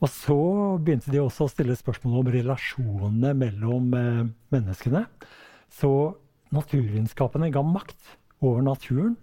Og 0.02 0.10
så 0.10 0.36
begynte 0.82 1.12
de 1.14 1.22
også 1.22 1.46
å 1.46 1.52
stille 1.52 1.76
spørsmål 1.78 2.18
om 2.20 2.30
relasjonene 2.34 3.30
mellom 3.38 3.94
eh, 3.96 4.24
menneskene. 4.52 5.06
Så 5.72 5.88
naturvitenskapene 6.52 7.48
ga 7.54 7.62
makt 7.64 8.16
over 8.42 8.60
naturen 8.66 9.14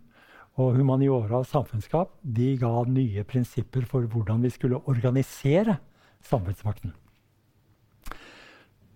og 0.60 0.79
humaniora 0.79 1.43
og 1.43 1.47
samfunnskap 1.51 2.15
de 2.23 2.55
ga 2.58 2.71
nye 2.89 3.21
prinsipper 3.27 3.86
for 3.91 4.08
hvordan 4.10 4.41
vi 4.47 4.53
skulle 4.55 4.82
organisere 4.89 5.77
samfunnsmakten. 6.25 6.95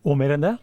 Og 0.04 0.18
mer 0.18 0.34
enn 0.34 0.50
det 0.50 0.56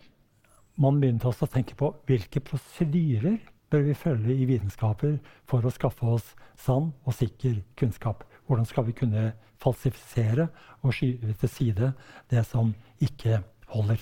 man 0.81 0.99
begynte 0.99 1.29
også 1.29 1.47
å 1.47 1.53
tenke 1.53 1.77
på 1.77 1.93
hvilke 2.09 2.43
prosedyrer 2.45 3.39
bør 3.71 3.85
vi 3.87 3.95
følge 3.95 4.35
i 4.35 4.49
vitenskaper 4.49 5.19
for 5.49 5.65
å 5.65 5.73
skaffe 5.75 6.07
oss 6.17 6.35
sann 6.59 6.91
og 7.05 7.15
sikker 7.15 7.63
kunnskap. 7.79 8.25
Hvordan 8.47 8.67
skal 8.67 8.87
vi 8.89 8.97
kunne 8.99 9.31
falsifisere 9.61 10.49
og 10.83 10.95
skyve 10.95 11.35
til 11.41 11.53
side 11.53 11.93
det 12.31 12.45
som 12.49 12.73
ikke 13.01 13.43
holder. 13.75 14.01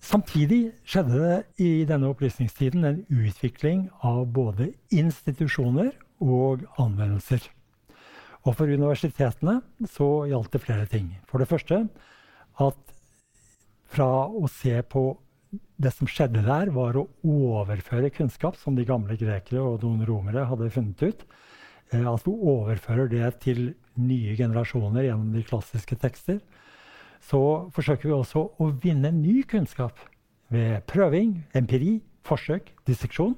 Samtidig 0.00 0.72
skjedde 0.88 1.20
det 1.20 1.62
i 1.62 1.84
denne 1.86 2.08
opplysningstiden 2.10 2.84
en 2.84 3.02
utvikling 3.12 3.88
av 4.02 4.24
både 4.34 4.72
institusjoner 4.90 5.92
og 6.24 6.64
anvendelser. 6.80 7.44
Og 8.48 8.56
for 8.56 8.64
universitetene 8.64 9.60
så 9.86 10.08
gjaldt 10.30 10.54
det 10.54 10.62
flere 10.64 10.86
ting. 10.88 11.12
For 11.28 11.38
det 11.38 11.48
første 11.50 11.84
at 12.60 12.94
fra 13.90 14.08
å 14.26 14.48
se 14.50 14.80
på 14.88 15.04
det 15.80 15.94
som 15.96 16.08
skjedde 16.10 16.44
der, 16.44 16.70
var 16.74 16.98
å 17.00 17.08
overføre 17.24 18.12
kunnskap 18.12 18.58
som 18.60 18.76
de 18.76 18.84
gamle 18.88 19.16
grekere 19.20 19.62
og 19.64 19.84
noen 19.86 20.04
romere 20.08 20.44
hadde 20.50 20.72
funnet 20.74 21.02
ut. 21.02 21.26
Eh, 21.90 22.04
at 22.04 22.26
vi 22.26 22.34
overfører 22.54 23.08
det 23.10 23.30
til 23.44 23.70
nye 24.00 24.36
generasjoner 24.38 25.08
gjennom 25.08 25.32
de 25.34 25.44
klassiske 25.46 25.96
tekster 26.00 26.40
så 27.20 27.42
forsøker 27.74 28.08
vi 28.08 28.16
også 28.16 28.46
å 28.60 28.70
vinne 28.82 29.12
ny 29.14 29.40
kunnskap 29.48 29.98
ved 30.50 30.82
prøving, 30.90 31.36
empiri, 31.56 32.00
forsøk, 32.26 32.72
disseksjon. 32.88 33.36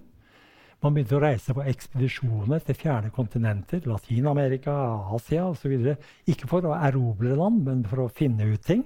Man 0.83 0.97
begynte 0.97 1.19
å 1.19 1.23
reise 1.23 1.55
på 1.55 1.65
ekspedisjoner 1.71 2.63
til 2.67 2.79
fjerne 2.79 3.13
kontinenter, 3.15 3.85
Latin-Amerika, 3.87 4.73
Asia 5.15 5.45
osv. 5.51 5.93
Ikke 6.31 6.49
for 6.51 6.67
å 6.67 6.75
erobre 6.75 7.37
land, 7.39 7.63
men 7.67 7.85
for 7.87 8.07
å 8.07 8.11
finne 8.11 8.49
ut 8.51 8.65
ting. 8.67 8.83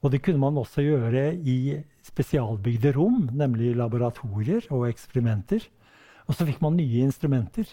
Og 0.00 0.12
det 0.12 0.22
kunne 0.24 0.40
man 0.40 0.56
også 0.56 0.82
gjøre 0.84 1.34
i 1.36 1.76
spesialbygde 2.06 2.94
rom, 2.96 3.28
nemlig 3.36 3.74
laboratorier 3.76 4.64
og 4.72 4.88
eksperimenter. 4.88 5.66
Og 6.26 6.36
så 6.36 6.46
fikk 6.48 6.62
man 6.64 6.78
nye 6.78 7.04
instrumenter, 7.04 7.68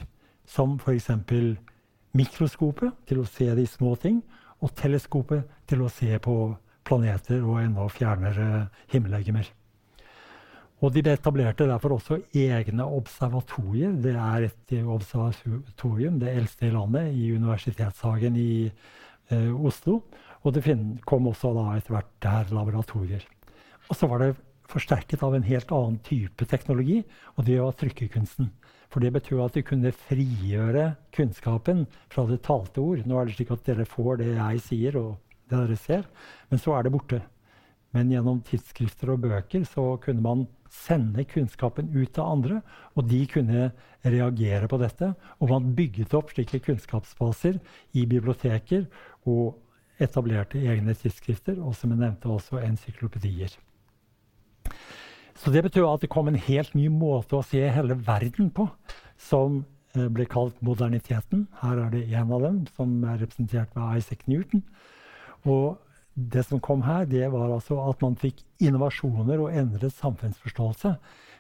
som 0.48 0.76
f.eks. 0.80 1.12
mikroskopet 2.18 3.08
til 3.08 3.22
å 3.22 3.30
se 3.30 3.48
de 3.56 3.68
små 3.68 3.96
ting, 4.02 4.22
og 4.60 4.74
teleskopet 4.76 5.46
til 5.70 5.84
å 5.86 5.92
se 5.94 6.18
på 6.20 6.36
planeter 6.88 7.44
og 7.46 7.62
enda 7.62 7.86
fjernere 7.92 8.68
himmellegemer. 8.92 9.48
Og 10.78 10.94
de 10.94 11.02
etablerte 11.10 11.66
derfor 11.66 11.96
også 11.96 12.20
egne 12.38 12.86
observatorier. 12.86 13.96
Det 13.98 14.14
er 14.14 14.46
et 14.46 14.74
observatorium, 14.86 16.20
det 16.22 16.36
eldste 16.36 16.68
i 16.68 16.74
landet, 16.74 17.16
i 17.18 17.32
Universitetshagen 17.34 18.38
i 18.38 18.68
eh, 18.68 19.54
Oslo. 19.56 20.04
Og 20.46 20.54
det 20.56 20.66
kom 21.08 21.28
også 21.30 21.54
etter 21.76 21.96
hvert 21.96 22.14
der 22.24 22.54
laboratorier. 22.54 23.24
Og 23.88 23.96
så 23.96 24.10
var 24.12 24.22
det 24.22 24.36
forsterket 24.68 25.24
av 25.24 25.36
en 25.36 25.46
helt 25.48 25.72
annen 25.72 26.00
type 26.04 26.46
teknologi, 26.50 27.02
og 27.36 27.48
det 27.48 27.60
var 27.62 27.78
trykkekunsten. 27.80 28.52
For 28.92 29.04
det 29.04 29.14
betyr 29.16 29.44
at 29.44 29.56
de 29.56 29.64
kunne 29.68 29.94
frigjøre 29.96 30.90
kunnskapen 31.16 31.86
fra 32.12 32.28
det 32.28 32.42
talte 32.48 32.84
ord. 32.84 33.04
Nå 33.08 33.18
er 33.20 33.28
det 33.28 33.38
slik 33.38 33.52
at 33.56 33.66
dere 33.68 33.88
får 33.88 34.22
det 34.22 34.30
jeg 34.36 34.62
sier, 34.64 35.00
og 35.00 35.18
det 35.48 35.58
dere 35.58 35.80
ser, 35.80 36.08
men 36.52 36.62
så 36.62 36.76
er 36.76 36.88
det 36.88 36.94
borte. 36.96 37.22
Men 37.96 38.12
gjennom 38.12 38.42
tidsskrifter 38.46 39.14
og 39.14 39.24
bøker 39.24 39.64
så 39.68 39.94
kunne 40.04 40.24
man 40.24 40.48
sende 40.72 41.24
kunnskapen 41.28 41.88
ut 41.96 42.12
til 42.16 42.24
andre, 42.24 42.60
og 43.00 43.08
de 43.08 43.22
kunne 43.32 43.70
reagere 44.04 44.68
på 44.68 44.80
dette. 44.82 45.14
Og 45.40 45.52
man 45.54 45.72
bygget 45.76 46.16
opp 46.18 46.34
slike 46.34 46.60
kunnskapsbaser 46.66 47.60
i 47.96 48.04
biblioteker 48.10 48.86
og 49.28 49.56
etablerte 50.04 50.60
egne 50.62 50.96
tidsskrifter, 50.98 51.58
og 51.62 51.76
som 51.78 51.94
jeg 51.94 52.02
nevnte 52.02 52.30
også 52.32 52.62
encyklopedier. 52.62 53.56
Så 55.38 55.54
det 55.54 55.64
betyr 55.68 55.86
at 55.86 56.02
det 56.02 56.12
kom 56.14 56.30
en 56.30 56.40
helt 56.48 56.74
ny 56.76 56.88
måte 56.90 57.38
å 57.38 57.46
se 57.46 57.62
hele 57.62 57.98
verden 58.08 58.50
på, 58.54 58.68
som 59.22 59.62
eh, 59.96 60.08
ble 60.10 60.26
kalt 60.30 60.58
moderniteten. 60.66 61.46
Her 61.62 61.84
er 61.86 61.92
det 61.94 62.08
én 62.10 62.34
av 62.34 62.46
dem, 62.46 62.64
som 62.78 62.96
er 63.06 63.22
representert 63.22 63.76
ved 63.78 64.02
Isaac 64.02 64.26
Newton. 64.30 64.64
Og 65.46 65.78
det 66.18 66.44
som 66.48 66.62
kom 66.64 66.82
her, 66.82 67.06
det 67.06 67.30
var 67.30 67.54
altså 67.54 67.78
at 67.86 68.02
man 68.02 68.18
fikk 68.18 68.42
innovasjoner 68.58 69.38
og 69.44 69.54
endret 69.54 69.94
samfunnsforståelse. 70.00 70.96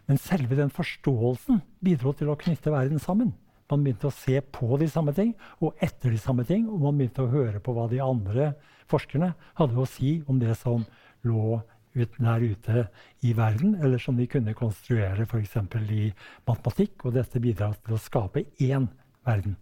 Men 0.07 0.21
selve 0.21 0.55
den 0.59 0.69
forståelsen 0.71 1.63
bidro 1.83 2.13
til 2.15 2.29
å 2.29 2.37
knytte 2.39 2.71
verden 2.71 3.01
sammen. 3.01 3.33
Man 3.71 3.83
begynte 3.83 4.07
å 4.07 4.15
se 4.15 4.39
på 4.41 4.77
de 4.79 4.87
samme 4.91 5.13
ting 5.15 5.33
og 5.59 5.75
etter 5.83 6.13
de 6.13 6.19
samme 6.21 6.45
ting. 6.47 6.67
Og 6.71 6.85
man 6.85 6.99
begynte 6.99 7.25
å 7.25 7.31
høre 7.31 7.61
på 7.63 7.75
hva 7.75 7.87
de 7.91 7.99
andre 8.03 8.53
forskerne 8.91 9.33
hadde 9.59 9.81
å 9.81 9.89
si 9.89 10.21
om 10.27 10.39
det 10.39 10.55
som 10.59 10.85
lå 11.27 11.59
ut, 11.97 12.17
der 12.21 12.43
ute 12.45 12.87
i 13.25 13.33
verden, 13.33 13.75
eller 13.81 13.97
som 13.97 14.17
de 14.17 14.27
kunne 14.29 14.55
konstruere 14.57 15.25
f.eks. 15.25 15.55
i 15.91 16.11
matematikk. 16.47 17.05
Og 17.05 17.15
dette 17.17 17.41
bidrar 17.43 17.77
til 17.81 17.97
å 17.97 18.01
skape 18.01 18.45
én 18.63 18.87
verden. 19.27 19.57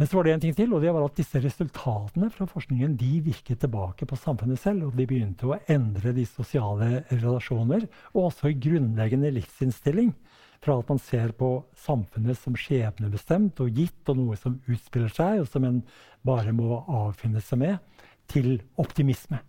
Men 0.00 0.08
så 0.08 0.16
var 0.16 0.24
det 0.24 0.32
en 0.32 0.40
ting 0.40 0.54
til, 0.56 0.70
og 0.72 0.80
det 0.80 0.92
var 0.96 1.04
at 1.04 1.18
disse 1.18 1.40
resultatene 1.44 2.30
fra 2.32 2.46
forskningen 2.48 2.94
de 2.96 3.18
virket 3.20 3.60
tilbake 3.60 4.06
på 4.08 4.16
samfunnet 4.16 4.56
selv. 4.56 4.86
Og 4.88 4.96
de 4.96 5.04
begynte 5.04 5.44
å 5.44 5.58
endre 5.68 6.14
de 6.16 6.24
sosiale 6.24 7.02
relasjoner, 7.10 7.84
og 8.14 8.30
også 8.30 8.54
grunnleggende 8.56 9.32
livsinnstilling. 9.36 10.14
Fra 10.60 10.76
at 10.80 10.90
man 10.92 11.00
ser 11.00 11.32
på 11.36 11.52
samfunnet 11.80 12.36
som 12.36 12.56
skjebnebestemt 12.58 13.62
og 13.64 13.76
gitt, 13.76 14.02
og 14.12 14.18
noe 14.18 14.36
som 14.36 14.58
utspiller 14.68 15.12
seg, 15.12 15.40
og 15.40 15.48
som 15.48 15.64
en 15.64 15.82
bare 16.26 16.52
må 16.52 16.82
avfinne 16.84 17.40
seg 17.44 17.62
med, 17.62 18.02
til 18.30 18.58
optimisme 18.78 19.40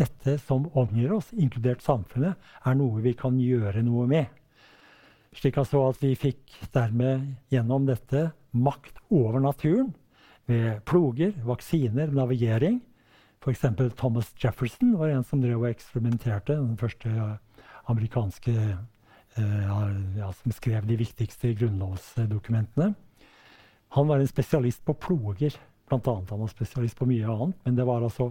dette 0.00 0.38
som 0.46 0.68
omgir 0.78 1.12
oss, 1.12 1.30
inkludert 1.36 1.82
samfunnet, 1.84 2.38
er 2.64 2.76
noe 2.78 3.02
vi 3.04 3.14
kan 3.18 3.38
gjøre 3.40 3.82
noe 3.84 4.06
med. 4.10 4.28
Slik 5.36 5.60
altså 5.60 5.84
at 5.90 6.00
vi 6.02 6.14
fikk 6.18 6.56
dermed 6.74 7.26
gjennom 7.52 7.86
dette 7.86 8.30
makt 8.50 8.98
over 9.14 9.38
naturen 9.42 9.92
ved 10.50 10.80
ploger, 10.88 11.36
vaksiner, 11.46 12.10
navigering. 12.14 12.80
F.eks. 13.40 13.62
Thomas 13.96 14.32
Jefferson 14.40 14.96
var 14.98 15.12
en 15.12 15.24
som 15.24 15.42
drev 15.42 15.62
og 15.62 15.70
eksperimenterte. 15.70 16.56
Den 16.58 16.80
første 16.80 17.12
amerikanske 17.88 18.56
ja, 19.38 20.32
som 20.34 20.52
skrev 20.52 20.86
de 20.88 20.96
viktigste 21.00 21.52
grunnlovsdokumentene. 21.54 22.90
Han 23.94 24.08
var 24.10 24.22
en 24.22 24.28
spesialist 24.30 24.82
på 24.86 24.94
ploger, 24.94 25.54
blant 25.88 26.08
annet. 26.10 26.30
Han 26.30 26.42
var 26.44 26.50
spesialist 26.52 26.98
på 26.98 27.08
mye 27.10 27.26
annet. 27.26 27.56
Men 27.64 27.78
det 27.78 27.86
var 27.88 28.04
altså 28.06 28.30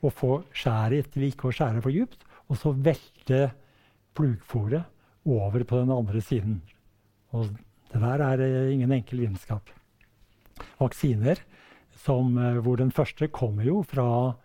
å 0.00 0.12
få 0.14 0.40
skjæret 0.56 1.10
til 1.12 1.26
ikke 1.28 1.50
å 1.50 1.54
skjære 1.54 1.82
for 1.84 1.94
djupt, 1.94 2.22
og 2.50 2.58
så 2.58 2.72
velte 2.74 3.50
plugfòret 4.16 5.28
over 5.28 5.64
på 5.66 5.80
den 5.82 5.92
andre 5.94 6.22
siden. 6.24 6.60
Og 7.36 7.50
det 7.90 8.00
der 8.02 8.24
er 8.24 8.42
uh, 8.42 8.72
ingen 8.72 8.92
enkel 8.94 9.24
vitenskap. 9.24 9.70
Vaksiner, 10.80 11.42
som, 12.04 12.36
uh, 12.38 12.58
hvor 12.62 12.78
den 12.80 12.92
første 12.94 13.28
kommer 13.28 13.66
jo 13.66 13.82
fra 13.86 14.36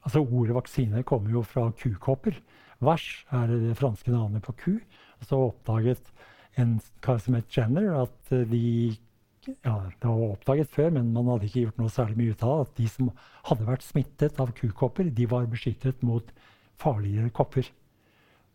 altså 0.00 0.22
Ordet 0.24 0.54
vaksine 0.56 1.02
kommer 1.04 1.32
jo 1.34 1.42
fra 1.44 1.66
kukopper. 1.76 2.38
Vers 2.80 3.26
er 3.36 3.50
det 3.50 3.76
franske 3.76 4.12
navnet 4.12 4.44
på 4.46 4.54
ku. 4.56 4.74
Og 5.20 5.28
så 5.28 5.40
oppdaget 5.50 6.12
en 6.60 6.78
kar 7.04 7.20
som 7.22 7.36
het 7.38 7.50
Jenner, 7.54 7.92
at 8.02 8.32
uh, 8.34 8.44
de 8.48 8.96
ja, 9.64 9.74
Det 10.02 10.04
var 10.04 10.34
oppdaget 10.34 10.68
før, 10.68 10.90
men 10.92 11.12
man 11.14 11.30
hadde 11.32 11.46
ikke 11.48 11.62
gjort 11.64 11.78
noe 11.80 11.92
særlig 11.92 12.18
mye 12.18 12.34
ut 12.36 12.42
av 12.44 12.64
at 12.66 12.74
de 12.76 12.88
som 12.92 13.08
hadde 13.48 13.68
vært 13.70 13.86
smittet 13.86 14.40
av 14.42 14.52
kukopper, 14.52 15.08
de 15.08 15.26
var 15.30 15.48
beskyttet 15.48 16.02
mot 16.04 16.28
farligere 16.80 17.32
kopper. 17.32 17.70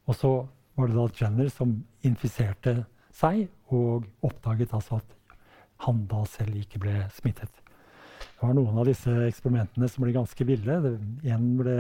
Og 0.05 0.17
så 0.19 0.31
var 0.77 0.91
det 0.91 0.99
da 0.99 1.07
Jenner 1.21 1.49
som 1.49 1.73
infiserte 2.05 2.83
seg, 3.15 3.47
og 3.73 4.05
oppdaget 4.25 4.75
altså 4.77 5.01
at 5.01 5.37
han 5.87 6.05
da 6.11 6.21
selv 6.29 6.61
ikke 6.61 6.83
ble 6.85 6.99
smittet. 7.17 7.64
Var 8.41 8.53
noen 8.57 8.77
av 8.81 8.87
disse 8.89 9.11
eksperimentene 9.29 9.87
som 9.89 10.03
ble 10.03 10.13
ganske 10.15 10.47
ville. 10.47 10.75
En 11.23 11.45
ble 11.59 11.77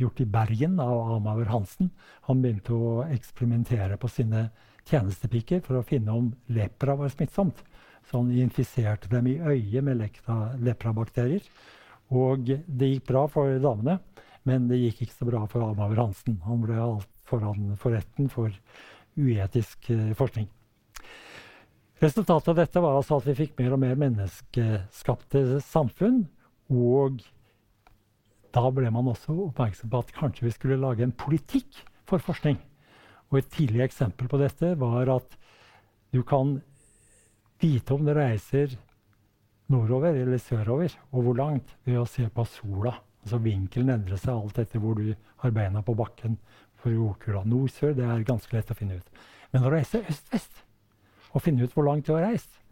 gjort 0.00 0.20
i 0.20 0.28
Bergen 0.28 0.80
av 0.82 1.12
Amaur 1.16 1.46
Hansen. 1.50 1.90
Han 2.28 2.42
begynte 2.42 2.74
å 2.74 3.04
eksperimentere 3.06 3.98
på 4.00 4.10
sine 4.10 4.48
tjenestepiker 4.86 5.62
for 5.66 5.78
å 5.78 5.86
finne 5.86 6.14
om 6.14 6.32
lepra 6.52 6.96
var 6.98 7.12
smittsomt. 7.12 7.62
Så 8.06 8.20
han 8.20 8.34
infiserte 8.34 9.10
dem 9.10 9.30
i 9.30 9.38
øyet 9.40 9.86
med 9.86 10.02
leprabakterier. 10.62 11.46
Og 12.14 12.46
det 12.46 12.90
gikk 12.92 13.08
bra 13.08 13.24
for 13.30 13.58
damene, 13.62 13.98
men 14.46 14.68
det 14.70 14.78
gikk 14.78 15.06
ikke 15.06 15.18
så 15.18 15.30
bra 15.30 15.46
for 15.50 15.66
Amaur 15.66 15.96
Hansen. 15.98 16.38
Han 16.46 16.62
ble 16.62 16.78
alt 16.82 17.10
foran 17.26 17.72
for 17.80 17.96
retten 17.96 18.30
for 18.30 18.52
uetisk 19.16 19.90
eh, 19.90 20.12
forskning. 20.14 20.46
Resultatet 22.02 22.50
av 22.52 22.58
dette 22.58 22.80
var 22.84 22.98
altså 22.98 23.16
at 23.16 23.26
vi 23.30 23.34
fikk 23.38 23.54
mer 23.56 23.72
og 23.72 23.80
mer 23.80 23.96
menneskeskapte 23.96 25.62
samfunn. 25.64 26.26
Og 26.68 27.22
da 28.52 28.64
ble 28.74 28.90
man 28.92 29.08
også 29.08 29.32
oppmerksom 29.46 29.92
på 29.92 30.02
at 30.04 30.12
kanskje 30.16 30.44
vi 30.44 30.52
skulle 30.52 30.80
lage 30.80 31.06
en 31.06 31.14
politikk 31.16 31.80
for 32.08 32.20
forskning. 32.20 32.58
Og 33.32 33.40
et 33.40 33.48
tidlig 33.52 33.86
eksempel 33.86 34.28
på 34.28 34.40
dette 34.42 34.74
var 34.78 35.08
at 35.14 35.38
du 36.12 36.20
kan 36.26 36.58
vite 37.62 37.96
om 37.96 38.04
du 38.04 38.12
reiser 38.14 38.76
nordover 39.72 40.14
eller 40.14 40.38
sørover, 40.38 40.92
og 41.10 41.24
hvor 41.24 41.40
langt, 41.40 41.72
ved 41.88 41.98
å 41.98 42.06
se 42.06 42.28
på 42.30 42.44
sola. 42.46 42.92
Altså 43.24 43.40
Vinkelen 43.42 43.90
endrer 43.96 44.20
seg 44.20 44.36
alt 44.36 44.60
etter 44.62 44.84
hvor 44.84 45.00
du 45.00 45.08
har 45.42 45.56
beina 45.56 45.80
på 45.82 45.96
bakken 45.98 46.36
for 46.78 46.92
jordkula. 46.94 47.42
Nord-sør 47.48 47.96
det 47.96 48.04
er 48.04 48.28
ganske 48.28 48.52
lett 48.54 48.70
å 48.70 48.76
finne 48.78 49.00
ut. 49.00 49.24
Men 49.50 49.64
å 49.66 49.72
reise 49.72 50.04
øst-vest 50.04 50.65
og 51.36 51.44
finne 51.44 51.66
ut 51.66 51.74
hvor 51.76 51.84
langt 51.84 52.08
du 52.08 52.14
har 52.16 52.30
reist, 52.30 52.62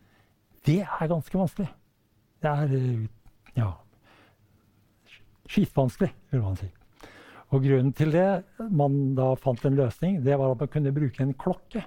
det 0.65 0.81
er 0.85 1.11
ganske 1.11 1.37
vanskelig. 1.37 1.69
Det 2.41 2.51
er 2.51 2.73
eh, 2.73 3.03
ja, 3.59 3.71
skitvanskelig, 5.51 6.11
vil 6.33 6.45
man 6.45 6.57
si. 6.57 6.71
Og 7.53 7.63
grunnen 7.63 7.93
til 7.95 8.15
det 8.15 8.71
man 8.73 9.13
da 9.19 9.35
fant 9.39 9.63
en 9.69 9.77
løsning, 9.79 10.23
det 10.25 10.39
var 10.41 10.55
at 10.55 10.65
man 10.65 10.73
kunne 10.73 10.95
bruke 10.97 11.23
en 11.23 11.37
klokke. 11.37 11.85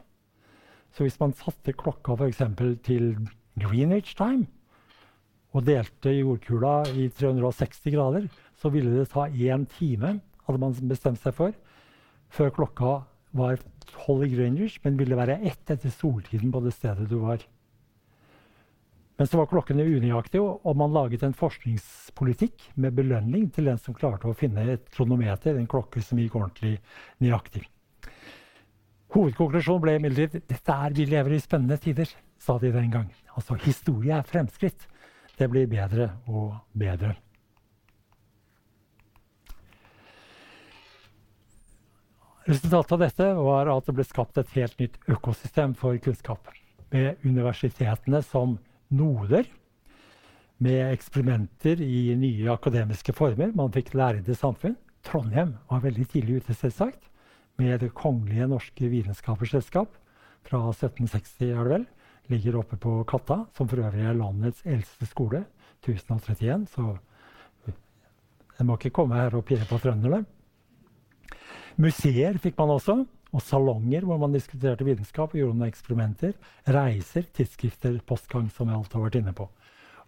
Så 0.94 1.04
hvis 1.04 1.18
man 1.20 1.34
satte 1.36 1.74
klokka 1.76 2.16
f.eks. 2.16 2.44
til 2.86 3.18
Greenwich 3.58 4.16
time 4.18 4.48
og 5.56 5.66
delte 5.66 6.14
jordkula 6.14 6.84
i 6.94 7.08
360 7.10 7.94
grader, 7.96 8.28
så 8.58 8.70
ville 8.70 8.94
det 8.94 9.10
ta 9.10 9.26
én 9.28 9.66
time, 9.78 10.20
hadde 10.46 10.62
man 10.62 10.76
bestemt 10.90 11.22
seg 11.24 11.34
for, 11.34 11.56
før 12.30 12.54
klokka 12.54 12.92
var 13.38 13.62
Holly 14.06 14.30
Grangers, 14.34 14.80
men 14.84 14.98
ville 15.00 15.18
være 15.18 15.40
ett 15.48 15.70
etter 15.72 15.94
soltiden 15.94 16.52
på 16.52 16.62
det 16.66 16.74
stedet 16.76 17.08
du 17.10 17.20
var. 17.22 17.44
Men 19.18 19.30
så 19.30 19.40
var 19.40 19.50
klokkene 19.50 19.86
unøyaktige, 19.86 20.44
og 20.44 20.78
man 20.78 20.94
laget 20.94 21.24
en 21.26 21.34
forskningspolitikk 21.34 22.68
med 22.76 22.94
belønning 23.00 23.48
til 23.54 23.66
den 23.72 23.80
som 23.82 23.96
klarte 23.98 24.30
å 24.30 24.38
finne 24.38 24.68
et 24.76 24.86
kronometer, 24.94 25.58
en 25.58 25.70
klokke 25.70 26.04
som 26.06 26.22
gikk 26.22 26.38
ordentlig 26.38 26.76
nøyaktig. 27.24 27.64
Hovedkonklusjonen 29.16 29.82
ble 29.82 29.96
imidlertid 29.98 30.46
dette 30.52 30.74
er 30.86 30.94
vi 30.94 31.08
lever 31.10 31.34
i 31.34 31.42
spennende 31.42 31.80
tider, 31.82 32.12
sa 32.38 32.60
de 32.62 32.70
den 32.76 32.92
gang. 32.94 33.08
Altså 33.34 33.58
historie 33.64 34.14
er 34.14 34.28
fremskritt. 34.28 34.86
Det 35.38 35.50
blir 35.50 35.70
bedre 35.70 36.12
og 36.28 36.54
bedre. 36.78 37.16
Resultatet 42.48 42.92
av 42.96 43.02
dette 43.02 43.26
var 43.36 43.68
at 43.68 43.88
det 43.90 43.94
ble 43.98 44.04
skapt 44.08 44.38
et 44.40 44.52
helt 44.56 44.78
nytt 44.80 44.94
økosystem 45.12 45.74
for 45.76 45.98
kunnskap. 46.00 46.46
Med 46.96 47.20
universitetene 47.28 48.22
som 48.24 48.54
noder, 48.88 49.50
med 50.64 50.94
eksperimenter 50.94 51.82
i 51.84 52.16
nye 52.16 52.48
akademiske 52.54 53.12
former. 53.18 53.52
Man 53.52 53.74
fikk 53.76 53.92
lærde 54.00 54.36
samfunn. 54.40 54.78
Trondheim 55.04 55.58
var 55.68 55.84
veldig 55.84 56.08
tidlig 56.14 56.40
ute, 56.40 56.56
selvsagt. 56.56 57.04
Med 57.60 57.82
Det 57.84 57.92
kongelige 57.92 58.48
norske 58.48 58.94
vitenskaperselskap 58.96 59.92
fra 60.48 60.64
1760, 60.72 61.52
er 61.52 61.60
det 61.68 61.74
vel. 61.74 61.86
Ligger 62.32 62.62
oppe 62.62 62.80
på 62.80 62.96
Katta, 63.12 63.42
som 63.58 63.68
for 63.68 63.84
øvrig 63.84 64.08
er 64.08 64.16
landets 64.16 64.64
eldste 64.64 65.06
skole. 65.12 65.44
1031, 65.84 66.64
så 66.72 66.96
jeg 68.58 68.66
må 68.66 68.80
ikke 68.80 68.96
komme 68.96 69.20
her 69.20 69.36
og 69.36 69.46
pirre 69.46 69.68
på 69.68 69.84
trønderne. 69.84 70.24
Museer 71.78 72.40
fikk 72.42 72.58
man 72.58 72.72
også, 72.74 73.04
og 73.36 73.44
salonger 73.44 74.06
hvor 74.08 74.18
man 74.18 74.34
diskuterte 74.34 74.86
vitenskap 74.88 75.34
og 75.34 75.38
gjorde 75.38 75.60
noen 75.60 75.70
eksperimenter. 75.70 76.34
Reiser, 76.74 77.28
tidsskrifter, 77.38 78.00
postgang, 78.08 78.48
som 78.50 78.72
jeg 78.72 78.80
alt 78.80 78.96
har 78.98 79.04
vært 79.04 79.20
inne 79.20 79.34
på. 79.38 79.46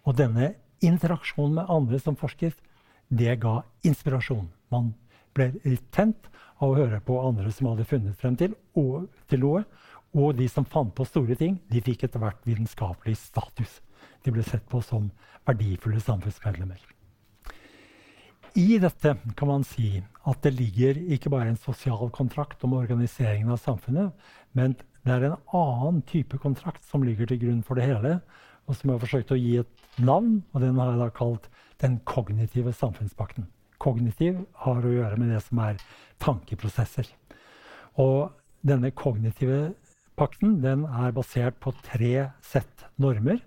Og 0.08 0.18
denne 0.18 0.56
interaksjonen 0.82 1.60
med 1.60 1.70
andre 1.70 2.00
som 2.02 2.18
forsket, 2.18 2.58
det 3.10 3.38
ga 3.44 3.60
inspirasjon. 3.86 4.48
Man 4.74 4.94
ble 5.38 5.52
litt 5.62 5.86
tent 5.94 6.30
av 6.58 6.72
å 6.72 6.78
høre 6.80 7.02
på 7.06 7.20
andre 7.22 7.54
som 7.54 7.70
hadde 7.70 7.88
funnet 7.90 8.18
frem 8.18 8.38
til, 8.40 8.56
og, 8.80 9.06
til 9.30 9.46
noe. 9.46 9.66
Og 10.18 10.34
de 10.40 10.50
som 10.50 10.66
fant 10.66 10.94
på 10.96 11.06
store 11.06 11.38
ting, 11.38 11.60
de 11.70 11.86
fikk 11.86 12.08
etter 12.08 12.24
hvert 12.24 12.42
vitenskapelig 12.50 13.20
status. 13.22 13.78
De 14.26 14.34
ble 14.34 14.46
sett 14.48 14.66
på 14.72 14.82
som 14.82 15.12
verdifulle 15.46 16.02
samfunnsmedlemmer. 16.02 16.82
I 18.58 18.80
dette 18.82 19.14
kan 19.38 19.50
man 19.50 19.64
si 19.68 20.00
at 20.30 20.42
det 20.46 20.56
ligger 20.58 20.98
ikke 21.14 21.30
bare 21.30 21.52
en 21.52 21.60
sosial 21.60 22.10
kontrakt 22.14 22.64
om 22.66 22.74
organiseringen 22.78 23.52
av 23.54 23.62
samfunnet, 23.62 24.14
men 24.58 24.76
det 25.06 25.14
er 25.16 25.26
en 25.28 25.38
annen 25.56 26.02
type 26.10 26.40
kontrakt 26.42 26.84
som 26.86 27.06
ligger 27.06 27.30
til 27.30 27.42
grunn 27.44 27.62
for 27.66 27.78
det 27.78 27.88
hele, 27.90 28.20
og 28.66 28.76
som 28.78 28.90
jeg 28.90 28.96
har 28.98 29.06
forsøkt 29.06 29.34
å 29.34 29.40
gi 29.40 29.56
et 29.62 30.02
navn, 30.02 30.42
og 30.54 30.64
den 30.64 30.78
har 30.82 30.92
jeg 30.92 31.02
da 31.02 31.10
kalt 31.20 31.48
den 31.82 31.98
kognitive 32.10 32.74
samfunnspakten. 32.76 33.48
Kognitiv 33.80 34.42
har 34.66 34.84
å 34.84 34.94
gjøre 34.94 35.20
med 35.22 35.32
det 35.34 35.42
som 35.46 35.62
er 35.64 35.80
tankeprosesser. 36.22 37.08
Og 38.02 38.30
denne 38.66 38.92
kognitive 38.92 39.74
pakten 40.20 40.60
den 40.64 40.84
er 40.86 41.16
basert 41.16 41.62
på 41.64 41.74
tre 41.86 42.30
sett 42.44 42.86
normer. 43.00 43.40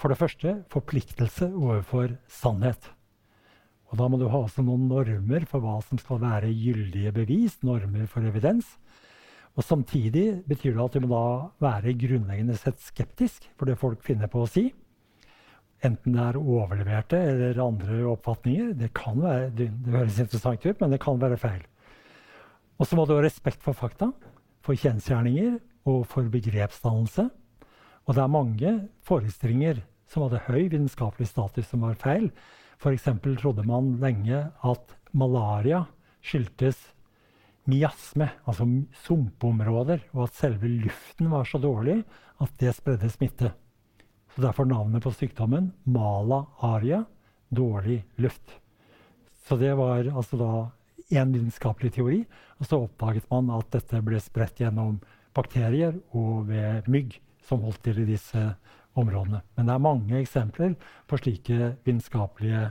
For 0.00 0.12
det 0.12 0.20
første 0.20 0.58
forpliktelse 0.72 1.50
overfor 1.52 2.16
sannhet. 2.28 2.90
Og 3.90 4.00
da 4.00 4.08
må 4.10 4.18
du 4.18 4.26
ha 4.30 4.40
også 4.42 4.64
noen 4.66 4.88
normer 4.90 5.46
for 5.46 5.62
hva 5.62 5.76
som 5.86 6.00
skal 6.00 6.18
være 6.22 6.50
gyldige 6.50 7.12
bevis, 7.14 7.60
normer 7.66 8.08
for 8.10 8.26
evidens. 8.26 8.72
Og 9.56 9.64
samtidig 9.64 10.42
betyr 10.48 10.74
det 10.74 10.84
at 10.84 10.96
du 10.96 11.06
må 11.06 11.12
da 11.14 11.68
være 11.68 11.94
grunnleggende 11.96 12.58
sett 12.58 12.82
skeptisk 12.82 13.46
for 13.56 13.70
det 13.70 13.78
folk 13.80 14.02
finner 14.04 14.28
på 14.32 14.42
å 14.42 14.50
si. 14.50 14.66
Enten 15.84 16.16
det 16.16 16.24
er 16.24 16.38
overleverte 16.40 17.20
eller 17.30 17.62
andre 17.62 18.02
oppfatninger. 18.10 18.74
Det, 18.80 18.90
kan 18.96 19.22
være, 19.22 19.48
det, 19.56 19.70
det 19.84 19.94
høres 19.94 20.20
interessant 20.20 20.66
ut, 20.66 20.82
men 20.82 20.92
det 20.92 21.00
kan 21.04 21.20
være 21.22 21.40
feil. 21.40 21.64
Og 22.76 22.88
så 22.88 22.98
må 22.98 23.06
du 23.06 23.14
ha 23.16 23.22
respekt 23.24 23.62
for 23.64 23.76
fakta, 23.76 24.10
for 24.64 24.76
kjensgjerninger 24.76 25.56
og 25.88 26.04
for 26.10 26.28
begrepsdannelse. 26.32 27.28
Og 28.06 28.14
det 28.14 28.22
er 28.22 28.32
mange 28.32 28.72
forestillinger 29.06 29.80
som 30.10 30.26
hadde 30.26 30.44
høy 30.46 30.66
vitenskapelig 30.68 31.30
status, 31.30 31.68
som 31.70 31.86
var 31.86 31.96
feil. 32.00 32.28
F.eks. 32.76 33.08
trodde 33.40 33.64
man 33.66 33.96
lenge 34.02 34.42
at 34.62 34.96
malaria 35.16 35.84
skyldtes 36.24 36.78
miasme, 37.66 38.28
altså 38.46 38.66
sumpområder, 39.06 40.04
og 40.14 40.26
at 40.28 40.38
selve 40.38 40.70
luften 40.84 41.30
var 41.32 41.48
så 41.48 41.58
dårlig 41.58 42.02
at 42.42 42.52
det 42.60 42.74
spredde 42.76 43.10
smitte. 43.10 43.52
Så 44.34 44.44
Derfor 44.44 44.68
navnet 44.68 45.02
på 45.02 45.10
sykdommen 45.16 45.72
mala 45.84 46.44
aria 46.60 47.04
dårlig 47.48 48.02
luft. 48.20 48.58
Så 49.46 49.56
det 49.56 49.72
var 49.78 50.04
altså 50.04 50.36
da 50.36 50.50
én 51.14 51.32
vitenskapelig 51.32 51.94
teori. 51.96 52.24
Og 52.58 52.66
så 52.66 52.80
oppdaget 52.84 53.28
man 53.30 53.50
at 53.54 53.70
dette 53.72 54.02
ble 54.04 54.20
spredt 54.20 54.60
gjennom 54.60 54.98
bakterier 55.36 55.96
og 56.16 56.48
ved 56.50 56.88
mygg 56.90 57.18
som 57.46 57.62
holdt 57.64 57.82
til 57.86 58.02
i 58.02 58.08
disse 58.08 58.42
områdene. 58.96 59.42
Men 59.56 59.68
det 59.68 59.74
er 59.74 59.84
mange 59.84 60.18
eksempler 60.20 60.74
på 61.08 61.18
slike 61.20 61.74
vitenskapelige 61.86 62.64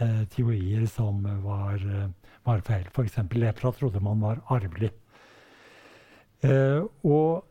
eh, 0.00 0.24
teorier 0.32 0.86
som 0.90 1.22
var, 1.44 1.76
eh, 1.76 2.08
var 2.48 2.64
feil. 2.66 2.88
F.eks. 2.90 3.20
lepra 3.36 3.72
trodde 3.76 4.02
man 4.04 4.24
var 4.24 4.42
arvelig. 4.52 4.92
Eh, 6.40 6.82
og 7.04 7.44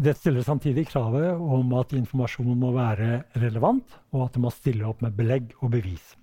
det 0.00 0.16
stiller 0.16 0.44
samtidig 0.44 0.86
kravet 0.88 1.36
om 1.36 1.72
at 1.76 1.92
informasjonen 1.96 2.56
må 2.60 2.72
være 2.76 3.22
relevant, 3.42 3.98
og 4.14 4.26
at 4.26 4.36
det 4.36 4.44
må 4.44 4.52
stille 4.54 4.86
opp 4.88 5.02
med 5.04 5.16
belegg 5.16 5.52
og 5.60 5.74
bevis. 5.74 6.14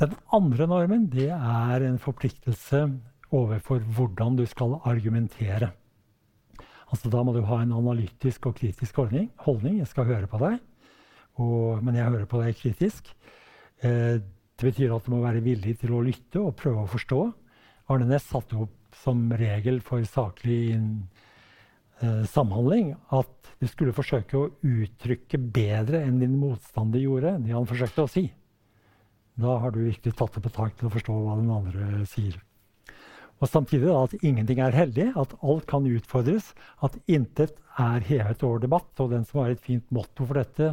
Den 0.00 0.14
andre 0.34 0.66
normen 0.66 1.06
er 1.14 1.84
en 1.86 2.00
forpliktelse 2.02 2.86
overfor 3.34 3.84
hvordan 3.96 4.36
du 4.36 4.46
skal 4.46 4.78
argumentere. 4.84 5.70
Altså, 6.94 7.10
da 7.10 7.24
må 7.26 7.32
du 7.34 7.42
ha 7.48 7.58
en 7.64 7.74
analytisk 7.74 8.46
og 8.46 8.54
kritisk 8.60 9.00
holdning. 9.02 9.26
holdning. 9.42 9.80
Jeg 9.80 9.90
skal 9.90 10.06
høre 10.06 10.30
på 10.30 10.38
deg, 10.38 10.60
og, 11.42 11.82
men 11.82 11.96
jeg 11.98 12.06
hører 12.06 12.28
på 12.30 12.42
deg 12.44 12.54
kritisk. 12.60 13.10
Eh, 13.82 14.22
det 14.54 14.68
betyr 14.68 14.94
at 14.94 15.02
du 15.02 15.10
må 15.10 15.24
være 15.24 15.42
villig 15.42 15.74
til 15.80 15.96
å 15.96 16.04
lytte 16.06 16.38
og 16.38 16.54
prøve 16.60 16.84
å 16.84 16.92
forstå. 16.92 17.18
Arne 17.90 18.06
Næss 18.06 18.28
satte 18.30 18.60
opp 18.62 18.94
som 19.00 19.26
regel 19.34 19.80
for 19.82 20.06
saklig 20.06 20.76
eh, 20.78 22.22
samhandling 22.30 22.94
at 23.18 23.50
du 23.58 23.66
skulle 23.66 23.96
forsøke 23.96 24.38
å 24.38 24.52
uttrykke 24.62 25.40
bedre 25.42 26.04
enn 26.06 26.22
din 26.22 26.38
motstander 26.38 27.02
gjorde 27.02 27.40
det 27.42 27.56
han 27.56 27.66
forsøkte 27.66 28.06
å 28.06 28.12
si. 28.14 28.28
Da 29.34 29.58
har 29.58 29.74
du 29.74 29.82
virkelig 29.82 30.14
tatt 30.14 30.38
det 30.38 30.46
på 30.46 30.54
tak 30.54 30.78
til 30.78 30.86
å 30.86 30.94
forstå 30.94 31.18
hva 31.18 31.40
den 31.40 31.50
andre 31.50 32.04
sier. 32.06 32.38
Og 33.44 33.50
samtidig 33.50 33.90
da, 33.90 33.98
at 34.06 34.24
ingenting 34.24 34.60
er 34.64 34.72
heldig, 34.72 35.10
at 35.20 35.34
alt 35.44 35.66
kan 35.68 35.84
utfordres, 35.84 36.54
at 36.80 36.96
intet 37.04 37.52
er 37.76 38.00
hevet 38.06 38.42
over 38.46 38.62
debatt. 38.62 38.88
Og 39.04 39.10
den 39.12 39.26
som 39.28 39.42
har 39.42 39.52
et 39.52 39.60
fint 39.60 39.84
motto 39.92 40.24
for 40.24 40.40
dette, 40.40 40.70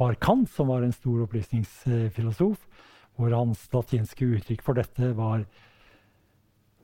var 0.00 0.16
Kant, 0.24 0.48
som 0.48 0.72
var 0.72 0.84
en 0.84 0.96
stor 0.96 1.26
opplysningsfilosof, 1.26 2.64
hvor 3.16 3.36
hans 3.36 3.68
latinske 3.72 4.28
uttrykk 4.38 4.64
for 4.64 4.80
dette 4.80 5.12
var 5.16 5.44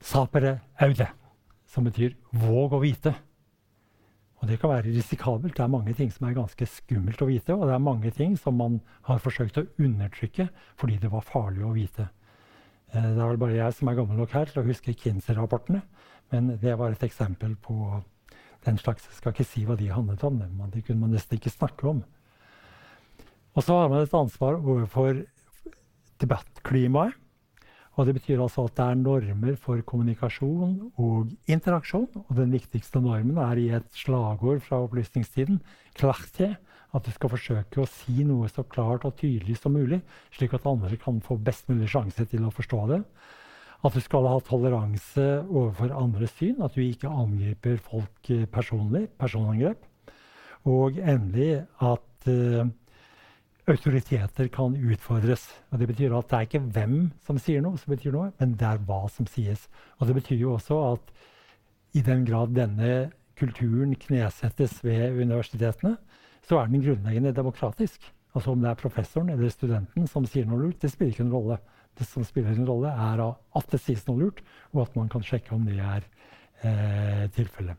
'sapere 0.01 0.59
aude', 0.77 1.09
som 1.65 1.83
betyr 1.83 2.13
'våg 2.33 2.73
å 2.73 2.81
vite'. 2.81 3.15
Og 4.41 4.47
det 4.47 4.59
kan 4.59 4.69
være 4.69 4.91
risikabelt. 4.93 5.55
Det 5.55 5.63
er 5.63 5.67
mange 5.67 5.93
ting 5.93 6.11
som 6.11 6.27
er 6.27 6.33
ganske 6.33 6.65
skummelt 6.65 7.21
å 7.21 7.25
vite, 7.25 7.55
og 7.55 7.67
det 7.67 7.73
er 7.73 7.79
mange 7.79 8.11
ting 8.11 8.37
som 8.37 8.57
man 8.57 8.81
har 9.03 9.17
forsøkt 9.17 9.57
å 9.57 9.67
undertrykke 9.79 10.49
fordi 10.75 10.97
det 10.97 11.11
var 11.11 11.21
farlig 11.21 11.63
å 11.63 11.73
vite. 11.73 12.09
Eh, 12.93 13.01
det 13.01 13.17
er 13.17 13.31
vel 13.31 13.41
bare 13.41 13.57
jeg 13.57 13.75
som 13.77 13.89
er 13.89 13.97
gammel 13.97 14.19
nok 14.21 14.33
her 14.37 14.49
til 14.49 14.61
å 14.61 14.67
huske 14.67 14.93
Kinsey-rapportene, 14.97 15.81
men 16.33 16.53
det 16.61 16.75
var 16.77 16.93
et 16.93 17.05
eksempel 17.05 17.55
på 17.61 17.77
den 18.63 18.77
slags 18.79 19.09
Jeg 19.09 19.17
skal 19.17 19.33
ikke 19.33 19.45
si 19.47 19.65
hva 19.67 19.75
de 19.75 19.89
handlet 19.91 20.23
om, 20.23 20.37
men 20.39 20.69
det 20.71 20.85
kunne 20.85 21.01
man 21.01 21.11
nesten 21.11 21.35
ikke 21.35 21.51
snakke 21.51 21.89
om. 21.89 22.03
Og 23.53 23.65
så 23.65 23.75
har 23.81 23.89
man 23.91 24.05
et 24.05 24.15
ansvar 24.15 24.55
overfor 24.55 25.19
debattklimaet. 26.21 27.19
Og 27.93 28.07
det 28.07 28.15
betyr 28.17 28.41
altså 28.41 28.63
at 28.65 28.73
det 28.77 28.85
er 28.85 28.95
normer 28.97 29.57
for 29.61 29.81
kommunikasjon 29.85 30.93
og 30.97 31.33
interaksjon. 31.45 32.07
Og 32.23 32.31
den 32.39 32.55
viktigste 32.55 33.01
normen 33.03 33.37
er 33.37 33.59
i 33.61 33.67
et 33.77 33.85
slagord 33.93 34.63
fra 34.65 34.79
opplysningstiden, 34.81 35.59
clarté, 35.99 36.55
at 36.93 37.05
du 37.05 37.13
skal 37.13 37.31
forsøke 37.33 37.81
å 37.81 37.89
si 37.89 38.23
noe 38.27 38.49
så 38.51 38.65
klart 38.69 39.05
og 39.07 39.15
tydelig 39.17 39.57
som 39.59 39.73
mulig, 39.73 40.01
slik 40.35 40.53
at 40.53 40.67
andre 40.69 40.97
kan 41.01 41.17
få 41.25 41.39
best 41.41 41.69
mulig 41.71 41.89
sjanse 41.91 42.27
til 42.29 42.45
å 42.45 42.53
forstå 42.53 42.83
det. 42.91 43.01
At 43.83 43.97
du 43.97 44.03
skal 44.03 44.29
ha 44.29 44.37
toleranse 44.45 45.25
overfor 45.43 45.91
andres 45.97 46.35
syn, 46.37 46.61
at 46.63 46.77
du 46.77 46.83
ikke 46.85 47.11
angriper 47.11 47.81
folk 47.83 48.29
eh, 48.31 48.45
personlig, 48.47 49.09
personangrep. 49.19 49.81
Og 50.69 50.95
endelig 51.01 51.65
at 51.83 52.29
uh, 52.31 52.69
autoriteter 53.67 54.47
kan 54.47 54.77
utfordres. 54.79 55.49
Og 55.71 55.81
Det 55.81 55.89
betyr 55.89 56.15
at 56.15 56.29
det 56.29 56.37
er 56.37 56.47
ikke 56.47 56.63
hvem 56.77 56.95
som 57.25 57.41
sier 57.41 57.59
noe, 57.65 57.75
som 57.81 57.91
betyr 57.91 58.15
noe, 58.15 58.29
men 58.39 58.55
det 58.55 58.69
er 58.69 58.79
hva 58.87 59.01
som 59.11 59.27
sies. 59.27 59.67
Og 59.99 60.07
Det 60.07 60.15
betyr 60.21 60.39
jo 60.39 60.53
også 60.55 60.79
at 60.93 61.11
i 61.93 62.01
den 62.01 62.23
grad 62.25 62.55
denne 62.55 63.11
kulturen 63.35 63.91
knesettes 63.99 64.79
ved 64.85 65.19
universitetene, 65.19 65.97
så 66.43 66.59
er 66.59 66.71
den 66.71 66.83
grunnleggende 66.83 67.33
demokratisk. 67.35 68.03
Altså 68.33 68.51
Om 68.51 68.63
det 68.63 68.71
er 68.71 68.81
professoren 68.81 69.29
eller 69.29 69.53
studenten 69.53 70.09
som 70.09 70.25
sier 70.25 70.47
noe 70.49 70.65
lurt, 70.65 70.81
det 70.81 70.91
spiller 70.91 71.13
ikke 71.13 71.27
en 71.27 71.35
rolle. 71.35 71.59
Det 71.93 72.07
som 72.09 72.25
spiller 72.25 72.55
en 72.55 72.67
rolle, 72.67 72.89
er 72.89 73.21
at 73.21 73.71
det 73.71 73.79
sies 73.81 74.01
noe 74.07 74.23
lurt, 74.23 74.41
og 74.73 74.87
at 74.87 74.95
man 74.97 75.09
kan 75.13 75.23
sjekke 75.25 75.53
om 75.53 75.67
det 75.67 75.77
er 75.77 76.05
eh, 76.65 77.25
tilfellet. 77.35 77.77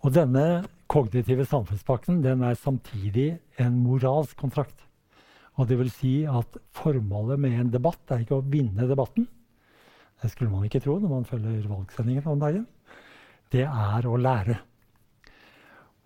Og 0.00 0.14
denne 0.16 0.64
kognitive 0.90 1.44
samfunnspakten 1.46 2.22
den 2.24 2.42
er 2.42 2.56
samtidig 2.58 3.34
en 3.60 3.76
moralsk 3.84 4.36
kontrakt. 4.40 4.86
Og 5.60 5.68
det 5.68 5.76
vil 5.78 5.90
si 5.92 6.14
at 6.24 6.56
formålet 6.74 7.38
med 7.40 7.58
en 7.58 7.72
debatt 7.72 8.10
er 8.10 8.24
ikke 8.24 8.40
å 8.40 8.46
vinne 8.46 8.88
debatten. 8.88 9.28
Det 10.20 10.30
skulle 10.32 10.52
man 10.52 10.64
ikke 10.66 10.80
tro 10.84 10.96
når 11.00 11.12
man 11.12 11.28
følger 11.28 11.68
valgsendingen 11.68 12.26
om 12.32 12.40
dagen. 12.40 12.66
Det 13.52 13.66
er 13.66 14.08
å 14.08 14.18
lære. 14.20 14.56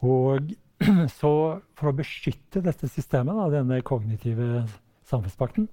Og 0.05 0.53
så 1.21 1.33
for 1.79 1.91
å 1.91 1.97
beskytte 1.97 2.63
dette 2.65 2.89
systemet, 2.91 3.37
da, 3.37 3.49
denne 3.61 3.81
kognitive 3.87 4.65
samfunnspakten, 5.09 5.69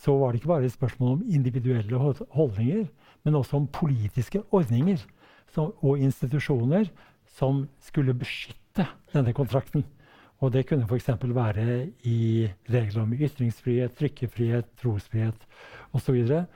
så 0.00 0.14
var 0.20 0.32
det 0.32 0.40
ikke 0.40 0.52
bare 0.52 0.68
et 0.68 0.74
spørsmål 0.74 1.16
om 1.16 1.22
individuelle 1.26 1.98
holdninger, 2.30 2.84
men 3.24 3.36
også 3.36 3.58
om 3.58 3.70
politiske 3.74 4.42
ordninger 4.54 5.00
som, 5.52 5.72
og 5.82 5.98
institusjoner 5.98 6.88
som 7.36 7.64
skulle 7.82 8.14
beskytte 8.16 8.86
denne 9.12 9.34
kontrakten. 9.36 9.84
Og 10.40 10.54
det 10.54 10.64
kunne 10.70 10.86
f.eks. 10.88 11.10
være 11.20 11.64
i 12.08 12.48
regler 12.70 13.02
om 13.02 13.12
ytringsfrihet, 13.12 13.96
trykkefrihet, 13.98 14.70
trosfrihet 14.80 15.42
osv. 15.92 16.16
Og, 16.22 16.46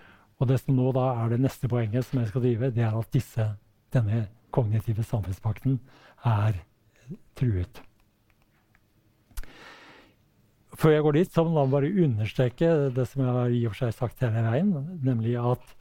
og 0.40 0.48
det 0.48 0.60
som 0.62 0.78
nå 0.78 0.92
er 1.02 1.34
det 1.34 1.42
neste 1.42 1.68
poenget 1.68 2.06
som 2.06 2.22
jeg 2.22 2.30
skal 2.30 2.46
drive, 2.46 2.70
det 2.72 2.86
er 2.86 2.96
at 2.96 3.12
disse, 3.12 3.50
denne 3.92 4.28
kognitive 4.54 5.04
samfunnspakten 5.04 5.80
er 6.24 6.62
truet. 7.38 7.80
Før 10.74 10.90
jeg 10.90 11.04
går 11.06 11.16
dit, 11.16 11.30
så 11.30 11.44
må 11.46 11.62
jeg 11.62 11.72
bare 11.74 11.92
understreke 12.04 12.70
det 12.96 13.06
som 13.06 13.22
jeg 13.22 13.36
har 13.36 13.54
i 13.54 13.62
og 13.64 13.74
for 13.74 13.84
seg 13.84 13.94
sagt 13.94 14.24
hele 14.26 14.42
veien, 14.42 14.72
nemlig 15.06 15.36
at 15.38 15.74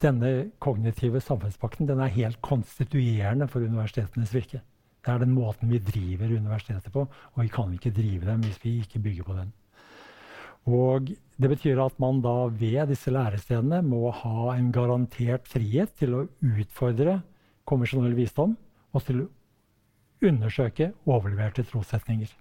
denne 0.00 0.50
kognitive 0.62 1.20
samfunnspakten 1.20 1.88
den 1.88 2.00
er 2.00 2.14
helt 2.14 2.40
konstituerende 2.44 3.48
for 3.50 3.66
universitetenes 3.66 4.32
virke. 4.32 4.62
Det 5.04 5.14
er 5.14 5.22
den 5.22 5.34
måten 5.34 5.70
vi 5.72 5.80
driver 5.82 6.32
universitetet 6.32 6.92
på, 6.94 7.04
og 7.08 7.40
vi 7.42 7.50
kan 7.52 7.72
ikke 7.74 7.94
drive 7.94 8.28
dem 8.28 8.44
hvis 8.46 8.60
vi 8.64 8.78
ikke 8.82 9.02
bygger 9.04 9.28
på 9.28 9.38
den. 9.38 9.52
Og 10.68 11.12
Det 11.38 11.48
betyr 11.52 11.78
at 11.78 11.94
man 12.02 12.18
da 12.18 12.48
ved 12.50 12.88
disse 12.90 13.12
lærestedene 13.14 13.78
må 13.86 14.10
ha 14.10 14.56
en 14.56 14.72
garantert 14.74 15.46
frihet 15.46 15.92
til 16.00 16.16
å 16.16 16.24
utfordre 16.42 17.20
konvensjonell 17.68 18.16
visdom 18.18 18.56
og 18.90 19.04
til 19.06 19.20
å 19.22 19.28
undersøke 20.22 20.92
overleverte 21.06 21.62
trossetninger. 21.68 22.32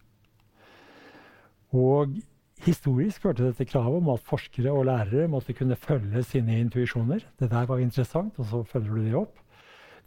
Og 1.75 2.17
Historisk 2.65 3.21
førte 3.21 3.45
dette 3.45 3.67
kravet 3.69 3.99
om 3.99 4.07
at 4.15 4.23
forskere 4.25 4.71
og 4.73 4.87
lærere 4.89 5.27
måtte 5.29 5.53
kunne 5.53 5.75
følge 5.77 6.23
sine 6.25 6.59
intuisjoner. 6.59 7.21
Det 7.39 7.51
der 7.51 7.65
var 7.69 7.77
interessant, 7.77 8.33
og 8.37 8.45
så 8.45 8.63
følger 8.63 8.95
du 8.95 9.03
det 9.05 9.15
opp. 9.15 9.37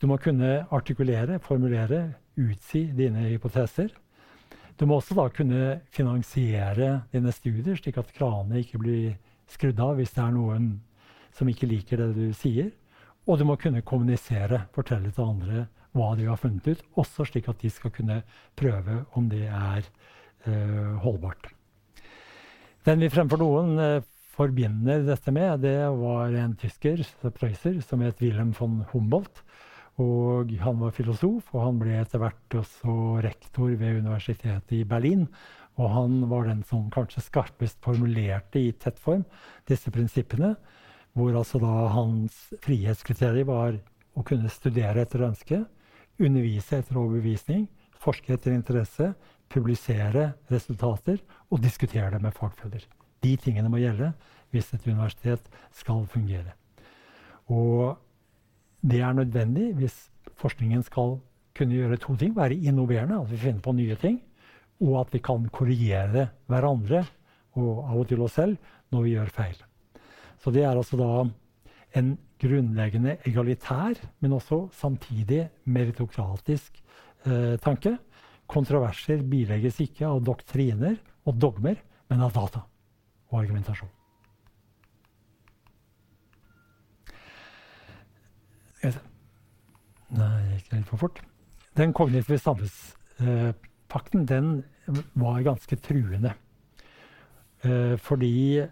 Du 0.03 0.09
må 0.11 0.17
kunne 0.17 0.67
artikulere, 0.73 1.39
formulere, 1.39 2.15
utsi 2.37 2.89
dine 2.97 3.29
hypoteser. 3.29 3.93
Du 4.81 4.87
må 4.87 4.97
også 4.99 5.15
da 5.15 5.29
kunne 5.29 5.81
finansiere 5.93 7.03
dine 7.13 7.33
studier, 7.33 7.77
slik 7.77 7.99
at 8.01 8.13
kranene 8.17 8.65
ikke 8.65 8.81
blir 8.83 9.15
skrudd 9.51 9.81
av 9.81 10.01
hvis 10.01 10.15
det 10.17 10.25
er 10.25 10.35
noen 10.35 10.71
som 11.37 11.49
ikke 11.49 11.69
liker 11.71 12.03
det 12.03 12.15
du 12.17 12.33
sier. 12.35 12.73
Og 13.29 13.39
du 13.39 13.45
må 13.47 13.55
kunne 13.61 13.85
kommunisere, 13.87 14.65
fortelle 14.75 15.13
til 15.15 15.29
andre 15.29 15.67
hva 15.97 16.13
de 16.19 16.29
har 16.29 16.39
funnet 16.39 16.67
ut, 16.71 16.85
også 17.01 17.27
slik 17.29 17.49
at 17.51 17.63
de 17.63 17.71
skal 17.73 17.93
kunne 17.95 18.21
prøve 18.59 19.03
om 19.19 19.29
det 19.31 19.47
er 19.49 19.83
uh, 20.47 20.97
holdbart. 21.03 21.51
Den 22.87 23.03
vi 23.03 23.11
fremfor 23.13 23.43
noen 23.43 23.75
eh, 23.77 24.07
forbinder 24.33 25.03
dette 25.05 25.33
med, 25.37 25.61
det 25.67 25.77
var 26.01 26.33
en 26.41 26.55
tysker, 26.57 27.03
Preusser, 27.37 27.77
som 27.85 28.01
het 28.01 28.23
Wilhelm 28.25 28.55
von 28.57 28.81
Humboldt. 28.93 29.43
Og 30.01 30.55
han 30.63 30.79
var 30.81 30.95
filosof, 30.97 31.51
og 31.53 31.65
han 31.67 31.81
ble 31.83 31.99
etter 32.01 32.23
hvert 32.23 32.57
også 32.57 32.95
rektor 33.21 33.75
ved 33.77 33.99
universitetet 34.01 34.79
i 34.79 34.87
Berlin. 34.89 35.27
Og 35.77 35.93
han 35.93 36.23
var 36.31 36.49
den 36.49 36.63
som 36.65 36.89
kanskje 36.93 37.27
skarpest 37.27 37.81
formulerte 37.85 38.63
i 38.63 38.73
tett 38.73 38.97
form 39.01 39.27
disse 39.69 39.93
prinsippene. 39.93 40.55
hvor 41.13 41.35
altså 41.35 41.59
da 41.59 41.89
hans 41.91 42.35
frihetskriterium 42.63 43.49
var 43.49 43.79
å 44.15 44.23
kunne 44.23 44.49
studere 44.49 45.03
etter 45.03 45.25
ønske, 45.27 45.65
undervise 46.21 46.81
etter 46.81 46.99
overbevisning, 47.01 47.67
forske 48.01 48.35
etter 48.35 48.55
interesse, 48.55 49.13
publisere 49.51 50.31
resultater 50.51 51.19
og 51.51 51.63
diskutere 51.63 52.11
det 52.15 52.21
med 52.23 52.37
fagfeller. 52.37 52.85
De 53.21 53.35
tingene 53.37 53.71
må 53.73 53.81
gjelde 53.83 54.13
hvis 54.51 54.71
et 54.75 54.87
universitet 54.87 55.51
skal 55.77 56.07
fungere. 56.11 56.55
Og 57.51 57.99
det 58.81 59.03
er 59.03 59.17
nødvendig 59.17 59.73
hvis 59.79 59.97
forskningen 60.41 60.83
skal 60.87 61.19
kunne 61.57 61.77
gjøre 61.77 61.99
to 62.01 62.17
ting. 62.17 62.37
Være 62.37 62.57
innoverende, 62.57 63.21
at 63.21 63.31
vi 63.31 63.37
finner 63.37 63.61
på 63.61 63.75
nye 63.77 63.97
ting. 64.01 64.21
Og 64.81 65.01
at 65.03 65.13
vi 65.13 65.21
kan 65.21 65.49
korrigere 65.53 66.31
hverandre 66.49 67.05
og 67.59 67.85
av 67.85 67.99
og 68.01 68.09
til 68.09 68.23
oss 68.25 68.39
selv 68.39 68.57
når 68.95 69.05
vi 69.05 69.15
gjør 69.17 69.33
feil. 69.35 69.59
Så 70.41 70.53
det 70.55 70.65
er 70.65 70.73
altså 70.73 70.97
da 70.97 71.11
en 71.99 72.15
grunnleggende 72.41 73.19
egalitær, 73.29 74.01
men 74.21 74.35
også 74.37 74.65
samtidig 74.77 75.47
meritokratisk 75.65 76.81
eh, 77.27 77.57
tanke. 77.63 77.97
Kontroverser 78.51 79.23
bilegges 79.23 79.81
ikke 79.85 80.09
av 80.09 80.25
doktriner 80.27 80.99
og 81.29 81.39
dogmer, 81.41 81.79
men 82.11 82.27
av 82.27 82.35
data 82.35 82.65
og 83.31 83.43
argumentasjon. 83.45 83.91
Nei, 88.81 88.93
det 90.17 90.57
gikk 90.57 90.73
litt 90.73 90.89
for 90.89 91.05
fort. 91.05 91.21
Den 91.79 91.93
kognitive 91.95 92.41
samfunnspakten 92.41 94.25
den 94.27 94.55
var 95.15 95.43
ganske 95.47 95.77
truende. 95.85 96.33
Eh, 97.63 97.97
fordi 98.01 98.65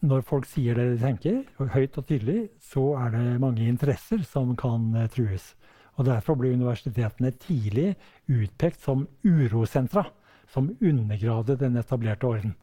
når 0.00 0.24
folk 0.24 0.46
sier 0.48 0.78
det 0.78 0.86
de 0.94 1.00
tenker, 1.02 1.42
høyt 1.74 1.98
og 2.00 2.06
tydelig, 2.08 2.48
så 2.64 2.84
er 3.02 3.12
det 3.14 3.40
mange 3.42 3.66
interesser 3.68 4.22
som 4.24 4.54
kan 4.58 4.94
eh, 4.96 5.10
trues. 5.12 5.52
Og 6.00 6.06
Derfor 6.08 6.38
ble 6.40 6.54
universitetene 6.54 7.34
tidlig 7.36 7.90
utpekt 8.30 8.80
som 8.80 9.04
urosentra, 9.26 10.06
som 10.48 10.70
undergravde 10.80 11.58
den 11.60 11.76
etablerte 11.76 12.26
orden. 12.26 12.54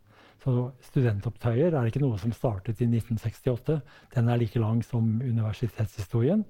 Så 0.42 0.72
studentopptøyer 0.90 1.76
er 1.76 1.90
ikke 1.90 2.02
noe 2.02 2.18
som 2.22 2.34
startet 2.34 2.82
i 2.82 2.88
1968. 2.90 3.78
Den 4.16 4.30
er 4.32 4.42
like 4.42 4.62
lang 4.62 4.82
som 4.86 5.20
universitetshistorien. 5.22 6.44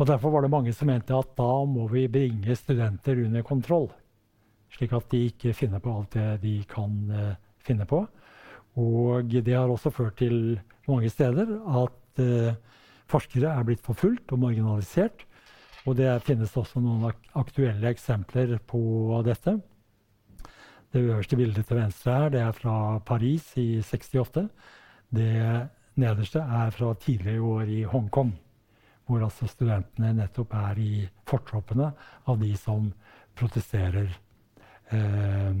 Og 0.00 0.08
Derfor 0.08 0.32
var 0.32 0.42
det 0.42 0.50
mange 0.50 0.72
som 0.74 0.88
mente 0.88 1.14
at 1.14 1.34
da 1.36 1.50
må 1.68 1.86
vi 1.92 2.06
bringe 2.08 2.56
studenter 2.56 3.20
under 3.26 3.44
kontroll. 3.46 3.90
Slik 4.72 4.94
at 4.96 5.10
de 5.12 5.26
ikke 5.28 5.54
finner 5.54 5.82
på 5.82 5.92
alt 5.92 6.14
det 6.16 6.28
de 6.42 6.54
kan 6.70 6.94
uh, 7.10 7.34
finne 7.60 7.86
på. 7.86 8.06
Og 8.80 9.30
det 9.30 9.54
har 9.54 9.70
også 9.70 9.92
ført 9.92 10.18
til 10.20 10.60
mange 10.88 11.10
steder 11.12 11.50
at 11.84 12.22
uh, 12.22 12.54
forskere 13.10 13.52
er 13.52 13.66
blitt 13.66 13.84
forfulgt 13.84 14.32
og 14.32 14.40
marginalisert. 14.44 15.26
Og 15.88 15.96
det 15.96 16.08
finnes 16.26 16.56
også 16.56 16.80
noen 16.82 17.08
ak 17.10 17.20
aktuelle 17.40 17.92
eksempler 17.92 18.58
på 18.68 18.80
dette. 19.26 19.56
Det 20.90 21.02
øverste 21.06 21.38
bildet 21.38 21.68
til 21.68 21.78
venstre 21.78 22.16
her, 22.16 22.32
det 22.34 22.40
er 22.42 22.56
fra 22.56 22.98
Paris 23.06 23.52
i 23.60 23.80
68. 23.80 24.48
Det 25.14 25.32
nederste 26.00 26.42
er 26.42 26.70
fra 26.74 26.94
tidligere 27.00 27.42
år 27.42 27.70
i 27.70 27.82
Hongkong 27.88 28.34
hvor 29.10 29.24
altså 29.26 29.48
studentene 29.50 30.12
nettopp 30.14 30.52
er 30.54 30.78
i 30.78 30.94
fortroppene 31.26 31.88
av 32.30 32.38
de 32.38 32.50
som 32.58 32.92
protesterer, 33.34 34.12
eh, 34.94 35.56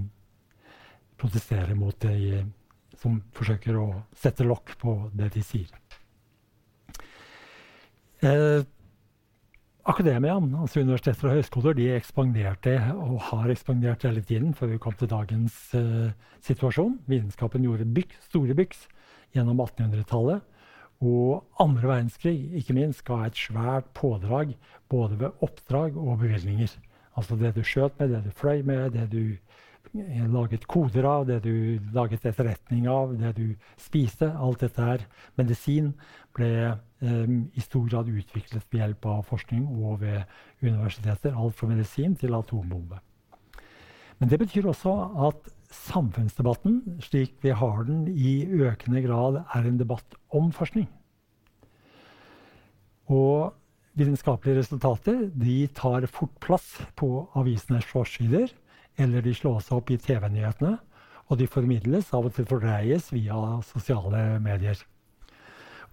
protesterer 1.18 1.74
mot 1.74 1.96
det 2.04 2.44
Som 3.00 3.22
forsøker 3.36 3.78
å 3.80 3.86
sette 4.16 4.44
lokk 4.44 4.74
på 4.80 4.96
det 5.16 5.30
de 5.36 5.44
sier. 5.44 5.70
Eh, 8.20 8.60
Akademia, 9.88 10.34
altså 10.36 10.82
universiteter 10.82 11.30
og 11.30 11.38
høyskoler, 11.38 11.74
de 11.74 11.86
ekspanderte 11.96 12.74
og 12.92 13.16
har 13.30 13.48
ekspandert 13.50 14.04
hele 14.04 14.20
tiden 14.20 14.52
før 14.54 14.74
vi 14.74 14.80
kom 14.84 14.92
til 15.00 15.08
dagens 15.08 15.56
eh, 15.74 16.12
situasjon. 16.44 16.98
Vitenskapen 17.08 17.64
gjorde 17.64 17.88
byks, 17.96 18.20
store 18.28 18.54
byks 18.58 18.84
gjennom 19.34 19.62
1800-tallet. 19.64 20.44
Og 21.00 21.46
andre 21.64 21.88
verdenskrig 21.88 22.36
ikke 22.60 22.76
minst, 22.76 23.06
ga 23.08 23.22
et 23.24 23.40
svært 23.40 23.88
pådrag 23.96 24.52
både 24.92 25.16
ved 25.22 25.40
oppdrag 25.40 25.96
og 25.96 26.20
bevilgninger. 26.20 26.76
Altså 27.16 27.40
det 27.40 27.54
du 27.56 27.64
skjøt 27.64 27.96
med, 27.98 28.12
det 28.12 28.20
du 28.28 28.36
fløy 28.36 28.60
med, 28.62 28.92
det 28.92 29.08
du 29.10 29.24
laget 29.92 30.66
koder 30.70 31.04
av, 31.04 31.26
det 31.26 31.40
du 31.42 31.80
laget 31.92 32.24
etterretning 32.26 32.88
av, 32.88 33.16
det 33.18 33.32
du 33.36 33.56
spiste. 33.80 34.30
Alt 34.30 34.60
dette 34.60 34.82
her. 34.82 35.06
Medisin 35.38 35.92
ble 36.36 36.76
um, 37.00 37.50
i 37.54 37.60
stor 37.64 37.88
grad 37.88 38.08
utviklet 38.08 38.66
ved 38.70 38.80
hjelp 38.80 39.06
av 39.06 39.24
forskning 39.28 39.66
og 39.80 40.00
ved 40.04 40.22
universiteter. 40.62 41.34
Alt 41.34 41.58
fra 41.58 41.70
medisin 41.72 42.14
til 42.16 42.34
atombombe. 42.38 43.00
Men 44.20 44.28
det 44.28 44.38
betyr 44.38 44.68
også 44.68 44.92
at 45.28 45.50
samfunnsdebatten, 45.70 46.82
slik 47.00 47.38
vi 47.42 47.54
har 47.56 47.84
den, 47.86 48.06
i 48.10 48.44
økende 48.44 49.02
grad 49.06 49.42
er 49.42 49.66
en 49.66 49.78
debatt 49.80 50.18
om 50.34 50.50
forskning. 50.52 50.88
Og 53.10 53.54
vitenskapelige 53.98 54.60
resultater 54.60 55.24
de 55.34 55.64
tar 55.74 56.06
fort 56.06 56.34
plass 56.42 56.76
på 56.98 57.30
avisenes 57.38 57.86
forsider, 57.88 58.52
eller 58.98 59.22
de 59.22 59.34
slås 59.34 59.70
opp 59.74 59.90
i 59.90 59.98
TV-nyhetene, 60.00 60.78
og 61.30 61.38
de 61.38 61.46
formidles, 61.46 62.10
av 62.16 62.26
og 62.26 62.34
til 62.34 62.46
fordreies, 62.50 63.12
via 63.14 63.60
sosiale 63.68 64.40
medier. 64.42 64.80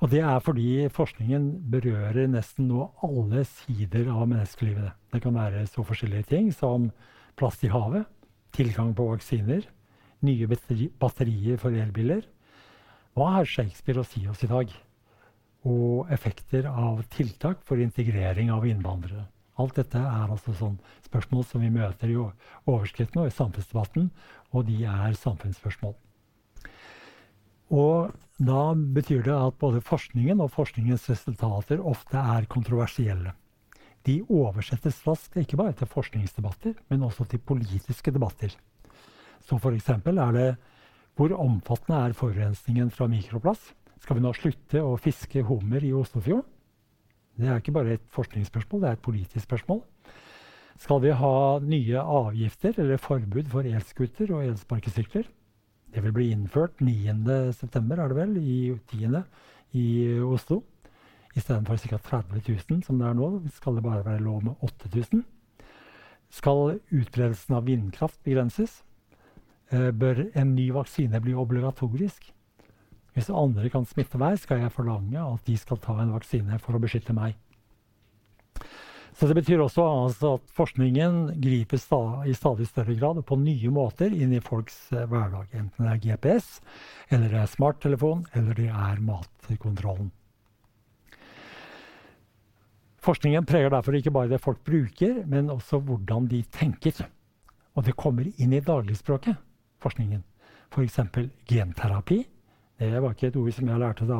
Og 0.01 0.11
det 0.11 0.21
er 0.21 0.41
fordi 0.45 0.87
forskningen 0.93 1.45
berører 1.73 2.29
nesten 2.29 2.67
nå 2.69 2.83
alle 3.05 3.43
sider 3.49 4.09
av 4.13 4.27
menneskelivet. 4.29 4.93
Det 5.13 5.21
kan 5.23 5.37
være 5.37 5.65
så 5.69 5.85
forskjellige 5.85 6.29
ting 6.33 6.51
som 6.53 6.91
plast 7.37 7.65
i 7.65 7.71
havet, 7.73 8.05
tilgang 8.53 8.93
på 8.97 9.07
vaksiner, 9.11 9.65
nye 10.25 10.49
batterier 10.49 11.57
for 11.61 11.73
elbiler. 11.73 12.25
Hva 13.17 13.31
har 13.37 13.49
Shakespeare 13.49 14.01
å 14.01 14.05
si 14.05 14.25
oss 14.29 14.43
i 14.45 14.51
dag? 14.51 14.73
Og 15.65 16.09
effekter 16.13 16.69
av 16.69 17.01
tiltak 17.13 17.65
for 17.65 17.81
integrering 17.81 18.53
av 18.53 18.65
innvandrere. 18.69 19.25
Alt 19.57 19.79
dette 19.79 20.01
er 20.01 20.33
altså 20.33 20.53
sånn 20.57 20.77
spørsmål 21.07 21.47
som 21.49 21.63
vi 21.63 21.71
møter 21.73 22.13
i 22.13 22.17
overskriftene 22.17 23.25
og 23.25 23.31
i 23.31 23.37
samfunnsdebatten, 23.37 24.11
og 24.53 24.67
de 24.69 24.83
er 24.85 25.17
samfunnsspørsmål. 25.17 25.95
Og 27.73 28.13
da 28.37 28.61
betyr 28.95 29.25
det 29.25 29.35
at 29.35 29.57
både 29.59 29.81
forskningen 29.83 30.39
og 30.45 30.53
forskningens 30.53 31.09
resultater 31.09 31.81
ofte 31.81 32.21
er 32.21 32.47
kontroversielle 32.51 33.33
de 34.07 34.21
oversettes 34.31 35.01
raskt 35.07 35.35
ikke 35.41 35.59
bare 35.59 35.75
til 35.75 35.89
forskningsdebatter, 35.91 36.77
men 36.89 37.03
også 37.03 37.27
til 37.27 37.43
politiske 37.43 38.13
debatter. 38.15 38.53
Så 39.43 39.59
f.eks. 39.59 39.89
er 39.89 40.35
det 40.35 40.49
hvor 41.17 41.33
omfattende 41.33 41.99
er 42.05 42.15
forurensningen 42.15 42.91
fra 42.93 43.07
mikroplast? 43.11 43.73
Skal 43.99 44.19
vi 44.19 44.23
nå 44.23 44.31
slutte 44.37 44.83
å 44.83 44.95
fiske 45.01 45.43
hummer 45.43 45.83
i 45.83 45.93
Oslofjorden? 45.97 46.45
Det 47.37 47.47
er 47.47 47.59
ikke 47.61 47.75
bare 47.75 47.93
et 47.97 48.05
forskningsspørsmål, 48.09 48.81
det 48.81 48.89
er 48.89 48.97
et 48.97 49.05
politisk 49.05 49.45
spørsmål. 49.45 49.83
Skal 50.77 51.01
vi 51.01 51.13
ha 51.13 51.59
nye 51.61 52.01
avgifter 52.01 52.79
eller 52.81 53.01
forbud 53.01 53.49
for 53.49 53.65
elskuter 53.65 54.33
og 54.33 54.45
elsparkesykler? 54.45 55.29
Det 55.93 56.03
vil 56.03 56.13
bli 56.13 56.31
innført 56.33 56.81
9.9., 56.81 57.93
er 57.97 58.07
det 58.07 58.17
vel, 58.17 58.37
i 58.37 58.77
10. 58.91 59.21
i 59.73 59.85
Oslo. 60.21 60.63
Istedenfor 61.37 61.77
ca. 61.77 61.97
30 61.97 62.41
000 62.69 62.83
som 62.85 62.99
det 62.99 63.07
er 63.07 63.17
nå, 63.17 63.29
skal 63.53 63.77
det 63.77 63.83
bare 63.85 64.05
være 64.05 64.23
lov 64.25 64.43
med 64.43 64.53
8000. 64.61 65.23
Skal 66.29 66.79
utbredelsen 66.91 67.55
av 67.55 67.65
vindkraft 67.65 68.19
begrenses? 68.25 68.81
Eh, 69.71 69.91
bør 69.91 70.25
en 70.35 70.55
ny 70.55 70.69
vaksine 70.73 71.21
bli 71.21 71.33
obligatorisk? 71.33 72.33
Hvis 73.17 73.31
andre 73.33 73.65
kan 73.73 73.85
smitte 73.89 74.19
meg, 74.21 74.35
skal 74.37 74.59
jeg 74.61 74.73
forlange 74.75 75.17
at 75.17 75.47
de 75.49 75.55
skal 75.57 75.79
ta 75.81 75.95
en 76.03 76.13
vaksine 76.13 76.59
for 76.61 76.77
å 76.77 76.81
beskytte 76.83 77.15
meg. 77.17 77.33
Så 79.17 79.25
Det 79.25 79.33
betyr 79.39 79.63
også 79.63 79.81
altså 79.81 80.35
at 80.37 80.51
forskningen 80.53 81.39
griper 81.41 81.79
i 82.29 82.35
stadig 82.37 82.67
større 82.69 82.93
grad 82.99 83.23
på 83.25 83.39
nye 83.41 83.71
måter 83.73 84.13
inn 84.13 84.35
i 84.37 84.43
folks 84.45 84.91
eh, 84.93 85.07
hverdag. 85.09 85.49
Enten 85.57 85.87
det 85.87 85.95
er 85.95 86.03
GPS, 86.03 86.61
eller 87.09 87.33
det 87.33 87.41
er 87.41 87.49
smarttelefon, 87.49 88.27
eller 88.37 88.53
det 88.53 88.69
er 88.69 89.01
matkontrollen. 89.01 90.13
Forskningen 93.01 93.49
preger 93.49 93.73
derfor 93.73 93.97
ikke 93.97 94.13
bare 94.13 94.29
det 94.35 94.43
folk 94.45 94.61
bruker, 94.61 95.23
men 95.25 95.49
også 95.49 95.81
hvordan 95.81 96.29
de 96.29 96.43
tenker. 96.53 97.01
Og 97.73 97.89
det 97.89 97.97
kommer 97.97 98.29
inn 98.37 98.53
i 98.53 98.61
dagligspråket, 98.61 99.41
forskningen. 99.81 100.21
F.eks. 100.69 100.99
genterapi. 101.49 102.21
Det 102.77 102.99
var 103.01 103.15
ikke 103.15 103.31
et 103.31 103.37
ord 103.39 103.53
som 103.55 103.69
jeg 103.71 103.81
lærte 103.81 104.05
da 104.05 104.17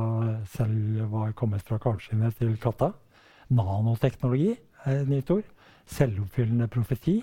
selv 0.50 1.04
var 1.12 1.34
kommet 1.38 1.62
fra 1.66 1.78
kalvskinnet 1.82 2.40
til 2.40 2.56
katta. 2.58 2.90
Nanoteknologi 3.54 4.56
er 4.84 5.04
et 5.04 5.12
nytt 5.12 5.30
ord. 5.36 5.46
Selvoppfyllende 5.88 6.68
profeti. 6.74 7.20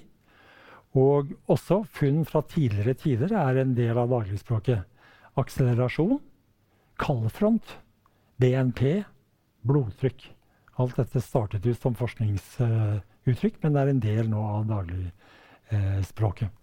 Og 0.94 1.32
også 1.50 1.80
funn 1.90 2.22
fra 2.28 2.44
tidligere 2.46 2.94
tider 2.94 3.34
er 3.34 3.58
en 3.60 3.74
del 3.74 3.98
av 3.98 4.12
dagligspråket. 4.14 4.86
Akselerasjon, 5.34 6.20
kaldfront, 7.02 7.76
BNP, 8.38 9.02
blodtrykk. 9.66 10.28
Alt 10.78 11.00
dette 11.02 11.22
startet 11.22 11.66
ut 11.66 11.82
som 11.82 11.98
forskningsuttrykk, 11.98 13.58
men 13.62 13.74
det 13.74 13.82
er 13.82 13.90
en 13.90 14.04
del 14.06 14.30
nå 14.30 14.42
av 14.54 14.68
dagligspråket. 14.70 16.54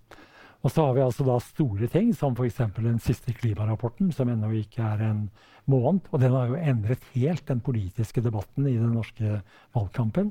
Og 0.61 0.69
så 0.69 0.83
har 0.85 0.93
vi 0.93 1.01
altså 1.01 1.25
da 1.25 1.39
store 1.41 1.87
ting, 1.89 2.11
som 2.13 2.35
f.eks. 2.37 2.59
den 2.77 2.99
siste 3.01 3.33
klimarapporten, 3.33 4.11
som 4.13 4.29
ennå 4.29 4.51
ikke 4.59 4.83
er 4.85 5.01
en 5.07 5.23
måned. 5.69 6.05
Og 6.13 6.21
den 6.21 6.35
har 6.35 6.51
jo 6.51 6.59
endret 6.59 7.05
helt 7.15 7.47
den 7.49 7.63
politiske 7.65 8.21
debatten 8.21 8.67
i 8.69 8.77
den 8.77 8.93
norske 8.93 9.39
valgkampen. 9.73 10.29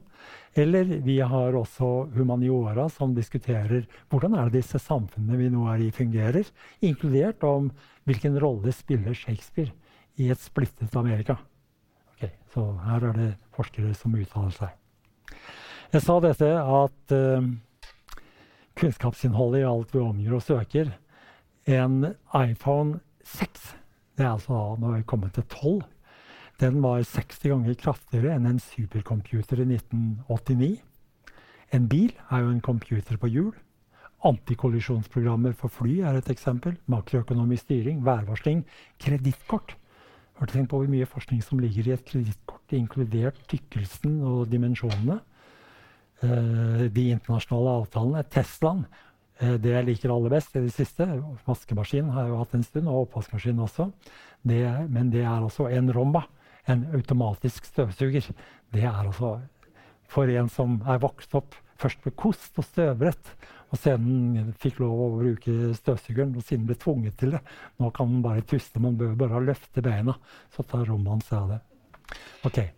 Eller 0.54 1.00
vi 1.02 1.18
har 1.18 1.58
også 1.58 2.10
humaniora, 2.14 2.88
som 2.88 3.14
diskuterer 3.16 3.88
hvordan 4.10 4.36
er 4.38 4.50
det 4.50 4.62
disse 4.62 4.78
samfunnene 4.82 5.38
vi 5.40 5.50
nå 5.50 5.66
er 5.72 5.86
i, 5.86 5.90
fungerer. 5.94 6.46
Inkludert 6.80 7.42
om 7.46 7.72
hvilken 8.06 8.38
rolle 8.42 8.74
spiller 8.74 9.16
Shakespeare 9.16 9.74
i 10.20 10.30
et 10.30 10.42
splittet 10.42 10.94
Amerika. 10.98 11.40
Okay, 12.14 12.30
så 12.54 12.68
her 12.84 13.08
er 13.10 13.18
det 13.18 13.32
forskere 13.56 13.96
som 13.98 14.14
uttaler 14.14 14.54
seg. 14.54 14.78
Jeg 15.90 16.04
sa 16.04 16.16
dette 16.22 16.46
at 16.54 17.14
uh, 17.16 17.50
kunnskapsinnholdet 18.80 19.62
i 19.62 19.68
alt 19.68 19.94
vi 19.94 20.02
omgir 20.02 20.34
og 20.36 20.44
søker. 20.44 20.92
En 21.68 22.14
iPhone 22.34 23.00
6, 23.24 23.74
det 24.16 24.24
er 24.26 24.34
altså 24.34 24.56
da 24.56 24.80
nå 24.80 24.92
er 24.92 25.02
vi 25.02 25.08
kommet 25.12 25.36
til 25.36 25.44
12, 25.46 25.82
den 26.60 26.82
var 26.84 27.00
60 27.00 27.40
ganger 27.48 27.76
kraftigere 27.80 28.34
enn 28.36 28.48
en 28.50 28.58
supercomputer 28.60 29.62
i 29.62 29.64
1989. 29.70 30.74
En 31.72 31.86
bil 31.88 32.10
er 32.28 32.42
jo 32.42 32.50
en 32.52 32.60
computer 32.60 33.16
på 33.16 33.30
hjul. 33.32 33.54
Antikollisjonsprogrammer 34.28 35.54
for 35.56 35.72
fly 35.72 36.02
er 36.04 36.18
et 36.18 36.28
eksempel. 36.28 36.74
Makroøkonomisk 36.92 37.64
styring, 37.64 38.02
værvarsling, 38.04 38.66
kredittkort. 39.00 39.76
Du 40.36 40.44
tenkt 40.48 40.68
på 40.72 40.82
hvor 40.82 40.92
mye 40.92 41.08
forskning 41.08 41.40
som 41.44 41.60
ligger 41.60 41.88
i 41.88 41.94
et 41.96 42.04
kredittkort, 42.04 42.76
inkludert 42.76 43.40
tykkelsen 43.48 44.20
og 44.24 44.48
dimensjonene? 44.52 45.20
Eh, 46.22 46.82
de 46.92 47.06
internasjonale 47.14 47.78
avtalene. 47.80 48.24
Teslaen, 48.28 48.82
uh, 49.40 49.54
det 49.56 49.70
jeg 49.72 49.86
liker 49.86 50.12
aller 50.12 50.34
best 50.34 50.56
i 50.58 50.60
det 50.66 50.74
siste 50.74 51.06
Vaskemaskin 51.46 52.10
har 52.12 52.26
jeg 52.26 52.34
jo 52.34 52.40
hatt 52.42 52.56
en 52.58 52.66
stund, 52.66 52.90
og 52.90 53.06
oppvaskmaskin 53.06 53.62
også. 53.64 53.88
Det, 54.44 54.60
men 54.92 55.08
det 55.14 55.24
er 55.24 55.38
altså 55.38 55.70
en 55.72 55.88
Romba, 55.96 56.26
en 56.68 56.84
automatisk 56.92 57.64
støvsuger. 57.70 58.28
Det 58.68 58.84
er 58.84 58.92
altså 58.92 59.38
for 60.10 60.28
en 60.28 60.52
som 60.52 60.80
er 60.84 61.00
vokst 61.00 61.34
opp 61.38 61.56
først 61.80 62.04
med 62.04 62.16
kost 62.20 62.58
og 62.60 62.66
støvbrett, 62.68 63.34
og 63.72 63.80
siden 63.80 64.52
fikk 64.60 64.82
lov 64.82 65.00
å 65.00 65.10
bruke 65.22 65.74
støvsugeren, 65.78 66.34
og 66.36 66.44
siden 66.44 66.66
ble 66.68 66.76
tvunget 66.76 67.16
til 67.16 67.32
det. 67.38 67.40
Nå 67.80 67.88
kan 67.96 68.10
man 68.10 68.24
bare 68.26 68.44
tuste, 68.44 68.82
man 68.82 68.98
bør 69.00 69.16
bare 69.16 69.40
løfte 69.46 69.80
beina, 69.80 70.18
så 70.52 70.66
tar 70.68 70.84
Rombaen 70.90 71.24
seg 71.24 71.38
av 71.38 71.54
det. 71.54 71.62
Okay. 72.44 72.74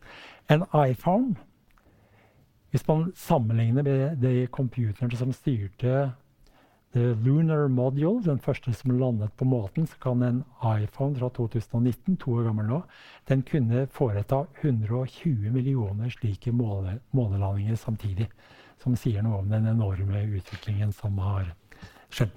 En 0.53 0.63
iPhone 0.77 1.35
hvis 2.73 2.87
man 2.89 3.11
sammenligner 3.17 3.85
med 3.85 4.23
de 4.23 4.47
computerne 4.49 5.17
som 5.17 5.33
styrte 5.37 6.13
The 6.93 7.13
Lunar 7.25 7.69
Module, 7.69 8.23
den 8.25 8.41
første 8.41 8.73
som 8.77 8.95
landet 8.97 9.33
på 9.37 9.45
måten, 9.49 9.87
så 9.87 9.97
kan 10.01 10.23
en 10.23 10.43
iPhone 10.65 11.17
fra 11.17 11.29
2019, 11.37 12.17
to 12.17 12.33
år 12.37 12.49
gammel 12.49 12.69
nå, 12.69 12.81
den 13.29 13.45
kunne 13.49 13.87
foreta 13.93 14.43
120 14.61 15.53
millioner 15.53 16.13
slike 16.13 16.53
måle, 16.53 16.99
månelandinger 17.13 17.77
samtidig. 17.77 18.29
Som 18.81 18.97
sier 18.97 19.25
noe 19.25 19.41
om 19.41 19.53
den 19.53 19.69
enorme 19.69 20.25
utviklingen 20.37 20.93
som 20.97 21.21
har 21.21 21.53
skjedd. 22.11 22.33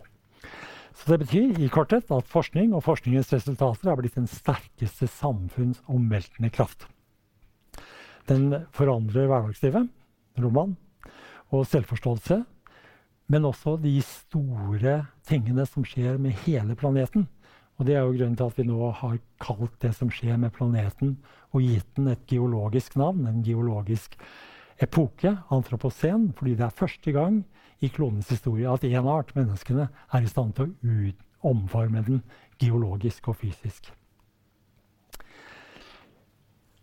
Så 0.95 1.11
det 1.11 1.25
betyr 1.25 1.59
i 1.59 1.71
korthet 1.71 2.11
at 2.11 2.31
forskning 2.31 2.75
og 2.75 2.83
forskningens 2.85 3.31
resultater 3.35 3.91
er 3.91 3.99
blitt 3.99 4.15
den 4.15 4.31
sterkeste 4.31 5.07
samfunnsomveltende 5.11 6.51
kraft. 6.51 6.87
Den 8.27 8.65
forandrer 8.75 9.27
hverdagslivet 9.27 9.91
roman 10.41 10.75
og 11.53 11.65
selvforståelse. 11.69 12.41
Men 13.31 13.47
også 13.47 13.75
de 13.81 13.95
store 14.05 14.99
tingene 15.25 15.65
som 15.65 15.85
skjer 15.87 16.19
med 16.21 16.35
hele 16.45 16.75
planeten. 16.77 17.25
Og 17.75 17.87
det 17.87 17.95
er 17.95 18.05
jo 18.05 18.13
grunnen 18.13 18.37
til 18.37 18.51
at 18.51 18.59
vi 18.59 18.67
nå 18.67 18.91
har 18.99 19.17
kalt 19.41 19.73
det 19.83 19.91
som 19.97 20.11
skjer 20.13 20.37
med 20.39 20.53
planeten, 20.55 21.17
og 21.51 21.65
gitt 21.65 21.89
den 21.97 22.07
et 22.11 22.23
geologisk 22.29 22.95
navn, 22.99 23.25
en 23.27 23.43
geologisk 23.43 24.15
epoke, 24.81 25.33
antropocen, 25.51 26.29
fordi 26.37 26.55
det 26.55 26.67
er 26.67 26.79
første 26.79 27.11
gang 27.15 27.41
i 27.83 27.89
klonens 27.91 28.31
historie 28.31 28.69
at 28.71 28.87
én 28.87 29.09
art, 29.11 29.35
menneskene, 29.35 29.89
er 29.89 30.23
i 30.23 30.31
stand 30.31 30.55
til 30.55 30.71
å 30.71 31.51
omforme 31.51 32.03
den 32.05 32.23
geologisk 32.61 33.27
og 33.31 33.41
fysisk. 33.43 33.91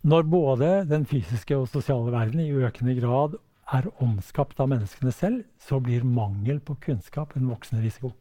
Når 0.03 0.25
både 0.27 0.69
den 0.89 1.05
fysiske 1.07 1.55
og 1.55 1.69
sosiale 1.71 2.11
verden 2.11 2.41
i 2.43 2.51
økende 2.51 2.91
grad 2.97 3.37
er 3.71 3.85
omskapt 4.03 4.59
av 4.59 4.67
menneskene 4.73 5.13
selv, 5.15 5.45
så 5.55 5.79
blir 5.79 6.03
mangel 6.03 6.59
på 6.59 6.75
kunnskap 6.83 7.37
en 7.37 7.47
voksende 7.47 7.85
risiko. 7.85 8.11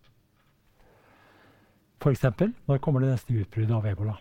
F.eks. 1.98 2.22
når 2.70 2.78
kommer 2.78 3.02
det 3.02 3.10
neste 3.10 3.34
utbruddet 3.34 3.74
av 3.74 3.90
ebola? 3.90 4.14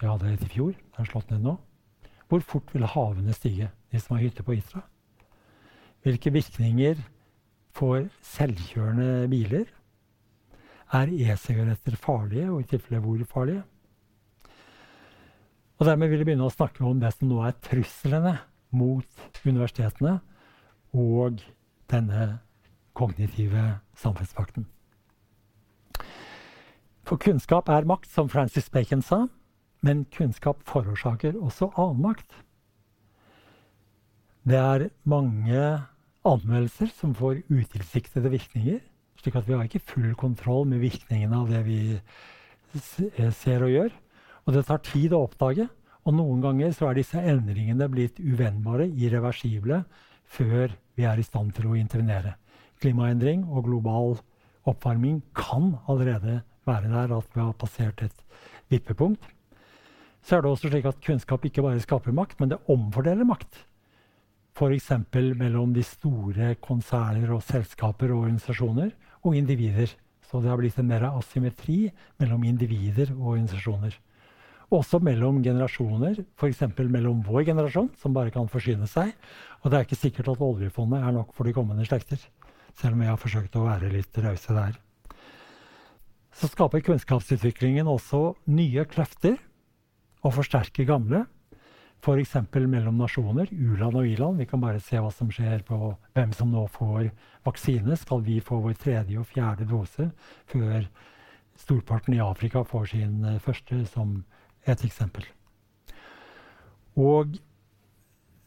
Vi 0.00 0.10
hadde 0.10 0.34
et 0.34 0.44
i 0.44 0.50
fjor. 0.52 0.76
Det 0.76 1.00
er 1.00 1.08
slått 1.08 1.32
ned 1.32 1.46
nå. 1.46 1.56
Hvor 2.28 2.44
fort 2.44 2.68
vil 2.76 2.84
havene 2.84 3.32
stige, 3.36 3.70
de 3.88 4.00
som 4.00 4.18
har 4.18 4.26
hytte 4.26 4.44
på 4.44 4.58
Itra? 4.58 4.84
Hvilke 6.04 6.32
virkninger 6.34 7.00
får 7.72 8.10
selvkjørende 8.34 9.28
biler? 9.32 9.64
Er 10.92 11.08
e-sigaretter 11.08 11.96
farlige, 11.96 12.50
og 12.52 12.60
i 12.60 12.68
tilfelle 12.68 13.00
hvor 13.00 13.24
farlige? 13.32 13.64
Og 15.82 15.86
dermed 15.88 16.12
vil 16.12 16.20
vi 16.20 16.28
begynne 16.28 16.46
å 16.46 16.54
snakke 16.54 16.84
om 16.86 17.00
det 17.02 17.08
som 17.10 17.26
nå 17.26 17.40
er 17.42 17.56
truslene 17.58 18.36
mot 18.70 19.22
universitetene 19.42 20.20
og 20.94 21.40
denne 21.90 22.26
kognitive 22.94 23.64
samfunnsfakten. 23.98 24.68
For 27.02 27.18
kunnskap 27.18 27.66
er 27.66 27.88
makt, 27.90 28.06
som 28.14 28.30
Francis 28.30 28.70
Bacon 28.70 29.02
sa, 29.02 29.24
men 29.82 30.04
kunnskap 30.14 30.62
forårsaker 30.70 31.34
også 31.34 31.72
avmakt. 31.74 32.30
Det 34.46 34.62
er 34.62 34.86
mange 35.02 35.64
anmeldelser 36.22 36.94
som 36.94 37.10
får 37.18 37.42
utilsiktede 37.50 38.30
virkninger. 38.30 38.78
slik 39.18 39.34
at 39.34 39.48
vi 39.48 39.58
har 39.58 39.66
ikke 39.66 39.82
full 39.82 40.14
kontroll 40.14 40.64
med 40.66 40.78
virkningene 40.78 41.42
av 41.42 41.50
det 41.50 41.66
vi 41.66 41.98
ser 43.34 43.66
og 43.66 43.74
gjør. 43.74 44.01
Og 44.46 44.56
det 44.56 44.66
tar 44.66 44.82
tid 44.86 45.14
å 45.14 45.24
oppdage. 45.26 45.68
Og 46.02 46.16
noen 46.16 46.40
ganger 46.42 46.72
så 46.74 46.88
er 46.88 46.98
disse 46.98 47.20
endringene 47.20 47.86
blitt 47.90 48.18
uvennbare, 48.18 48.88
irreversible, 48.90 49.84
før 50.26 50.72
vi 50.98 51.06
er 51.06 51.20
i 51.20 51.26
stand 51.26 51.52
til 51.54 51.68
å 51.70 51.76
intervenere. 51.78 52.34
Klimaendring 52.82 53.44
og 53.46 53.68
global 53.68 54.16
oppvarming 54.66 55.20
kan 55.36 55.76
allerede 55.90 56.40
være 56.66 56.90
der 56.90 57.14
at 57.14 57.30
vi 57.34 57.40
har 57.40 57.54
passert 57.58 58.02
et 58.02 58.24
vippepunkt. 58.72 59.22
Så 60.22 60.36
er 60.36 60.42
det 60.42 60.50
også 60.50 60.70
slik 60.70 60.86
at 60.86 61.02
kunnskap 61.02 61.44
ikke 61.46 61.64
bare 61.64 61.82
skaper 61.82 62.14
makt, 62.14 62.38
men 62.40 62.52
det 62.52 62.62
omfordeler 62.70 63.26
makt. 63.26 63.64
F.eks. 64.52 64.90
mellom 65.38 65.72
de 65.74 65.82
store 65.86 66.54
konserner 66.62 67.30
og 67.34 67.42
selskaper 67.46 68.12
og 68.12 68.26
organisasjoner 68.26 68.92
og 69.22 69.36
individer. 69.36 69.90
Så 70.28 70.40
det 70.40 70.50
har 70.50 70.60
blitt 70.60 70.78
en 70.78 70.88
mer 70.88 71.08
asymmetri 71.10 71.90
mellom 72.20 72.44
individer 72.44 73.10
og 73.16 73.34
organisasjoner. 73.34 73.96
Også 74.72 75.02
mellom 75.04 75.42
generasjoner, 75.44 76.22
f.eks. 76.40 76.62
mellom 76.80 77.20
vår 77.26 77.44
generasjon, 77.50 77.90
som 78.00 78.14
bare 78.16 78.32
kan 78.32 78.48
forsyne 78.48 78.86
seg. 78.88 79.10
Og 79.60 79.68
det 79.68 79.78
er 79.78 79.84
ikke 79.84 80.00
sikkert 80.00 80.30
at 80.32 80.44
oljefondet 80.44 81.02
er 81.04 81.12
nok 81.12 81.34
for 81.36 81.44
de 81.44 81.52
kommende 81.52 81.84
slekter. 81.84 82.22
Selv 82.78 82.96
om 82.96 83.04
jeg 83.04 83.12
har 83.12 83.20
forsøkt 83.20 83.58
å 83.60 83.66
være 83.66 83.92
litt 83.92 84.22
rause 84.24 84.56
der. 84.56 84.78
Så 86.32 86.48
skaper 86.48 86.80
kunnskapsutviklingen 86.86 87.90
også 87.90 88.32
nye 88.48 88.86
kløfter 88.88 89.36
og 90.24 90.38
forsterker 90.38 90.88
gamle. 90.88 91.26
F.eks. 92.02 92.34
mellom 92.56 92.96
nasjoner, 92.98 93.52
u-land 93.52 94.00
og 94.00 94.08
i-land. 94.08 94.40
Vi 94.40 94.48
kan 94.50 94.62
bare 94.64 94.80
se 94.82 94.98
hva 94.98 95.12
som 95.14 95.28
skjer 95.30 95.62
på 95.68 95.92
hvem 96.16 96.32
som 96.34 96.48
nå 96.50 96.64
får 96.72 97.12
vaksine. 97.44 97.94
Skal 98.00 98.24
vi 98.24 98.40
få 98.42 98.58
vår 98.64 98.80
tredje 98.80 99.20
og 99.20 99.28
fjerde 99.28 99.68
dose 99.68 100.08
før 100.50 100.88
storparten 101.60 102.16
i 102.16 102.24
Afrika 102.24 102.64
får 102.64 102.88
sin 102.94 103.20
eh, 103.28 103.38
første, 103.42 103.84
som 103.92 104.22
et 104.68 104.84
eksempel. 104.86 105.24
Og 106.98 107.38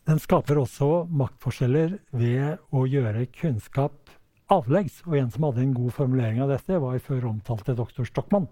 den 0.06 0.22
skaper 0.22 0.60
også 0.62 1.08
maktforskjeller 1.10 1.98
ved 2.14 2.60
å 2.70 2.86
gjøre 2.86 3.26
kunnskap 3.34 4.12
avleggs. 4.54 5.02
Og 5.08 5.18
en 5.18 5.32
som 5.34 5.48
hadde 5.48 5.64
en 5.64 5.74
god 5.74 5.96
formulering 5.98 6.44
av 6.44 6.52
dette, 6.54 6.78
var 6.82 7.00
før 7.02 7.32
omtalte 7.32 7.76
doktor 7.78 8.06
Stockmann. 8.06 8.48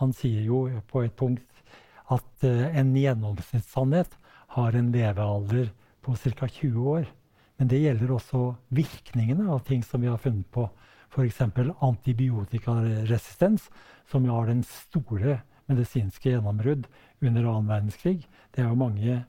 Han 0.00 0.14
sier 0.16 0.42
jo 0.46 0.64
på 0.90 1.04
et 1.04 1.16
punkt 1.16 1.44
at 2.12 2.44
uh, 2.44 2.76
en 2.76 2.94
gjennomsnittssannhet 2.96 4.16
har 4.56 4.76
en 4.76 4.90
levealder 4.92 5.70
på 6.04 6.16
ca. 6.16 6.48
20 6.48 6.88
år. 6.96 7.06
Men 7.60 7.70
det 7.70 7.84
gjelder 7.84 8.16
også 8.16 8.54
virkningene 8.74 9.46
av 9.52 9.62
ting 9.68 9.84
som 9.86 10.02
vi 10.02 10.10
har 10.10 10.20
funnet 10.20 10.48
på. 10.52 10.66
F.eks. 11.14 11.40
antibiotikaresistens, 11.84 13.68
som 14.10 14.24
har 14.26 14.48
den 14.50 14.64
store 14.66 15.38
medisinske 15.70 16.30
gjennombrudd 16.32 16.88
under 17.24 17.46
annen 17.50 17.70
verdenskrig. 17.70 18.24
Det 18.52 18.62
er 18.62 18.68
jo 18.70 18.78
mange 18.78 19.24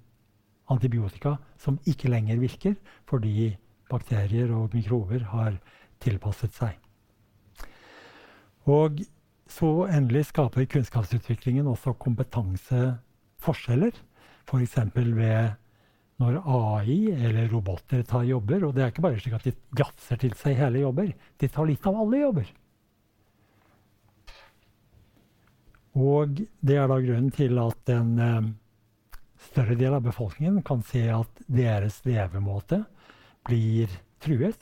antibiotika 0.71 1.37
som 1.61 1.79
ikke 1.89 2.09
lenger 2.09 2.41
virker 2.41 2.75
fordi 3.09 3.53
bakterier 3.91 4.51
og 4.55 4.73
mikrober 4.73 5.27
har 5.31 5.59
tilpasset 6.03 6.53
seg. 6.55 6.73
Og 8.65 9.03
så 9.45 9.69
endelig 9.93 10.25
skaper 10.31 10.65
kunnskapsutviklingen 10.65 11.67
også 11.69 11.93
kompetanseforskjeller. 12.01 13.93
F.eks. 14.45 14.77
ved 14.95 15.53
når 16.21 16.39
AI 16.47 17.11
eller 17.13 17.49
roboter 17.51 18.03
tar 18.07 18.23
jobber. 18.25 18.65
Og 18.65 18.75
det 18.75 18.83
er 18.83 18.93
ikke 18.93 19.05
bare 19.05 19.19
slik 19.21 19.37
at 19.37 19.45
de 19.45 19.53
jafser 19.77 20.17
til 20.21 20.33
seg 20.39 20.57
hele 20.57 20.79
jobber. 20.85 21.11
De 21.37 21.47
tar 21.51 21.65
litt 21.69 21.85
av 21.85 21.99
alle 22.01 22.17
jobber. 22.23 22.47
Og 25.95 26.41
det 26.59 26.75
er 26.75 26.89
da 26.91 26.99
grunnen 26.99 27.31
til 27.31 27.59
at 27.61 27.91
en 27.93 28.15
eh, 28.19 28.47
større 29.47 29.77
del 29.79 29.95
av 29.95 30.03
befolkningen 30.03 30.63
kan 30.67 30.83
se 30.83 31.05
at 31.13 31.45
deres 31.47 32.01
levemåte 32.07 32.81
blir 33.47 33.91
truet. 34.23 34.59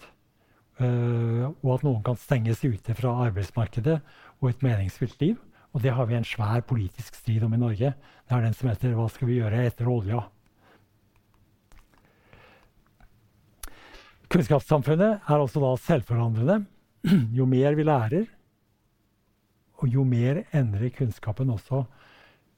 Eh, 0.77 1.47
og 1.49 1.71
at 1.77 1.88
noen 1.88 2.03
kan 2.05 2.19
stenges 2.21 2.61
ute 2.65 2.93
fra 2.97 3.15
arbeidsmarkedet 3.27 3.97
og 4.41 4.51
et 4.51 4.63
meningsfylt 4.65 5.19
liv. 5.25 5.41
Og 5.73 5.81
det 5.81 5.95
har 5.97 6.05
vi 6.05 6.19
en 6.19 6.27
svær 6.27 6.61
politisk 6.69 7.17
strid 7.17 7.45
om 7.47 7.55
i 7.57 7.61
Norge. 7.61 7.95
Det 7.97 8.36
er 8.36 8.45
den 8.45 8.53
som 8.53 8.69
heter 8.69 8.93
'Hva 8.93 9.09
skal 9.09 9.27
vi 9.27 9.39
gjøre 9.41 9.65
etter 9.65 9.89
olja?' 9.89 10.29
Kunnskapssamfunnet 14.29 15.21
er 15.29 15.38
også 15.38 15.61
da 15.61 15.75
selvforandrende. 15.77 16.65
Jo 17.38 17.45
mer 17.45 17.75
vi 17.75 17.84
lærer, 17.84 18.25
og 19.84 19.91
jo 19.91 20.05
mer 20.07 20.45
endrer 20.55 20.93
kunnskapen 20.95 21.51
også 21.51 21.84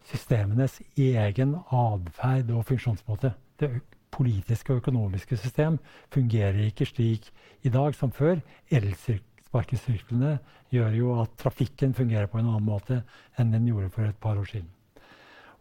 systemenes 0.06 0.78
egen 0.94 1.56
atferd 1.74 2.52
og 2.54 2.68
funksjonsmåte. 2.70 3.34
Det 3.58 3.72
politiske 4.14 4.74
og 4.74 4.84
økonomiske 4.84 5.38
system 5.42 5.80
fungerer 6.14 6.68
ikke 6.68 6.86
slik 6.86 7.32
i 7.66 7.72
dag 7.74 7.96
som 7.98 8.14
før. 8.14 8.44
Elsparkesyklene 8.70 10.38
gjør 10.70 11.00
jo 11.00 11.16
at 11.24 11.34
trafikken 11.42 11.96
fungerer 11.98 12.30
på 12.30 12.40
en 12.40 12.52
annen 12.52 12.70
måte 12.70 13.02
enn 13.40 13.56
den 13.56 13.66
gjorde 13.72 13.90
for 13.96 14.06
et 14.06 14.22
par 14.22 14.38
år 14.38 14.46
siden. 14.52 14.70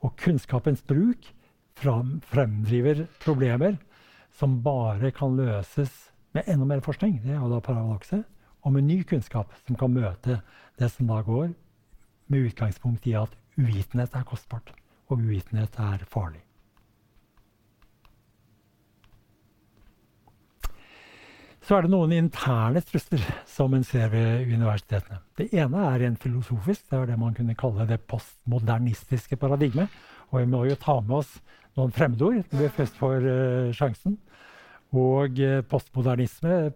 Og 0.05 0.13
kunnskapens 0.21 0.85
bruk 0.85 1.33
fremdriver 1.81 3.07
problemer 3.25 3.79
som 4.37 4.61
bare 4.63 5.11
kan 5.17 5.37
løses 5.39 6.13
med 6.35 6.45
enda 6.51 6.69
mer 6.69 6.85
forskning. 6.85 7.23
Det 7.25 7.33
er 7.33 7.41
jo 7.41 7.51
da 7.51 7.63
paradokset. 7.65 8.25
Og 8.65 8.73
med 8.73 8.87
ny 8.89 9.03
kunnskap 9.05 9.51
som 9.67 9.77
kan 9.77 9.93
møte 9.93 10.39
det 10.79 10.91
som 10.93 11.11
da 11.11 11.21
går, 11.23 11.53
med 12.27 12.49
utgangspunkt 12.49 13.07
i 13.07 13.15
at 13.19 13.35
uvitenhet 13.59 14.15
er 14.17 14.27
kostbart, 14.27 14.73
og 15.09 15.21
uvitenhet 15.21 15.79
er 15.79 16.05
farlig. 16.11 16.43
Så 21.65 21.79
er 21.79 21.87
det 21.87 21.95
noen 21.95 22.13
interne 22.13 22.83
trusler 22.85 23.23
som 23.49 23.73
en 23.73 23.87
ser 23.89 24.11
ved 24.13 24.51
universitetene. 24.51 25.23
Det 25.39 25.47
ene 25.57 25.87
er 25.89 26.03
rent 26.03 26.21
filosofisk. 26.21 26.91
Det 26.91 26.99
er 26.99 27.07
det 27.09 27.17
man 27.21 27.33
kunne 27.37 27.57
kalle 27.57 27.87
det 27.89 28.03
postmodernistiske 28.11 29.39
paradigmet. 29.41 29.89
Og 30.29 30.43
vi 30.43 30.51
må 30.53 30.67
jo 30.69 30.77
ta 30.77 30.99
med 31.01 31.23
oss 31.23 31.31
noen 31.79 31.95
fremmedord 31.95 32.43
når 32.53 32.67
vi 32.67 32.73
først 32.77 33.01
får 33.01 33.25
uh, 33.25 33.73
sjansen. 33.73 34.19
Og 34.93 35.41
uh, 35.41 35.63
postmodernisme, 35.71 36.75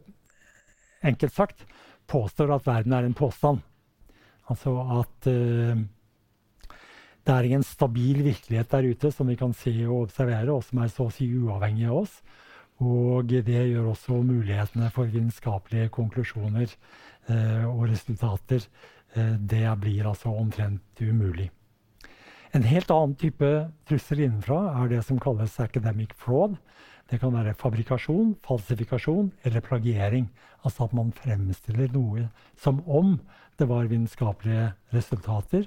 enkelt 1.05 1.37
sagt, 1.37 1.67
påstår 2.09 2.57
at 2.57 2.65
verden 2.67 2.97
er 2.97 3.05
en 3.05 3.19
påstand. 3.19 3.61
Altså 4.49 4.75
at 5.01 5.29
uh, 5.31 5.81
det 7.29 7.35
er 7.35 7.45
ingen 7.45 7.65
stabil 7.67 8.23
virkelighet 8.25 8.71
der 8.73 8.87
ute 8.89 9.11
som 9.13 9.29
vi 9.29 9.37
kan 9.37 9.53
se 9.53 9.75
og 9.85 10.07
observere, 10.07 10.49
og 10.49 10.63
som 10.65 10.81
er 10.81 10.89
så 10.89 11.09
å 11.09 11.13
si 11.13 11.27
uavhengig 11.29 11.85
av 11.91 11.99
oss. 12.07 12.15
Og 12.81 13.29
det 13.29 13.45
gjør 13.45 13.91
også 13.91 14.23
mulighetene 14.23 14.89
for 14.95 15.11
vitenskapelige 15.13 15.91
konklusjoner 15.93 16.71
eh, 16.71 17.67
og 17.67 17.89
resultater 17.91 18.63
eh, 18.63 19.35
Det 19.35 19.67
blir 19.83 20.07
altså 20.09 20.31
omtrent 20.31 21.03
umulig. 21.03 21.51
En 22.57 22.65
helt 22.65 22.91
annen 22.95 23.17
type 23.21 23.51
trussel 23.91 24.23
innenfra 24.25 24.63
er 24.81 24.95
det 24.95 25.03
som 25.05 25.21
kalles 25.21 25.59
academic 25.61 26.15
fraud. 26.17 26.57
Det 27.11 27.21
kan 27.21 27.35
være 27.35 27.57
fabrikasjon, 27.61 28.39
falsifikasjon 28.45 29.35
eller 29.45 29.65
plagiering. 29.65 30.31
Altså 30.65 30.89
at 30.89 30.97
man 30.97 31.13
fremstiller 31.13 31.93
noe 31.93 32.31
som 32.57 32.81
om 32.89 33.19
det 33.59 33.67
var 33.67 33.89
vitenskapelige 33.91 34.73
resultater, 34.95 35.67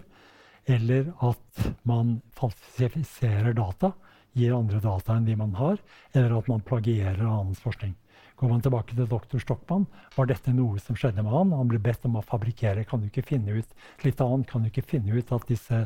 eller 0.65 1.11
at 1.19 1.65
man 1.87 2.21
falsifiserer 2.37 3.53
data, 3.57 3.91
gir 4.37 4.55
andre 4.55 4.79
data 4.79 5.17
enn 5.17 5.25
de 5.27 5.35
man 5.35 5.57
har, 5.59 5.81
eller 6.13 6.37
at 6.37 6.47
man 6.47 6.63
plagierer 6.63 7.25
annens 7.25 7.59
forskning. 7.59 7.97
Går 8.39 8.49
man 8.49 8.63
tilbake 8.63 8.95
til 8.95 9.09
doktor 9.09 9.41
Stockmann, 9.43 9.85
var 10.15 10.29
dette 10.29 10.53
noe 10.55 10.79
som 10.81 10.97
skjedde 10.97 11.21
med 11.21 11.33
han. 11.35 11.51
Han 11.53 11.69
ble 11.69 11.81
bedt 11.83 12.07
om 12.07 12.15
å 12.17 12.23
fabrikkere. 12.25 12.87
Kan 12.89 13.03
du 13.03 13.09
ikke 13.09 13.27
finne 13.27 13.59
ut 13.59 13.75
litt 14.05 14.23
annet? 14.23 14.47
Kan 14.49 14.63
du 14.63 14.71
ikke 14.71 14.87
finne 14.95 15.13
ut 15.13 15.33
at 15.35 15.45
disse 15.51 15.83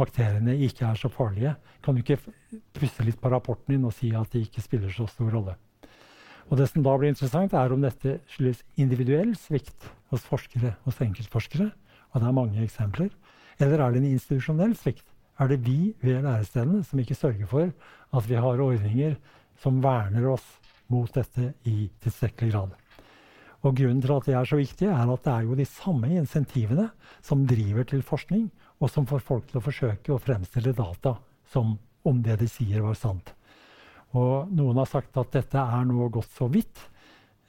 bakteriene 0.00 0.56
ikke 0.66 0.88
er 0.88 0.98
så 0.98 1.12
farlige? 1.12 1.54
Kan 1.84 1.94
du 1.94 2.02
ikke 2.02 2.18
pusse 2.74 3.06
litt 3.06 3.20
på 3.22 3.30
rapporten 3.30 3.76
din 3.76 3.86
og 3.86 3.94
si 3.94 4.10
at 4.16 4.32
de 4.34 4.42
ikke 4.42 4.64
spiller 4.64 4.90
så 4.90 5.06
stor 5.12 5.30
rolle? 5.36 5.54
Og 6.50 6.58
Det 6.58 6.68
som 6.68 6.82
da 6.84 6.96
blir 6.98 7.08
interessant, 7.08 7.54
er 7.54 7.72
om 7.72 7.80
dette 7.82 8.18
skyldes 8.30 8.62
individuell 8.76 9.32
svikt 9.38 9.88
hos 10.12 10.26
forskere, 10.28 10.74
hos 10.84 11.00
enkeltforskere. 11.00 11.70
Og 12.12 12.20
det 12.20 12.28
er 12.28 12.36
mange 12.36 12.62
eksempler. 12.62 13.10
Eller 13.58 13.80
er 13.80 13.92
det 13.92 14.02
en 14.02 14.12
institusjonell 14.12 14.76
svikt? 14.76 15.06
Er 15.40 15.48
det 15.50 15.64
vi 15.66 15.94
ved 16.02 16.22
lærestedene 16.22 16.84
som 16.86 17.00
ikke 17.00 17.16
sørger 17.18 17.46
for 17.50 17.72
at 18.14 18.28
vi 18.28 18.38
har 18.38 18.62
ordninger 18.62 19.16
som 19.58 19.82
verner 19.82 20.28
oss 20.30 20.44
mot 20.92 21.10
dette 21.14 21.54
i 21.66 21.88
tilstrekkelig 22.04 22.52
grad? 22.52 22.74
Og 23.64 23.74
Grunnen 23.78 24.02
til 24.04 24.12
at 24.12 24.26
det 24.28 24.34
er 24.36 24.44
så 24.44 24.58
viktig, 24.60 24.88
er 24.92 25.10
at 25.10 25.24
det 25.24 25.32
er 25.32 25.46
jo 25.48 25.56
de 25.56 25.64
samme 25.64 26.10
insentivene 26.12 26.90
som 27.24 27.46
driver 27.48 27.86
til 27.88 28.04
forskning, 28.04 28.50
og 28.78 28.90
som 28.92 29.06
får 29.08 29.24
folk 29.24 29.46
til 29.48 29.58
å 29.58 29.64
forsøke 29.64 30.12
å 30.12 30.20
fremstille 30.20 30.74
data 30.76 31.16
som 31.50 31.78
om 32.04 32.20
det 32.22 32.36
de 32.42 32.48
sier, 32.50 32.82
var 32.84 32.98
sant. 32.98 33.32
Og 34.14 34.50
Noen 34.54 34.78
har 34.78 34.88
sagt 34.90 35.16
at 35.18 35.32
dette 35.34 35.58
er 35.58 35.86
nå 35.88 36.08
gått 36.14 36.30
så 36.36 36.46
vidt. 36.52 36.78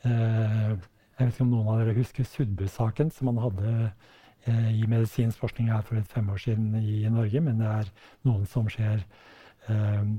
Eh, 0.06 0.72
jeg 1.16 1.28
vet 1.28 1.36
ikke 1.36 1.46
om 1.46 1.52
noen 1.54 1.72
av 1.72 1.82
dere 1.82 1.98
husker 2.00 2.28
Sudbu-saken, 2.28 3.12
som 3.14 3.30
man 3.30 3.42
hadde 3.44 3.74
eh, 4.50 4.72
i 4.82 4.88
medisinsk 4.90 5.40
forskning 5.44 5.70
her 5.72 5.86
for 5.86 6.00
et 6.00 6.10
fem 6.12 6.28
år 6.34 6.42
siden 6.42 6.74
i, 6.82 7.06
Norge, 7.08 7.42
men 7.46 7.62
det 7.62 7.70
er 7.70 7.92
noen 8.28 8.44
som 8.50 8.68
skjer 8.72 9.04
eh, 9.70 10.10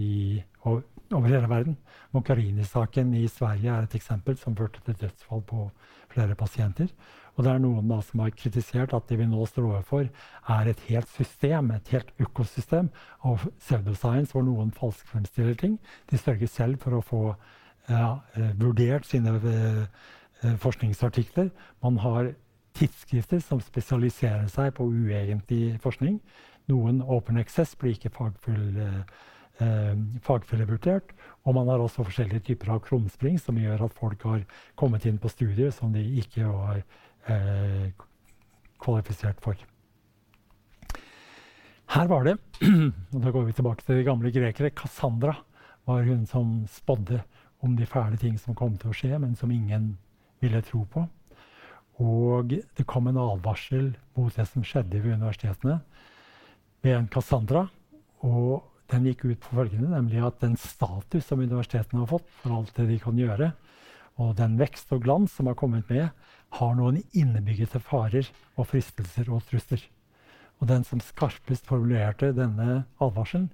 i, 0.00 0.40
over, 0.64 0.82
over, 1.12 1.28
hele 1.28 1.50
verden. 1.52 1.76
Moncarini-saken 2.16 3.12
i 3.20 3.26
Sverige 3.30 3.72
er 3.76 3.86
et 3.86 3.96
eksempel 4.00 4.40
som 4.40 4.56
førte 4.56 4.80
til 4.86 4.96
dødsfall 5.04 5.44
på 5.48 5.68
flere 6.12 6.36
pasienter. 6.38 6.88
Og 7.36 7.46
det 7.46 7.52
er 7.52 7.62
noen 7.62 7.88
da 7.88 7.98
som 8.04 8.20
har 8.20 8.34
kritisert 8.36 8.92
at 8.96 9.08
det 9.08 9.16
vi 9.20 9.26
nå 9.28 9.46
står 9.48 9.70
overfor, 9.70 10.08
er 10.52 10.68
et 10.68 10.84
helt 10.90 11.08
system, 11.14 11.70
et 11.72 11.92
helt 11.94 12.12
økosystem 12.20 12.90
av 13.24 13.46
pseudoscience 13.62 14.34
hvor 14.34 14.44
noen 14.44 14.72
falskfremstiller 14.76 15.56
ting. 15.58 15.78
De 16.10 16.20
sørger 16.20 16.50
selv 16.50 16.82
for 16.84 16.98
å 16.98 17.04
få 17.06 17.22
ja, 17.88 18.20
eh, 18.36 18.52
vurdert 18.60 19.08
sine 19.08 19.32
uh, 19.42 20.54
forskningsartikler. 20.60 21.50
Man 21.82 21.98
har 22.04 22.34
tidsskrifter 22.76 23.40
som 23.44 23.60
spesialiserer 23.64 24.48
seg 24.52 24.74
på 24.76 24.86
uegentlig 24.86 25.78
forskning. 25.82 26.20
Noen 26.70 27.02
Open 27.02 27.40
Access 27.40 27.74
blir 27.78 27.96
ikke 27.96 28.12
fagfull, 28.14 28.76
eh. 28.78 29.20
Og 29.62 31.54
man 31.54 31.68
har 31.68 31.78
også 31.78 32.02
forskjellige 32.02 32.40
typer 32.48 32.72
av 32.72 32.80
krumspring 32.82 33.36
som 33.38 33.58
gjør 33.60 33.84
at 33.84 33.94
folk 33.94 34.24
har 34.26 34.40
kommet 34.74 35.04
inn 35.06 35.20
på 35.22 35.30
studier 35.30 35.70
som 35.70 35.92
de 35.94 36.02
ikke 36.18 36.48
var 36.48 36.80
eh, 36.80 37.11
kvalifisert 38.82 39.38
for. 39.44 39.58
Her 41.92 42.08
var 42.08 42.24
det, 42.24 42.38
og 43.14 43.18
da 43.20 43.30
går 43.30 43.44
vi 43.46 43.54
tilbake 43.56 43.84
til 43.84 43.98
de 44.00 44.06
gamle 44.06 44.32
grekere, 44.32 44.72
Cassandra 44.72 45.34
var 45.84 46.06
hun 46.06 46.24
som 46.26 46.62
spådde 46.70 47.20
om 47.62 47.76
de 47.76 47.86
fæle 47.86 48.16
ting 48.18 48.38
som 48.40 48.56
kom 48.58 48.78
til 48.80 48.90
å 48.90 48.96
skje, 48.96 49.18
men 49.20 49.36
som 49.38 49.52
ingen 49.52 49.92
ville 50.42 50.62
tro 50.66 50.82
på. 50.90 51.04
Og 52.02 52.54
det 52.56 52.86
kom 52.88 53.10
en 53.10 53.20
advarsel 53.20 53.92
mot 54.16 54.34
det 54.34 54.46
som 54.48 54.64
skjedde 54.66 55.02
ved 55.02 55.18
universitetene 55.18 55.78
ved 56.82 56.96
en 56.96 57.10
Cassandra. 57.12 57.66
Og 58.26 58.64
den 58.92 59.06
gikk 59.08 59.26
ut 59.26 59.42
på 59.44 59.58
følgende, 59.60 59.92
nemlig 59.92 60.22
at 60.24 60.40
den 60.42 60.56
status 60.60 61.28
som 61.28 61.42
universitetene 61.42 62.02
har 62.02 62.10
fått 62.10 62.28
for 62.42 62.56
alt 62.56 62.72
det 62.76 62.88
de 62.90 62.98
kan 63.02 63.18
gjøre, 63.18 63.52
og 64.20 64.34
den 64.36 64.58
vekst 64.60 64.92
og 64.92 65.04
glans 65.06 65.32
som 65.36 65.48
har 65.48 65.56
kommet 65.58 65.88
med, 65.92 66.10
har 66.58 66.76
noen 66.76 67.00
innebyggede 67.16 67.80
farer 67.80 68.28
og 68.56 68.68
fristelser 68.72 69.30
og 69.32 69.44
trusler. 69.48 69.82
Og 70.60 70.68
den 70.70 70.84
som 70.86 71.00
skarpest 71.02 71.66
formulerte 71.66 72.32
denne 72.36 72.84
advarselen, 73.02 73.50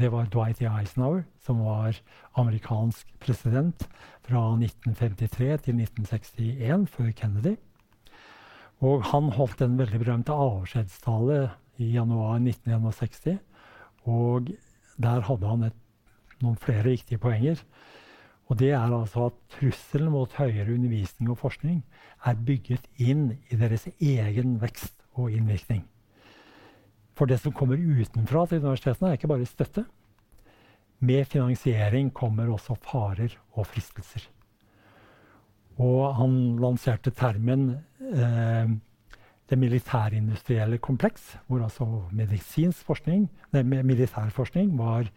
det 0.00 0.08
var 0.12 0.28
Dwight 0.32 0.62
E. 0.62 0.68
Eisenhower, 0.70 1.24
som 1.44 1.60
var 1.64 1.98
amerikansk 2.38 3.08
president 3.20 3.84
fra 4.24 4.44
1953 4.56 5.58
til 5.66 5.82
1961, 5.82 6.86
før 6.88 7.10
Kennedy. 7.16 7.56
Og 8.80 9.04
han 9.12 9.28
holdt 9.36 9.60
en 9.62 9.76
veldig 9.78 10.00
berømte 10.00 10.32
avskjedstale 10.34 11.50
i 11.78 11.92
januar 11.94 12.40
1961. 12.40 13.38
Og 14.08 14.50
der 15.02 15.26
hadde 15.28 15.50
han 15.50 15.68
et, 15.68 15.76
noen 16.42 16.56
flere 16.58 16.88
viktige 16.88 17.20
poenger. 17.22 17.60
Og 18.50 18.58
det 18.58 18.72
er 18.74 18.82
altså 18.82 19.28
at 19.30 19.38
trusselen 19.54 20.12
mot 20.12 20.32
høyere 20.36 20.74
undervisning 20.74 21.30
og 21.30 21.38
forskning 21.40 21.80
er 22.26 22.44
bygget 22.46 22.88
inn 23.00 23.30
i 23.50 23.58
deres 23.58 23.86
egen 24.00 24.58
vekst 24.62 24.94
og 25.14 25.32
innvirkning. 25.32 25.84
For 27.16 27.28
det 27.28 27.38
som 27.42 27.54
kommer 27.54 27.78
utenfra 27.80 28.46
til 28.48 28.62
universitetene, 28.62 29.12
er 29.12 29.18
ikke 29.18 29.30
bare 29.30 29.48
støtte. 29.48 29.84
Med 31.02 31.26
finansiering 31.26 32.12
kommer 32.14 32.50
også 32.50 32.76
farer 32.78 33.34
og 33.52 33.66
fristelser. 33.66 34.28
Og 35.82 36.14
han 36.16 36.56
lanserte 36.60 37.12
termen 37.16 37.68
eh, 38.00 38.72
det 39.50 39.58
militærindustrielle 39.58 40.78
kompleks, 40.78 41.36
hvor 41.46 41.64
altså 41.64 41.86
medisinsk 42.12 42.86
forskning, 42.86 43.26
nei, 43.52 43.62
militærforskning 43.62 44.76
var 44.78 45.08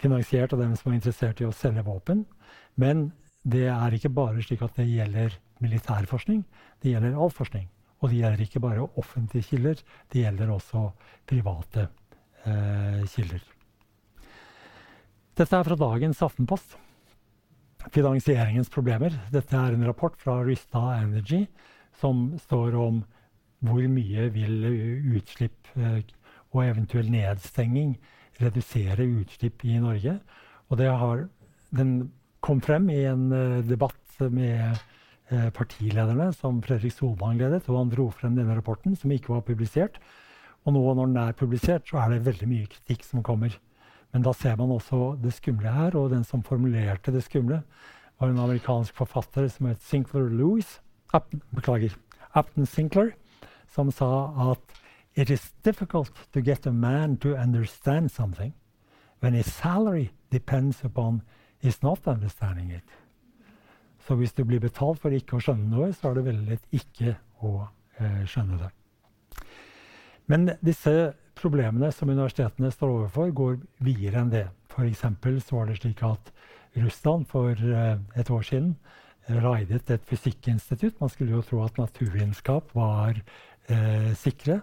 finansiert 0.00 0.52
av 0.52 0.60
dem 0.62 0.74
som 0.76 0.92
er 0.92 0.98
interessert 0.98 1.40
i 1.40 1.48
å 1.48 1.54
selge 1.54 1.84
våpen. 1.86 2.24
Men 2.76 3.10
det 3.46 3.66
er 3.72 3.96
ikke 3.96 4.12
bare 4.12 4.44
slik 4.44 4.62
at 4.66 4.76
det 4.78 4.88
gjelder 4.88 5.34
militærforskning. 5.64 6.44
Det 6.82 6.92
gjelder 6.92 7.16
all 7.16 7.32
forskning. 7.32 7.68
Og 8.02 8.10
det 8.10 8.20
gjelder 8.20 8.42
ikke 8.44 8.60
bare 8.60 8.88
offentlige 9.00 9.50
kilder, 9.50 9.78
det 10.12 10.24
gjelder 10.24 10.50
også 10.52 10.82
private 11.28 11.86
eh, 12.44 13.04
kilder. 13.08 13.44
Dette 15.36 15.56
er 15.56 15.68
fra 15.68 15.78
dagens 15.80 16.20
Aftenpost. 16.24 16.76
Finansieringens 17.94 18.68
problemer. 18.72 19.14
Dette 19.32 19.56
er 19.56 19.76
en 19.76 19.86
rapport 19.86 20.16
fra 20.20 20.40
Rysta 20.44 20.82
Energy 20.98 21.44
som 22.00 22.34
står 22.42 22.76
om 22.80 23.02
hvor 23.64 23.86
mye 23.88 24.28
vil 24.34 24.66
utslipp 25.16 25.70
eh, 25.80 26.02
og 26.52 26.62
eventuell 26.66 27.08
nedstenging 27.12 27.96
redusere 28.42 29.06
utslipp 29.20 29.64
i 29.64 29.78
Norge. 29.82 30.18
Og 30.70 30.80
det 30.80 30.90
har, 30.90 31.26
den 31.76 31.96
kom 32.44 32.60
frem 32.64 32.88
i 32.92 33.02
en 33.08 33.28
uh, 33.32 33.64
debatt 33.66 34.20
med 34.20 34.78
uh, 35.32 35.48
partilederne 35.54 36.30
som 36.36 36.62
Fredrik 36.64 36.94
Solvang 36.94 37.38
ledet, 37.40 37.64
og 37.68 37.80
han 37.80 37.92
dro 37.92 38.08
frem 38.14 38.36
denne 38.38 38.56
rapporten, 38.56 38.96
som 38.98 39.12
ikke 39.14 39.34
var 39.34 39.46
publisert. 39.46 40.00
Og 40.66 40.74
nå 40.74 40.82
når 40.82 41.12
den 41.12 41.20
er 41.22 41.38
publisert, 41.38 41.86
så 41.88 42.00
er 42.02 42.14
det 42.14 42.24
veldig 42.26 42.48
mye 42.50 42.70
kritikk 42.70 43.06
som 43.06 43.22
kommer. 43.26 43.54
Men 44.14 44.24
da 44.26 44.32
ser 44.34 44.56
man 44.58 44.72
også 44.74 45.14
det 45.22 45.34
skumle 45.36 45.70
her, 45.70 45.94
og 45.98 46.10
den 46.14 46.24
som 46.26 46.44
formulerte 46.46 47.14
det 47.14 47.24
skumle, 47.26 47.62
var 48.18 48.32
en 48.32 48.40
amerikansk 48.40 48.96
forfatter 48.96 49.48
som 49.52 49.68
het 49.70 49.82
Sinclair 49.84 50.30
Lewis. 50.32 50.78
Beklager. 51.54 51.94
Apton 52.36 52.66
Sinclair, 52.66 53.12
som 53.72 53.90
sa 53.92 54.08
at 54.52 54.80
It 55.16 55.30
is 55.30 55.52
difficult 55.62 56.10
to 56.32 56.40
get 56.40 56.66
a 56.66 56.72
man 56.72 57.16
to 57.18 57.36
understand 57.36 58.10
something 58.10 58.52
when 59.20 59.32
his 59.32 59.52
salary 59.52 60.10
depends 60.30 60.84
upon 60.84 61.22
his 61.58 61.82
not 61.82 62.06
understanding 62.06 62.70
it. 62.70 62.84
Så 64.06 64.14
hvis 64.14 64.32
du 64.32 64.44
blir 64.44 64.60
betalt 64.60 65.00
for 65.00 65.10
ikke 65.10 65.38
å 65.38 65.42
skjønne 65.42 65.70
noe, 65.72 65.88
så 65.92 66.10
er 66.10 66.18
det 66.18 66.26
veldig 66.28 66.50
lett 66.50 66.76
ikke 66.76 67.16
å 67.42 67.54
eh, 67.98 68.22
skjønne 68.28 68.60
det. 68.60 68.68
Men 70.30 70.50
disse 70.62 70.92
problemene 71.38 71.90
som 71.94 72.12
universitetene 72.12 72.70
står 72.70 72.92
overfor, 72.92 73.32
går 73.32 73.58
videre 73.88 74.20
enn 74.20 74.30
det. 74.30 74.44
F.eks. 74.70 75.02
så 75.48 75.56
var 75.56 75.66
det 75.70 75.80
slik 75.80 76.04
at 76.06 76.30
Russland 76.76 77.26
for 77.32 77.56
eh, 77.56 77.96
et 78.20 78.30
år 78.30 78.46
siden 78.46 78.76
raidet 79.26 79.90
et 79.90 80.06
fysikkinstitutt. 80.06 81.00
Man 81.00 81.10
skulle 81.10 81.34
jo 81.34 81.42
tro 81.42 81.64
at 81.64 81.78
naturvitenskap 81.80 82.74
var 82.76 83.16
eh, 83.68 84.12
sikre. 84.18 84.60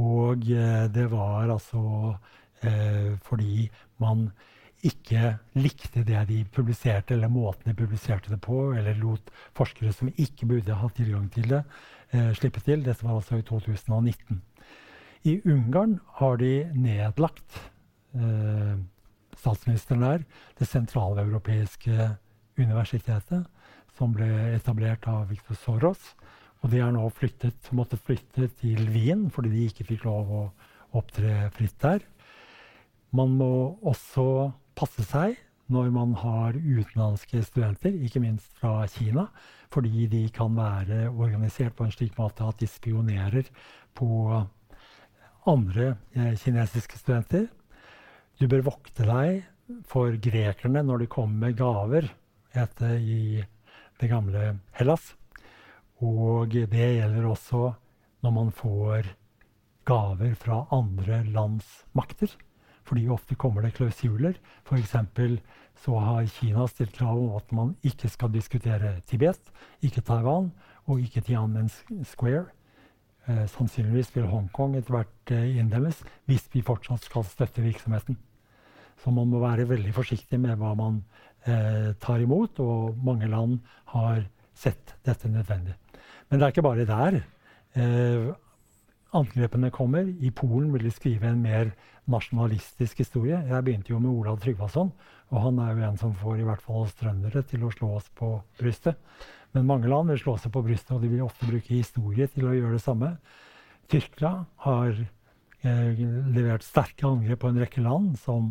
Og 0.00 0.48
eh, 0.50 0.86
det 0.90 1.06
var 1.12 1.50
altså 1.52 2.16
eh, 2.62 3.14
fordi 3.22 3.68
man 4.02 4.28
ikke 4.84 5.36
likte 5.56 6.02
det 6.04 6.26
de 6.28 6.42
publiserte, 6.52 7.14
eller 7.14 7.32
måten 7.32 7.70
de 7.70 7.76
publiserte 7.78 8.30
det 8.32 8.40
på, 8.44 8.72
eller 8.76 8.98
lot 9.00 9.30
forskere 9.56 9.92
som 9.96 10.10
ikke 10.10 10.48
burde 10.50 10.76
ha 10.76 10.88
tilgang 10.92 11.30
til 11.32 11.48
det, 11.48 11.62
eh, 12.12 12.32
slippe 12.36 12.60
til. 12.60 12.84
Dette 12.84 13.04
var 13.04 13.16
altså 13.16 13.38
i 13.40 13.46
2019. 13.46 14.42
I 15.24 15.40
Ungarn 15.48 16.00
har 16.18 16.36
de 16.36 16.68
nedlagt 16.74 17.56
eh, 18.14 18.76
statsministeren 19.38 20.02
der, 20.02 20.24
det 20.58 20.68
sentraleuropeiske 20.68 22.10
universitetet, 22.58 23.46
som 23.96 24.12
ble 24.12 24.28
etablert 24.52 25.06
av 25.08 25.30
Viktor 25.30 25.56
Soros. 25.56 26.12
Og 26.64 26.70
de 26.72 26.80
har 26.80 26.94
nå 26.96 27.04
flyttet, 27.12 27.68
måtte 27.76 28.00
flytte 28.00 28.48
til 28.62 28.86
Wien 28.94 29.28
fordi 29.32 29.52
de 29.52 29.66
ikke 29.68 29.84
fikk 29.90 30.06
lov 30.08 30.30
å 30.32 30.44
opptre 30.96 31.50
fritt 31.52 31.76
der. 31.82 32.04
Man 33.14 33.36
må 33.36 33.76
også 33.84 34.54
passe 34.78 35.04
seg 35.06 35.36
når 35.72 35.90
man 35.92 36.12
har 36.20 36.56
utenlandske 36.56 37.40
studenter, 37.44 37.94
ikke 38.04 38.20
minst 38.20 38.50
fra 38.60 38.82
Kina, 38.90 39.28
fordi 39.72 40.06
de 40.12 40.26
kan 40.32 40.56
være 40.56 41.06
organisert 41.08 41.76
på 41.76 41.86
en 41.86 41.94
slik 41.94 42.18
måte 42.20 42.44
at 42.44 42.60
de 42.60 42.68
spionerer 42.68 43.48
på 43.96 44.08
andre 45.48 45.94
eh, 46.16 46.34
kinesiske 46.40 47.00
studenter. 47.00 47.48
Du 48.40 48.48
bør 48.50 48.68
vokte 48.72 49.06
deg 49.08 49.44
for 49.88 50.16
grekerne 50.20 50.84
når 50.84 51.04
de 51.04 51.12
kommer 51.12 51.48
med 51.48 51.58
gaver, 51.60 52.08
het 52.54 52.76
det 52.80 52.96
i 53.00 53.20
det 54.00 54.10
gamle 54.10 54.56
Hellas. 54.76 55.14
Og 56.02 56.50
det 56.50 56.70
gjelder 56.72 57.28
også 57.28 57.74
når 58.24 58.34
man 58.34 58.50
får 58.50 59.12
gaver 59.86 60.34
fra 60.34 60.64
andre 60.72 61.22
lands 61.28 61.84
makter. 61.92 62.32
Fordi 62.84 63.06
ofte 63.08 63.36
kommer 63.36 63.64
det 63.64 63.74
klausuler. 63.76 64.34
F.eks. 64.64 64.96
så 65.84 65.98
har 66.00 66.26
Kina 66.26 66.66
stilt 66.68 66.92
krav 66.96 67.16
om 67.16 67.36
at 67.36 67.52
man 67.52 67.76
ikke 67.82 68.08
skal 68.08 68.32
diskutere 68.32 69.00
Tibet, 69.06 69.40
ikke 69.82 70.00
Taiwan 70.04 70.52
og 70.86 71.00
ikke 71.00 71.20
Tiananmen 71.20 71.70
Square. 72.04 72.46
Eh, 73.26 73.46
sannsynligvis 73.48 74.12
vil 74.16 74.28
Hongkong 74.28 74.76
etter 74.76 74.98
hvert 74.98 75.32
eh, 75.32 75.56
innlemmes 75.56 76.02
hvis 76.28 76.44
vi 76.52 76.60
fortsatt 76.64 77.06
skal 77.06 77.24
støtte 77.24 77.64
virksomheten. 77.64 78.18
Så 79.00 79.10
man 79.10 79.30
må 79.32 79.40
være 79.40 79.68
veldig 79.68 79.94
forsiktig 79.96 80.40
med 80.40 80.58
hva 80.60 80.74
man 80.76 81.00
eh, 81.48 81.94
tar 82.00 82.20
imot, 82.20 82.60
og 82.60 83.00
mange 83.04 83.28
land 83.32 83.62
har 83.96 84.26
sett 84.54 84.94
dette 85.08 85.28
nødvendig. 85.32 85.78
Men 86.28 86.40
det 86.40 86.46
er 86.46 86.54
ikke 86.54 86.66
bare 86.66 86.88
der. 86.88 87.20
Eh, 87.74 88.32
angrepene 89.14 89.70
kommer. 89.74 90.08
I 90.08 90.30
Polen 90.34 90.72
vil 90.74 90.86
de 90.88 90.92
skrive 90.94 91.30
en 91.30 91.42
mer 91.44 91.72
nasjonalistisk 92.10 93.00
historie. 93.04 93.38
Jeg 93.48 93.64
begynte 93.64 93.92
jo 93.94 94.00
med 94.02 94.12
Olav 94.12 94.40
Tryggvason, 94.42 94.92
og 95.30 95.40
han 95.46 95.60
er 95.62 95.72
jo 95.72 95.86
en 95.88 96.00
som 96.00 96.14
får 96.18 96.42
i 96.42 96.46
hvert 96.48 96.62
fall 96.64 96.84
oss 96.84 96.94
trøndere 96.98 97.44
til 97.48 97.64
å 97.64 97.72
slå 97.72 97.94
oss 97.98 98.10
på 98.18 98.36
brystet. 98.60 98.98
Men 99.54 99.68
mange 99.68 99.88
land 99.90 100.10
vil 100.10 100.20
slå 100.20 100.36
seg 100.42 100.52
på 100.54 100.64
brystet, 100.66 100.96
og 100.96 101.04
de 101.04 101.12
vil 101.12 101.24
ofte 101.24 101.48
bruke 101.48 101.76
historie 101.76 102.26
til 102.34 102.48
å 102.50 102.54
gjøre 102.56 102.76
det 102.76 102.84
samme. 102.84 103.14
Tyrkia 103.90 104.32
har 104.66 104.94
eh, 104.98 106.04
levert 106.34 106.66
sterke 106.66 107.06
angrep 107.06 107.44
på 107.44 107.52
en 107.52 107.60
rekke 107.62 107.84
land 107.84 108.16
som 108.18 108.50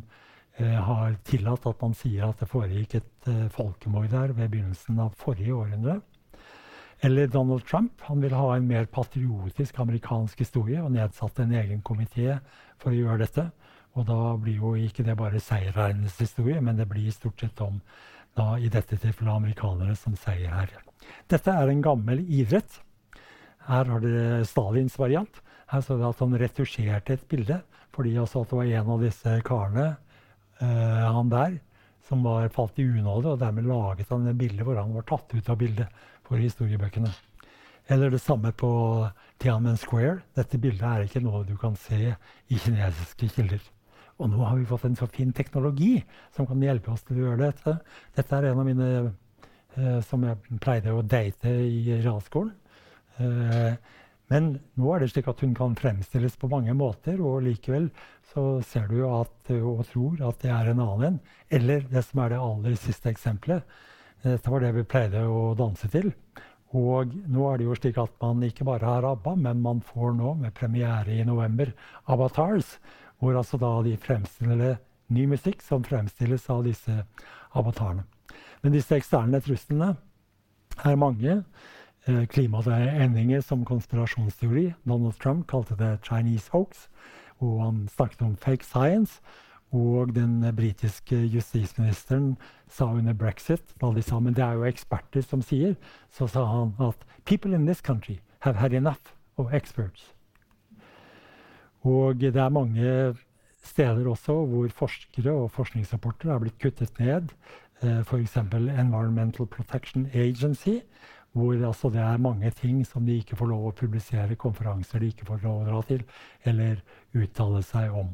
eh, 0.57 0.79
har 0.79 1.17
tillatt 1.27 1.67
at 1.69 1.83
man 1.83 1.95
sier 1.97 2.29
at 2.29 2.39
det 2.39 2.49
foregikk 2.51 2.97
et 3.01 3.29
eh, 3.29 3.47
folkemord 3.53 4.11
der 4.13 4.35
ved 4.37 4.53
begynnelsen 4.53 5.01
av 5.03 5.17
forrige 5.19 5.57
århundre. 5.57 5.99
Eller 7.03 7.27
Donald 7.27 7.65
Trump. 7.67 8.01
Han 8.01 8.21
ville 8.21 8.35
ha 8.35 8.55
en 8.55 8.67
mer 8.67 8.85
patriotisk 8.85 9.79
amerikansk 9.83 10.39
historie 10.39 10.79
og 10.79 10.93
nedsatte 10.95 11.43
en 11.43 11.55
egen 11.59 11.81
komité 11.83 12.37
for 12.79 12.93
å 12.93 12.95
gjøre 12.95 13.25
dette. 13.25 13.43
Og 13.99 14.07
da 14.07 14.19
blir 14.39 14.61
jo 14.61 14.71
ikke 14.79 15.03
det 15.03 15.17
bare 15.19 15.41
seierherrenes 15.43 16.15
historie, 16.23 16.61
men 16.63 16.79
det 16.79 16.87
blir 16.87 17.11
stort 17.11 17.43
sett 17.43 17.59
om 17.61 17.81
da, 18.37 18.55
i 18.55 18.71
dette 18.71 18.95
tilfellet 18.95 19.35
amerikanere 19.35 19.97
som 19.99 20.15
seierherre. 20.15 20.79
Dette 21.27 21.51
er 21.51 21.73
en 21.73 21.83
gammel 21.83 22.23
idrett. 22.23 22.79
Her 23.67 23.91
har 23.91 23.99
dere 24.03 24.47
Stalins 24.47 24.95
variant. 24.99 25.43
Her 25.73 25.83
så 25.83 25.99
det 25.99 26.07
at 26.07 26.23
han 26.23 26.39
retusjerte 26.39 27.17
et 27.17 27.27
bilde 27.29 27.59
fordi 27.93 28.15
også 28.17 28.41
at 28.41 28.49
det 28.49 28.57
var 28.57 28.71
en 28.79 28.87
av 28.89 29.03
disse 29.03 29.31
karene, 29.45 29.83
uh, 30.63 31.03
han 31.13 31.27
der, 31.29 31.59
som 32.07 32.23
var 32.25 32.47
falt 32.49 32.79
i 32.81 32.87
unåde, 32.87 33.35
og 33.35 33.37
dermed 33.43 33.67
laget 33.69 34.09
han 34.09 34.25
et 34.31 34.39
bilde 34.39 34.65
hvor 34.65 34.79
han 34.79 34.95
var 34.95 35.05
tatt 35.11 35.35
ut 35.35 35.51
av 35.53 35.59
bildet 35.61 36.07
for 36.27 36.41
historiebøkene. 36.41 37.11
Eller 37.91 38.13
det 38.13 38.21
samme 38.23 38.53
på 38.55 38.71
Tianmen 39.43 39.77
Square. 39.77 40.21
Dette 40.37 40.59
bildet 40.61 40.85
er 40.87 41.05
ikke 41.05 41.23
noe 41.23 41.43
du 41.47 41.55
kan 41.59 41.75
se 41.79 42.13
i 42.13 42.59
kinesiske 42.59 43.27
kilder. 43.35 43.63
Og 44.21 44.29
nå 44.31 44.43
har 44.45 44.55
vi 44.55 44.67
fått 44.69 44.85
en 44.87 44.95
så 44.95 45.07
fin 45.11 45.33
teknologi 45.35 45.97
som 46.35 46.47
kan 46.47 46.61
hjelpe 46.63 46.93
oss 46.93 47.03
til 47.03 47.19
å 47.19 47.27
gjøre 47.27 47.49
dette. 47.49 47.75
Dette 48.15 48.37
er 48.37 48.51
en 48.51 48.61
av 48.61 48.67
mine 48.69 48.89
eh, 49.01 49.99
som 50.07 50.23
jeg 50.23 50.59
pleide 50.63 50.93
å 50.93 51.03
date 51.03 51.51
i 51.51 51.97
realskolen. 51.97 52.53
Eh, 53.17 53.73
men 54.31 54.53
nå 54.79 54.93
er 54.93 55.03
det 55.03 55.11
slik 55.11 55.27
at 55.29 55.41
hun 55.43 55.53
kan 55.57 55.75
fremstilles 55.77 56.37
på 56.39 56.49
mange 56.49 56.73
måter, 56.77 57.19
og 57.21 57.43
likevel 57.45 57.89
så 58.31 58.61
ser 58.65 58.87
du 58.89 59.03
at, 59.09 59.33
og 59.59 59.83
tror 59.89 60.23
at 60.29 60.39
det 60.41 60.53
er 60.53 60.71
en 60.71 60.81
annen. 60.85 61.17
en. 61.17 61.19
Eller 61.53 61.83
det 61.91 62.05
som 62.07 62.23
er 62.23 62.33
det 62.33 62.39
aller 62.41 62.77
siste 62.79 63.11
eksempelet, 63.11 63.67
dette 64.23 64.49
var 64.49 64.63
det 64.63 64.71
vi 64.77 64.85
pleide 64.87 65.25
å 65.27 65.53
danse 65.59 65.89
til. 65.91 66.13
Og 66.73 67.11
nå 67.29 67.45
er 67.49 67.59
det 67.59 67.67
jo 67.67 67.75
slik 67.77 67.99
at 68.01 68.15
man 68.23 68.41
ikke 68.47 68.65
bare 68.65 68.87
har 68.87 69.05
ABBA, 69.05 69.35
men 69.45 69.61
man 69.61 69.81
får 69.85 70.15
nå, 70.17 70.33
med 70.41 70.55
premiere 70.57 71.13
i 71.13 71.25
november, 71.27 71.73
Avatars. 72.07 72.79
hvor 73.19 73.37
altså 73.37 73.57
da 73.57 73.81
de 73.83 73.93
fremstiller 73.97 74.79
ny 75.07 75.25
musikk 75.29 75.61
som 75.61 75.83
fremstilles 75.83 76.49
av 76.49 76.63
disse 76.65 77.05
avatarene. 77.55 78.03
Men 78.63 78.73
disse 78.73 78.97
eksterne 78.97 79.39
truslene 79.43 79.93
er 80.83 80.95
mange. 80.99 81.43
Eh, 82.05 82.25
klimaendringer 82.27 83.41
som 83.41 83.63
konspirasjonsteori. 83.65 84.73
Donald 84.83 85.19
Trump 85.19 85.47
kalte 85.47 85.75
det 85.75 86.01
'Chinese 86.01 86.49
hoax'. 86.51 86.87
Og 87.39 87.63
han 87.63 87.87
snakket 87.87 88.21
om 88.21 88.35
'fake 88.35 88.65
science'. 88.65 89.21
Og 89.73 90.13
den 90.13 90.55
britiske 90.55 91.17
justisministeren 91.33 92.35
sa 92.69 92.85
under 92.93 93.13
brexit, 93.13 93.73
da 93.81 93.89
de 93.93 94.01
sa 94.05 94.19
men 94.19 94.35
det 94.37 94.43
er 94.45 94.59
jo 94.59 94.67
eksperter 94.69 95.25
som 95.25 95.41
sier, 95.41 95.75
så 96.13 96.27
sa 96.27 96.45
han 96.45 96.75
at 96.79 97.05
'people 97.25 97.55
in 97.55 97.65
this 97.65 97.81
country 97.81 98.19
have 98.39 98.55
had 98.55 98.73
enough 98.73 99.13
of 99.37 99.51
experts'. 99.53 100.13
Og 101.83 102.19
det 102.19 102.35
er 102.35 102.49
mange 102.49 103.15
steder 103.63 104.09
også 104.09 104.45
hvor 104.45 104.67
forskere 104.67 105.31
og 105.31 105.51
forskningsrapporter 105.51 106.31
er 106.31 106.39
blitt 106.39 106.59
kuttet 106.59 106.99
ned. 106.99 107.29
Eh, 107.83 108.03
F.eks. 108.03 108.37
Environmental 108.37 109.45
Protection 109.45 110.07
Agency, 110.13 110.79
hvor 111.33 111.53
altså 111.67 111.89
det 111.89 112.01
er 112.01 112.17
mange 112.17 112.49
ting 112.49 112.85
som 112.87 113.05
de 113.05 113.17
ikke 113.17 113.35
får 113.35 113.49
lov 113.49 113.67
å 113.67 113.75
publisere, 113.75 114.35
konferanser 114.35 114.99
de 114.99 115.11
ikke 115.11 115.25
får 115.25 115.41
lov 115.43 115.61
å 115.61 115.65
dra 115.71 115.81
til 115.87 116.03
eller 116.45 116.83
uttale 117.13 117.63
seg 117.63 117.91
om. 117.91 118.13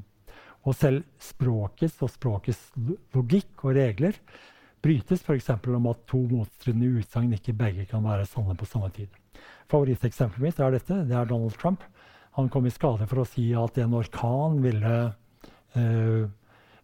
Og 0.68 0.76
selv 0.76 1.04
språkets 1.24 2.02
og 2.04 2.12
språkets 2.12 2.64
logikk 3.16 3.64
og 3.64 3.78
regler 3.78 4.18
brytes 4.84 5.24
f.eks. 5.24 5.50
om 5.68 5.88
at 5.92 6.04
to 6.08 6.22
motstridende 6.32 7.00
utsagn 7.00 7.34
ikke 7.36 7.56
begge 7.58 7.86
kan 7.90 8.04
være 8.04 8.28
sanne 8.28 8.56
på 8.60 8.68
samme 8.68 8.92
tid. 8.96 9.08
Favoritteksempelet 9.72 10.50
mitt 10.50 10.60
er 10.60 10.76
dette. 10.76 11.04
Det 11.08 11.16
er 11.16 11.30
Donald 11.30 11.56
Trump. 11.60 11.84
Han 12.38 12.50
kom 12.52 12.68
i 12.68 12.74
skade 12.74 13.08
for 13.10 13.22
å 13.22 13.28
si 13.28 13.50
at 13.58 13.78
en 13.82 13.96
orkan 14.00 14.60
ville 14.64 14.98
uh, 15.76 16.24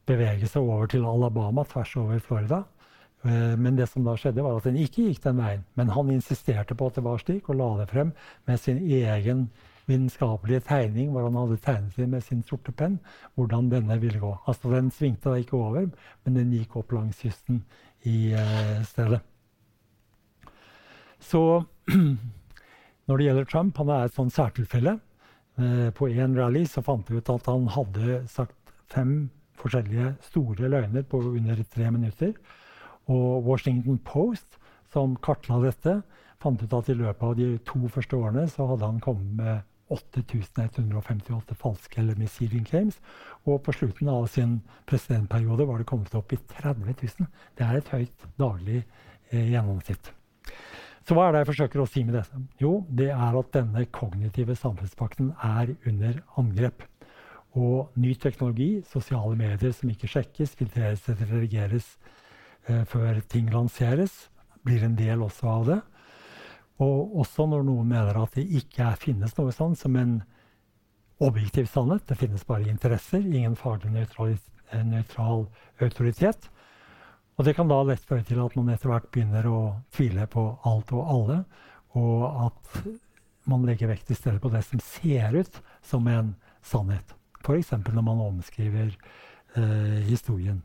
bevege 0.06 0.50
seg 0.50 0.64
over 0.64 0.90
til 0.92 1.06
Alabama 1.08 1.66
tvers 1.68 1.96
over 2.02 2.24
Florida. 2.24 2.64
Uh, 3.26 3.56
men 3.60 3.78
det 3.80 3.88
som 3.92 4.06
da 4.06 4.16
skjedde, 4.20 4.44
var 4.44 4.60
at 4.60 4.68
den 4.68 4.80
ikke 4.82 5.10
gikk 5.10 5.24
den 5.24 5.40
veien. 5.40 5.64
Men 5.80 5.94
han 5.96 6.12
insisterte 6.14 6.78
på 6.78 6.90
at 6.92 7.00
det 7.00 7.06
var 7.08 7.24
slik, 7.24 7.50
og 7.50 7.60
la 7.62 7.72
det 7.82 7.90
frem 7.94 8.12
med 8.50 8.62
sin 8.62 8.84
egen 8.84 9.48
vitenskapelige 9.88 10.64
tegning, 10.66 11.12
hvor 11.12 11.28
han 11.28 11.38
hadde 11.38 11.58
tegnet 11.62 11.98
det 11.98 12.08
med 12.10 12.24
sin 12.26 12.44
sorte 12.44 12.72
penn, 12.72 13.00
hvordan 13.36 13.70
denne 13.72 14.00
ville 14.02 14.20
gå. 14.20 14.32
Altså 14.48 14.72
Den 14.74 14.92
svingte 14.92 15.30
da 15.30 15.36
ikke 15.36 15.58
over, 15.58 15.88
men 16.24 16.36
den 16.36 16.54
gikk 16.54 16.76
opp 16.82 16.92
langs 16.96 17.22
kysten 17.22 17.64
i 18.06 18.34
uh, 18.34 18.82
stedet. 18.86 19.22
Så 21.20 21.64
når 23.08 23.18
det 23.18 23.26
gjelder 23.28 23.50
Trump, 23.50 23.78
han 23.78 23.90
er 23.90 24.06
et 24.06 24.18
sånn 24.18 24.34
særtilfelle. 24.34 25.00
Uh, 25.60 25.90
på 25.96 26.10
én 26.12 26.36
rally 26.38 26.66
så 26.68 26.84
fant 26.84 27.10
vi 27.10 27.22
ut 27.22 27.32
at 27.32 27.50
han 27.50 27.70
hadde 27.72 28.24
sagt 28.30 28.76
fem 28.92 29.30
forskjellige 29.62 30.16
store 30.26 30.70
løgner 30.70 31.06
på 31.08 31.22
under 31.32 31.62
tre 31.74 31.92
minutter. 31.92 32.34
Og 33.08 33.46
Washington 33.46 33.98
Post, 34.06 34.58
som 34.92 35.16
kartla 35.22 35.62
dette, 35.64 36.00
fant 36.42 36.62
ut 36.62 36.74
at 36.74 36.90
i 36.90 36.98
løpet 36.98 37.24
av 37.24 37.38
de 37.38 37.48
to 37.68 37.88
første 37.92 38.18
årene 38.18 38.46
så 38.52 38.68
hadde 38.70 38.90
han 38.90 39.02
kommet 39.04 39.32
med 39.40 39.72
8158 39.94 41.56
falske 41.60 42.02
eller 42.02 42.18
misleading 42.20 42.66
claims. 42.66 42.98
Og 43.46 43.62
på 43.66 43.76
slutten 43.76 44.10
av 44.10 44.28
sin 44.34 44.60
presidentperiode 44.90 45.68
var 45.70 45.82
det 45.82 45.90
kommet 45.90 46.16
opp 46.18 46.34
i 46.34 46.40
30 46.58 46.96
000. 47.04 47.30
Det 47.58 47.66
er 47.68 47.80
et 47.80 47.92
høyt 47.94 48.28
daglig 48.42 48.82
eh, 48.82 49.52
gjennomsnitt. 49.54 50.12
Så 51.06 51.14
hva 51.14 51.28
er 51.28 51.36
det 51.36 51.44
jeg 51.44 51.52
forsøker 51.52 51.84
å 51.84 51.90
si 51.90 52.02
med 52.02 52.18
dette? 52.18 52.40
Jo, 52.58 52.80
det 52.90 53.12
er 53.14 53.38
at 53.38 53.54
denne 53.54 53.86
kognitive 53.94 54.56
samfunnspakten 54.58 55.36
er 55.46 55.76
under 55.86 56.22
angrep. 56.42 56.82
Og 57.56 57.94
ny 58.02 58.16
teknologi, 58.20 58.82
sosiale 58.90 59.38
medier 59.38 59.74
som 59.76 59.92
ikke 59.92 60.10
sjekkes, 60.12 60.56
filtreres 60.58 61.06
eller 61.12 61.30
redigeres 61.30 61.92
eh, 62.68 62.82
før 62.90 63.22
ting 63.30 63.54
lanseres, 63.54 64.26
blir 64.66 64.82
en 64.84 64.98
del 64.98 65.22
også 65.22 65.52
av 65.52 65.70
det. 65.70 65.78
Og 66.84 67.20
også 67.22 67.46
når 67.48 67.64
noen 67.68 67.88
mener 67.88 68.18
at 68.20 68.36
det 68.36 68.46
ikke 68.60 68.90
finnes 69.00 69.36
noe 69.38 69.54
sånn 69.56 69.78
som 69.80 69.96
en 69.96 70.18
objektiv 71.24 71.70
sannhet. 71.72 72.04
Det 72.10 72.18
finnes 72.20 72.44
bare 72.48 72.68
interesser, 72.68 73.24
ingen 73.24 73.56
faglig 73.56 73.94
nøytral 73.94 75.46
autoritet. 75.80 76.50
Og 77.36 77.48
det 77.48 77.56
kan 77.56 77.72
da 77.72 77.82
lett 77.84 78.04
føre 78.08 78.26
til 78.28 78.42
at 78.44 78.56
man 78.56 78.72
etter 78.72 78.92
hvert 78.92 79.10
begynner 79.12 79.48
å 79.48 79.60
tvile 79.96 80.28
på 80.32 80.46
alt 80.68 80.92
og 80.96 81.10
alle, 81.16 81.42
og 81.96 82.24
at 82.48 82.78
man 83.48 83.66
legger 83.68 83.92
vekt 83.92 84.12
i 84.12 84.18
stedet 84.18 84.42
på 84.44 84.52
det 84.52 84.64
som 84.68 84.82
ser 84.84 85.36
ut 85.36 85.60
som 85.86 86.08
en 86.12 86.34
sannhet. 86.66 87.16
F.eks. 87.44 87.72
når 87.78 88.04
man 88.04 88.24
omskriver 88.24 88.90
eh, 88.90 90.00
historien. 90.08 90.64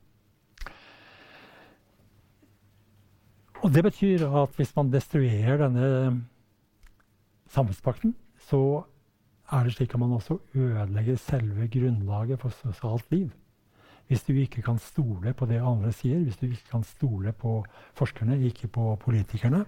Og 3.60 3.74
det 3.74 3.82
betyr 3.84 4.22
at 4.24 4.56
hvis 4.56 4.72
man 4.76 4.88
destruerer 4.92 5.58
denne 5.60 6.22
samfunnspakten, 7.52 8.14
så 8.48 8.82
er 9.52 9.66
det 9.66 9.74
slik 9.74 9.94
at 9.94 10.00
man 10.00 10.14
også 10.16 10.38
ødelegger 10.54 11.16
selve 11.20 11.68
grunnlaget 11.68 12.40
for 12.40 12.48
sosialt 12.48 13.04
liv. 13.10 13.28
Hvis 14.08 14.22
du 14.22 14.32
ikke 14.32 14.62
kan 14.62 14.78
stole 14.78 15.34
på 15.34 15.46
det 15.46 15.60
andre 15.60 15.92
sier, 15.92 16.22
hvis 16.24 16.36
du 16.36 16.46
ikke 16.46 16.70
kan 16.70 16.82
stole 16.82 17.32
på 17.32 17.64
forskerne, 17.94 18.40
ikke 18.46 18.68
på 18.68 18.96
politikerne. 19.04 19.64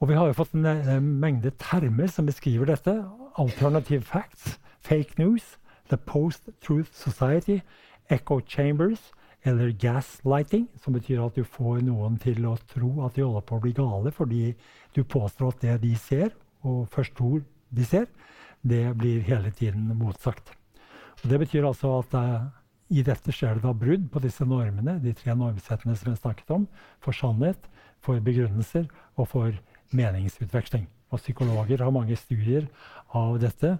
Og 0.00 0.08
vi 0.08 0.14
har 0.14 0.26
jo 0.26 0.38
fått 0.38 0.54
en, 0.54 0.66
en 0.66 1.10
mengde 1.20 1.50
termer 1.58 2.06
som 2.06 2.26
beskriver 2.26 2.70
dette. 2.70 2.94
Alternative 3.38 4.02
facts, 4.02 4.60
fake 4.80 5.18
news, 5.18 5.58
the 5.90 5.96
post-truth 5.96 6.94
society, 6.94 7.58
echo 8.08 8.40
chambers, 8.40 9.10
eller 9.48 9.72
gaslighting, 9.80 10.66
som 10.82 10.96
betyr 10.96 11.22
at 11.24 11.36
du 11.38 11.44
får 11.44 11.80
noen 11.86 12.18
til 12.22 12.44
å 12.48 12.56
tro 12.70 12.90
at 13.06 13.16
de 13.16 13.24
holder 13.24 13.46
på 13.48 13.56
å 13.56 13.62
bli 13.64 13.72
gale 13.76 14.12
fordi 14.14 14.42
du 14.96 15.02
påstår 15.04 15.54
at 15.54 15.64
det 15.64 15.76
de 15.86 15.94
ser, 16.00 16.32
og 16.66 16.88
først 16.92 17.16
tror 17.16 17.42
de 17.74 17.84
ser, 17.86 18.06
det 18.62 18.84
blir 18.98 19.22
hele 19.26 19.52
tiden 19.54 19.88
motsagt. 19.98 20.52
Og 21.22 21.30
det 21.30 21.40
betyr 21.44 21.66
altså 21.66 21.98
at 22.00 22.14
uh, 22.18 22.48
i 22.88 23.04
dette 23.04 23.32
skjer 23.34 23.58
det 23.58 23.66
da 23.66 23.74
brudd 23.76 24.08
på 24.12 24.22
disse 24.24 24.46
normene, 24.48 24.98
de 25.02 25.12
tre 25.16 25.34
normsettene 25.36 25.96
som 25.98 26.12
vi 26.12 26.18
snakket 26.18 26.54
om, 26.54 26.66
for 27.04 27.16
sannhet, 27.16 27.60
for 28.04 28.20
begrunnelser 28.24 28.86
og 29.18 29.28
for 29.32 29.54
meningsutveksling. 29.96 30.86
Og 31.12 31.22
psykologer 31.22 31.82
har 31.82 31.94
mange 31.94 32.16
studier 32.20 32.68
av 33.16 33.38
dette 33.42 33.76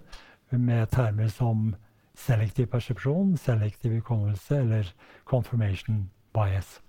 med 0.51 0.89
termer 0.93 1.29
som 1.33 1.71
selektiv 2.19 2.67
persepsjon, 2.73 3.37
selektiv 3.37 3.95
hukommelse 3.99 4.59
eller 4.59 4.91
confirmation 5.25 6.09
bias. 6.35 6.79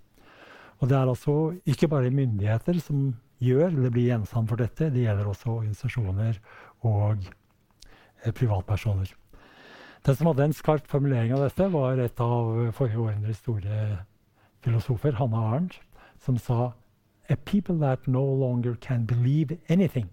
Og 0.81 0.89
det 0.89 0.97
er 0.97 1.09
altså 1.09 1.37
ikke 1.69 1.89
bare 1.89 2.11
myndigheter 2.11 2.81
som 2.81 3.15
gjør 3.41 3.69
eller 3.69 3.93
blir 3.93 4.11
gjenstand 4.11 4.49
for 4.49 4.61
dette, 4.61 4.91
det 4.93 5.05
gjelder 5.05 5.29
også 5.29 5.55
organisasjoner 5.55 6.41
og 6.89 7.25
eh, 8.25 8.33
privatpersoner. 8.33 9.13
Den 10.07 10.17
som 10.17 10.31
hadde 10.31 10.49
en 10.49 10.57
skarp 10.57 10.87
formulering 10.89 11.35
av 11.37 11.45
dette, 11.45 11.67
var 11.73 12.01
et 12.01 12.21
av 12.25 12.73
forrige 12.77 13.01
århundres 13.01 13.43
store 13.43 13.81
filosofer, 14.65 15.13
Hanna 15.21 15.43
Arnt, 15.55 15.81
som 16.21 16.39
sa 16.41 16.73
A 17.31 17.37
people 17.37 17.79
that 17.79 18.09
no 18.09 18.25
longer 18.25 18.75
can 18.75 19.05
believe 19.07 19.57
anything 19.69 20.09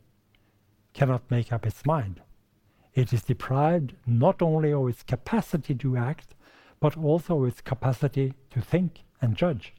cannot 0.94 1.32
make 1.32 1.52
up 1.52 1.66
its 1.66 1.86
mind. 1.86 2.22
It 2.98 3.14
is 3.14 3.22
deprived 3.22 3.94
not 4.08 4.42
only 4.42 4.74
of 4.74 4.90
its 4.90 5.04
capacity 5.04 5.76
to 5.76 5.98
act, 5.98 6.34
but 6.80 6.98
also 6.98 7.46
its 7.46 7.62
capacity 7.62 8.34
to 8.50 8.60
think 8.60 9.04
and 9.22 9.36
judge. 9.36 9.74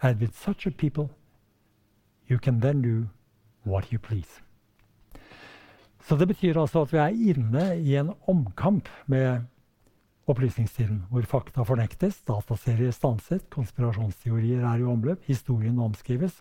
And 0.00 0.20
with 0.20 0.38
such 0.38 0.64
a 0.64 0.70
people, 0.70 1.10
you 2.28 2.38
can 2.38 2.60
then 2.60 2.82
do 2.82 3.08
what 3.64 3.92
you 3.92 3.98
please. 3.98 4.40
Så 6.06 6.16
det 6.16 6.28
betyr 6.28 6.60
altså 6.60 6.80
at 6.82 6.92
vi 6.92 6.98
er 6.98 7.34
inne 7.34 7.64
i 7.78 7.96
en 7.96 8.12
omkamp 8.28 8.88
med 9.06 9.42
opplysningstiden, 10.26 11.02
hvor 11.10 11.26
fakta 11.26 11.62
fornektes, 11.66 12.22
dataserier 12.22 12.94
stanset, 12.94 13.50
konspirasjonsteorier 13.50 14.62
er 14.62 14.78
i 14.78 14.86
omløp, 14.86 15.26
historien 15.26 15.78
omskrives, 15.78 16.40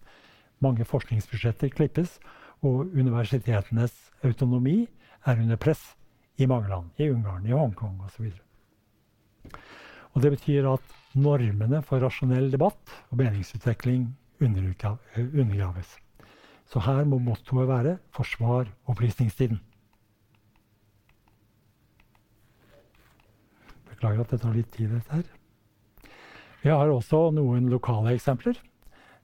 mange 0.59 0.85
forskningsbudsjetter 0.85 1.73
klippes, 1.73 2.19
og 2.61 2.93
universitetenes 2.93 4.11
autonomi 4.23 4.87
er 5.25 5.39
under 5.39 5.57
press 5.57 5.95
i 6.39 6.47
mange 6.47 6.69
land. 6.69 6.91
I 6.97 7.09
Ungarn, 7.09 7.45
i 7.45 7.55
Hongkong 7.55 7.99
osv. 8.05 8.31
Og 10.13 10.23
det 10.23 10.31
betyr 10.35 10.67
at 10.71 10.95
normene 11.19 11.81
for 11.85 12.01
rasjonell 12.03 12.51
debatt 12.51 12.93
og 13.09 13.19
meningsutvikling 13.21 14.07
undergraves. 14.41 15.97
Så 16.69 16.81
her 16.85 17.03
må 17.03 17.17
mottoet 17.17 17.67
være 17.67 17.97
'forsvar 18.13 18.69
opplysningstiden'. 18.87 19.59
Beklager 23.89 24.21
at 24.21 24.31
det 24.31 24.41
tar 24.41 24.53
litt 24.53 24.71
tid, 24.71 24.89
dette 24.89 25.11
her. 25.11 25.23
Vi 26.63 26.69
har 26.69 26.87
også 26.87 27.31
noen 27.31 27.69
lokale 27.69 28.13
eksempler. 28.13 28.55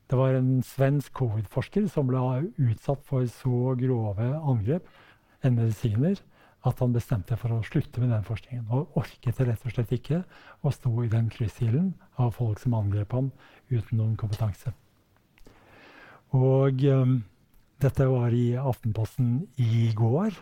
Det 0.10 0.18
var 0.18 0.36
en 0.36 0.62
svensk 0.64 1.14
covid-forsker 1.14 1.88
som 1.90 2.08
ble 2.08 2.52
utsatt 2.58 3.04
for 3.04 3.26
så 3.26 3.76
grove 3.80 4.28
angrep 4.36 4.88
enn 5.46 5.60
medisiner 5.60 6.20
at 6.66 6.82
han 6.82 6.96
bestemte 6.96 7.38
for 7.38 7.54
å 7.54 7.64
slutte 7.66 8.02
med 8.02 8.12
den 8.14 8.26
forskningen. 8.26 8.66
Og 8.74 8.98
orket 8.98 9.38
det 9.38 9.48
rett 9.50 9.68
og 9.68 9.76
slett 9.76 9.94
ikke 9.94 10.24
å 10.66 10.74
stå 10.74 10.94
i 11.04 11.12
den 11.12 11.30
kryssilden 11.34 11.94
av 12.22 12.34
folk 12.40 12.62
som 12.62 12.74
angrep 12.78 13.14
ham 13.14 13.30
uten 13.70 14.00
noen 14.00 14.16
kompetanse. 14.20 14.74
Og 16.36 16.82
um, 16.90 17.20
dette 17.84 18.08
var 18.10 18.34
i 18.34 18.56
Aftenposten 18.58 19.46
i 19.62 19.92
går. 19.96 20.34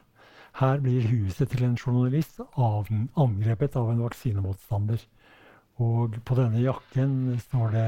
Her 0.61 0.79
blir 0.85 1.05
huset 1.09 1.51
til 1.51 1.65
en 1.67 1.77
journalist 1.77 2.39
av, 2.55 2.87
angrepet 3.19 3.75
av 3.79 3.91
en 3.91 4.03
vaksinemotstander. 4.05 5.01
Og 5.81 6.19
på 6.23 6.37
denne 6.37 6.61
jakken 6.61 7.33
står 7.49 7.73
det 7.73 7.87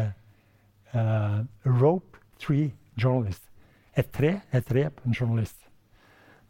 uh, 0.96 1.46
'Rope 1.64 2.20
Tree 2.42 2.74
Journalist'. 2.98 3.48
Et 3.96 4.12
tre, 4.12 4.42
et 4.52 4.72
rep, 4.76 5.00
en 5.06 5.14
journalist. 5.14 5.65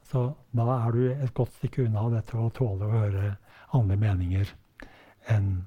Så 0.05 0.27
da 0.53 0.65
er 0.75 0.93
du 0.93 1.03
et 1.11 1.33
godt 1.33 1.53
stykke 1.57 1.87
unna 1.87 2.05
dette 2.13 2.37
å 2.37 2.51
tåle 2.53 2.85
å 2.85 2.93
høre 2.93 3.35
andre 3.75 3.97
meninger 3.97 4.51
enn 5.33 5.65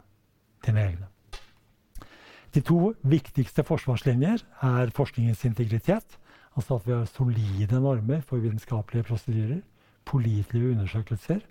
dine 0.67 0.85
egne. 0.85 1.09
De 2.55 2.63
to 2.65 2.95
viktigste 3.05 3.65
forsvarslinjer 3.67 4.45
er 4.65 4.95
forskningens 4.97 5.45
integritet, 5.45 6.17
altså 6.57 6.79
at 6.79 6.87
vi 6.87 6.95
har 6.95 7.11
solide 7.11 7.81
normer 7.83 8.23
for 8.27 8.41
vitenskapelige 8.43 9.07
prosedyrer, 9.11 9.61
pålitelige 10.09 10.73
undersøkelser 10.73 11.43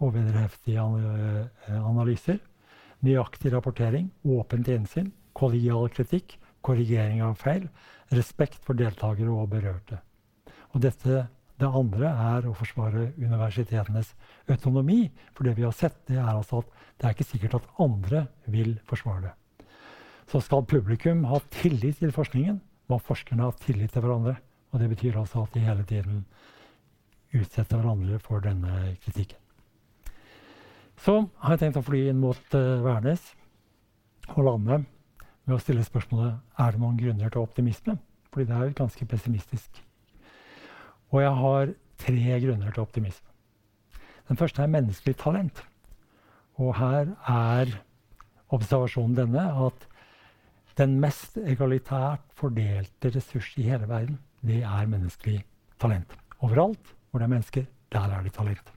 og 0.00 0.16
vederheftige 0.16 0.82
analyser, 1.78 2.40
nøyaktig 3.04 3.52
rapportering, 3.54 4.10
åpent 4.24 4.68
innsyn, 4.72 5.12
kollegial 5.36 5.88
kritikk, 5.94 6.34
korrigering 6.66 7.22
av 7.24 7.38
feil, 7.40 7.68
respekt 8.12 8.58
for 8.66 8.76
deltakere 8.76 9.30
og 9.32 9.52
berørte. 9.52 10.00
Og 10.74 10.82
dette, 10.84 11.28
det 11.60 11.68
andre 11.68 12.10
er 12.10 12.46
å 12.48 12.54
forsvare 12.56 13.10
universitetenes 13.18 14.14
autonomi. 14.50 15.04
For 15.36 15.46
det 15.46 15.56
vi 15.58 15.66
har 15.66 15.74
sett, 15.76 15.98
det 16.08 16.18
er 16.18 16.32
altså 16.32 16.62
at 16.62 16.70
det 17.00 17.08
er 17.08 17.16
ikke 17.16 17.28
sikkert 17.28 17.58
at 17.60 17.68
andre 17.82 18.24
vil 18.50 18.74
forsvare 18.88 19.28
det. 19.28 19.34
Så 20.30 20.42
skal 20.44 20.66
publikum 20.68 21.24
ha 21.26 21.40
tillit 21.50 21.98
til 22.00 22.14
forskningen, 22.14 22.60
må 22.90 22.98
forskerne 23.02 23.48
ha 23.48 23.54
tillit 23.64 23.92
til 23.94 24.04
hverandre. 24.04 24.36
Og 24.70 24.82
det 24.82 24.88
betyr 24.92 25.18
altså 25.18 25.44
at 25.44 25.54
de 25.54 25.64
hele 25.64 25.84
tiden 25.86 26.24
utsetter 27.34 27.80
hverandre 27.80 28.18
for 28.22 28.42
denne 28.44 28.94
kritikken. 29.02 29.38
Så 31.00 31.16
har 31.40 31.54
jeg 31.56 31.62
tenkt 31.64 31.80
å 31.80 31.84
fly 31.86 32.06
inn 32.10 32.20
mot 32.20 32.56
uh, 32.56 32.82
Værnes 32.84 33.22
og 34.34 34.44
lande 34.46 34.82
med 35.46 35.56
å 35.56 35.60
stille 35.62 35.84
spørsmålet 35.86 36.60
er 36.60 36.74
det 36.74 36.82
noen 36.82 36.98
grunner 37.00 37.32
til 37.32 37.42
optimisme. 37.42 37.96
Fordi 38.30 38.46
det 38.46 38.56
er 38.56 38.68
jo 38.68 38.76
ganske 38.78 39.06
pessimistisk. 39.10 39.80
Og 41.10 41.22
jeg 41.22 41.34
har 41.42 41.74
tre 42.00 42.40
grunner 42.44 42.72
til 42.72 42.82
optimisme. 42.82 43.26
Den 44.28 44.38
første 44.38 44.62
er 44.62 44.70
menneskelig 44.70 45.16
talent. 45.18 45.62
Og 46.60 46.76
her 46.78 47.14
er 47.28 47.72
observasjonen 48.54 49.16
denne 49.16 49.46
at 49.66 49.86
den 50.78 50.98
mest 51.02 51.36
egalitært 51.36 52.22
fordelte 52.38 53.10
ressurs 53.14 53.50
i 53.58 53.66
hele 53.66 53.88
verden, 53.90 54.20
det 54.46 54.62
er 54.62 54.86
menneskelig 54.88 55.42
talent. 55.82 56.14
Overalt 56.40 56.94
hvor 57.10 57.20
det 57.20 57.26
er 57.26 57.34
mennesker, 57.34 57.66
der 57.92 58.14
er 58.16 58.22
det 58.22 58.32
talent. 58.32 58.72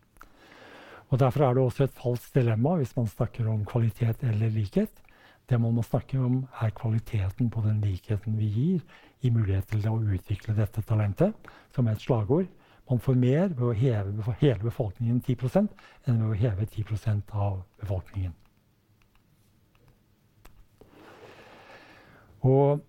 Og 1.14 1.20
Derfor 1.20 1.46
er 1.46 1.54
det 1.54 1.64
også 1.64 1.86
et 1.86 1.94
falskt 1.94 2.36
dilemma 2.36 2.76
hvis 2.80 2.96
man 2.98 3.08
snakker 3.08 3.48
om 3.50 3.66
kvalitet 3.66 4.24
eller 4.26 4.50
likhet. 4.50 5.03
Det 5.50 5.60
man 5.60 5.76
må 5.76 5.84
snakke 5.84 6.20
om, 6.24 6.44
er 6.64 6.72
kvaliteten 6.76 7.50
på 7.52 7.62
den 7.66 7.82
likheten 7.84 8.38
vi 8.40 8.48
gir 8.48 8.84
i 9.22 9.32
mulighet 9.32 9.68
til 9.72 9.88
å 9.90 9.98
utvikle 10.16 10.56
dette 10.56 10.84
talentet, 10.88 11.34
som 11.76 11.88
er 11.88 11.98
et 11.98 12.06
slagord. 12.06 12.48
Man 12.90 13.00
får 13.00 13.20
mer 13.20 13.52
ved 13.52 13.66
å 13.68 13.76
heve 13.76 14.36
hele 14.40 14.64
befolkningen 14.64 15.20
10 15.24 15.68
enn 16.08 16.22
ved 16.22 16.30
å 16.30 16.40
heve 16.40 16.66
10% 16.68 17.36
av 17.36 17.62
befolkningen. 17.82 18.34
Og 22.44 22.82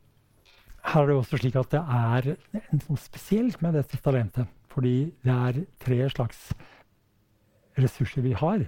her 0.84 1.02
er 1.02 1.10
det 1.10 1.16
også 1.16 1.38
slik 1.40 1.56
at 1.58 1.70
det 1.72 1.80
er 1.80 2.30
noe 2.74 3.00
spesielt 3.00 3.62
med 3.62 3.78
dette 3.78 3.98
talentet. 4.02 4.50
Fordi 4.74 5.12
det 5.22 5.34
er 5.34 5.60
tre 5.78 6.00
slags 6.10 6.48
ressurser 7.78 8.24
vi 8.26 8.34
har. 8.34 8.64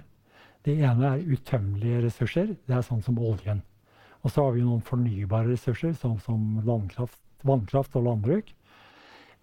Det 0.63 0.77
ene 0.79 1.11
er 1.11 1.25
utømmelige 1.27 2.05
ressurser. 2.05 2.53
Det 2.67 2.75
er 2.75 2.85
sånn 2.87 3.03
som 3.03 3.19
oljen. 3.19 3.59
Og 4.23 4.31
så 4.31 4.45
har 4.45 4.55
vi 4.55 4.65
noen 4.65 4.83
fornybare 4.85 5.51
ressurser, 5.51 5.93
sånn 5.97 6.17
som 6.23 6.61
landkraft, 6.65 7.19
vannkraft 7.47 7.95
og 7.99 8.07
landbruk. 8.07 8.53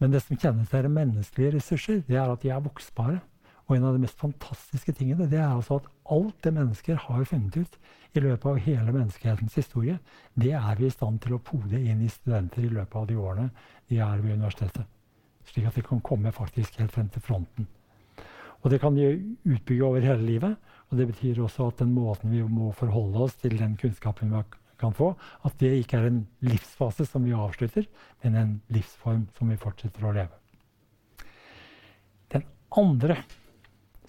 Men 0.02 0.14
det 0.14 0.24
som 0.24 0.36
kjennetegner 0.36 0.92
menneskelige 0.92 1.54
ressurser, 1.56 2.02
det 2.08 2.18
er 2.18 2.32
at 2.32 2.42
de 2.42 2.50
er 2.52 2.64
voksbare. 2.64 3.20
Og 3.64 3.76
en 3.76 3.86
av 3.88 3.94
de 3.96 4.02
mest 4.02 4.18
fantastiske 4.20 4.92
tingene 4.98 5.28
det 5.30 5.38
er 5.40 5.48
altså 5.48 5.78
at 5.80 5.86
alt 6.12 6.36
det 6.44 6.52
mennesker 6.52 6.98
har 7.06 7.22
funnet 7.28 7.56
ut 7.56 7.78
i 8.14 8.20
løpet 8.20 8.44
av 8.50 8.58
hele 8.66 8.92
menneskehetens 8.92 9.56
historie, 9.56 9.96
det 10.34 10.52
er 10.58 10.74
vi 10.78 10.90
i 10.90 10.92
stand 10.92 11.22
til 11.24 11.36
å 11.36 11.42
pode 11.42 11.80
inn 11.80 12.02
i 12.04 12.10
studenter 12.12 12.66
i 12.66 12.74
løpet 12.74 12.98
av 13.00 13.06
de 13.08 13.16
årene 13.16 13.48
de 13.88 14.02
er 14.04 14.20
ved 14.20 14.36
universitetet. 14.36 14.84
Slik 15.48 15.70
at 15.70 15.78
de 15.78 15.86
kan 15.86 16.02
komme 16.04 16.32
faktisk 16.32 16.76
helt 16.80 16.92
frem 16.92 17.08
til 17.12 17.24
fronten. 17.24 17.66
Og 18.64 18.70
det 18.72 18.80
kan 18.80 18.96
de 18.96 19.36
utbygge 19.44 19.84
over 19.84 20.00
hele 20.00 20.24
livet. 20.24 20.54
Og 20.90 20.98
det 20.98 21.08
betyr 21.10 21.42
også 21.42 21.68
at 21.68 21.80
den 21.82 21.92
måten 21.92 22.32
vi 22.32 22.40
må 22.48 22.70
forholde 22.72 23.26
oss 23.26 23.36
til 23.40 23.58
den 23.58 23.76
kunnskapen 23.80 24.32
vi 24.32 24.42
kan 24.84 24.96
få, 24.96 25.12
at 25.44 25.56
det 25.60 25.72
ikke 25.80 25.98
er 25.98 26.10
en 26.10 26.22
livsfase 26.44 27.06
som 27.08 27.24
vi 27.26 27.34
avslutter, 27.36 27.88
men 28.22 28.38
en 28.38 28.54
livsform 28.74 29.26
som 29.38 29.50
vi 29.50 29.60
fortsetter 29.60 30.04
å 30.04 30.14
leve. 30.14 30.40
Den 32.32 32.46
andre 32.76 33.18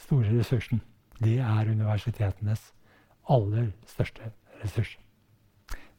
store 0.05 0.35
ressursen, 0.35 0.83
det 1.23 1.39
er 1.39 1.71
universitetenes 1.71 2.71
aller 3.31 3.71
største 3.89 4.31
ressurs. 4.61 4.97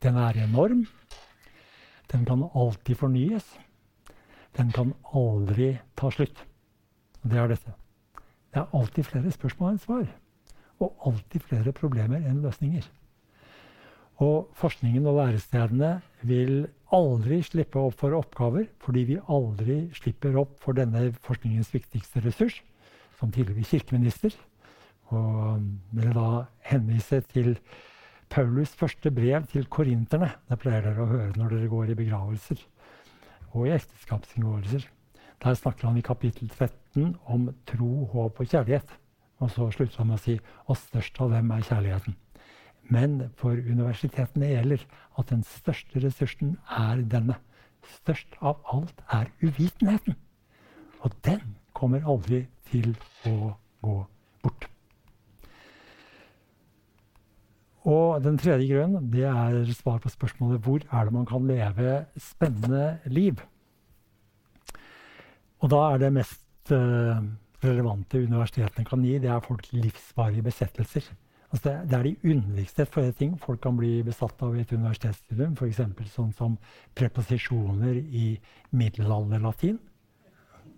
Den 0.02 0.16
er 0.20 0.36
enorm. 0.44 0.86
Den 2.12 2.24
kan 2.24 2.44
alltid 2.54 2.98
fornyes. 3.00 3.46
Den 4.56 4.70
kan 4.72 4.92
aldri 5.12 5.78
ta 5.96 6.10
slutt. 6.10 6.44
Det 7.22 7.38
er 7.40 7.50
dette. 7.50 7.74
Det 8.52 8.62
er 8.62 8.76
alltid 8.76 9.08
flere 9.08 9.32
spørsmål 9.34 9.74
enn 9.74 9.82
svar. 9.82 10.06
Og 10.80 11.08
alltid 11.08 11.44
flere 11.48 11.72
problemer 11.76 12.22
enn 12.22 12.42
løsninger. 12.44 12.84
Og 14.24 14.48
forskningen 14.56 15.06
og 15.06 15.18
lærestedene 15.18 15.98
vil 16.24 16.66
aldri 16.94 17.42
slippe 17.44 17.80
opp 17.80 17.98
for 18.00 18.16
oppgaver, 18.16 18.64
fordi 18.80 19.02
vi 19.10 19.18
aldri 19.28 19.90
slipper 19.96 20.38
opp 20.40 20.56
for 20.62 20.76
denne 20.78 21.10
forskningens 21.26 21.72
viktigste 21.74 22.22
ressurs, 22.24 22.62
som 23.18 23.32
tidligere 23.32 23.66
kirkeminister. 23.68 24.32
Og 25.12 25.60
vil 25.92 26.16
da 26.16 26.46
henvise 26.70 27.20
til 27.28 27.58
Paulus' 28.32 28.74
første 28.76 29.10
brev 29.10 29.46
til 29.52 29.68
korinterne. 29.70 30.32
Det 30.48 30.58
pleier 30.58 30.82
dere 30.82 31.04
å 31.04 31.12
høre 31.12 31.32
når 31.36 31.52
dere 31.54 31.70
går 31.70 31.92
i 31.92 32.00
begravelser 32.00 32.64
og 33.52 33.68
i 33.68 33.74
ekteskapsinngåelser. 33.76 34.88
Der 35.44 35.54
snakker 35.54 35.88
han 35.88 35.98
i 36.00 36.04
kapittel 36.04 36.48
13 36.48 37.16
om 37.26 37.50
tro, 37.68 38.04
håp 38.12 38.40
og 38.40 38.48
kjærlighet. 38.48 38.88
Og 39.44 39.50
så 39.52 39.68
slutter 39.70 40.00
han 40.00 40.10
med 40.10 40.18
å 40.18 40.24
si 40.24 40.38
og 40.66 40.78
størst 40.80 41.20
av 41.20 41.36
dem 41.36 41.52
er 41.52 41.64
kjærligheten. 41.68 42.16
Men 42.92 43.18
for 43.38 43.58
universitetene 43.58 44.52
gjelder 44.52 44.84
at 45.18 45.32
den 45.32 45.42
største 45.46 46.02
ressursen 46.04 46.56
er 46.70 47.02
denne. 47.10 47.38
Størst 48.00 48.38
av 48.40 48.62
alt 48.72 49.02
er 49.14 49.30
uvitenheten. 49.42 50.16
Og 51.02 51.14
den 51.26 51.42
kommer 51.76 52.06
aldri 52.06 52.44
til 52.70 52.94
å 53.28 53.54
gå 53.84 53.98
bort. 54.44 54.68
Og 57.86 58.22
den 58.22 58.38
tredje 58.38 58.66
grunnen 58.72 59.10
det 59.12 59.26
er 59.30 59.60
svar 59.78 60.00
på 60.02 60.10
spørsmålet 60.10 60.62
hvor 60.64 60.82
er 60.90 61.06
det 61.06 61.14
man 61.14 61.28
kan 61.28 61.46
leve 61.46 62.00
spennende 62.18 62.96
liv. 63.06 63.38
Og 65.62 65.70
da 65.70 65.82
er 65.92 66.02
det 66.02 66.16
mest 66.16 66.72
uh, 66.74 67.22
relevante 67.62 68.18
universitetene 68.20 68.88
kan 68.88 69.04
gi, 69.06 69.20
det 69.22 69.30
er 69.30 69.44
folk 69.44 69.70
livsvarige 69.72 70.44
besettelser. 70.48 71.06
Altså 71.52 71.62
det, 71.68 71.74
det, 71.90 71.98
er 71.98 72.06
de 72.06 72.32
underligste 72.32 73.12
ting 73.18 73.36
folk 73.38 73.60
kan 73.62 73.76
bli 73.78 74.02
besatt 74.06 74.40
av 74.42 74.56
i 74.56 74.64
et 74.64 74.72
universitetsstudium. 74.72 75.54
F.eks. 75.54 75.82
sånn 76.14 76.32
som 76.34 76.56
preposisjoner 76.98 78.00
i 78.00 78.32
middelalderlatin. 78.74 79.78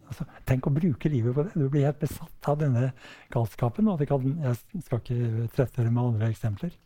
Altså, 0.08 0.24
tenk 0.48 0.68
å 0.68 0.72
bruke 0.72 1.10
livet 1.12 1.34
på 1.36 1.44
det. 1.44 1.54
Du 1.56 1.68
blir 1.68 1.88
helt 1.88 2.00
besatt 2.00 2.50
av 2.50 2.60
denne 2.60 2.92
galskapen. 3.32 3.88
Og 3.88 4.04
kan, 4.08 4.28
jeg 4.44 4.84
skal 4.84 5.02
ikke 5.02 5.48
trette 5.56 5.80
dere 5.80 5.92
med 5.92 6.04
andre 6.04 6.30
eksempler. 6.32 6.76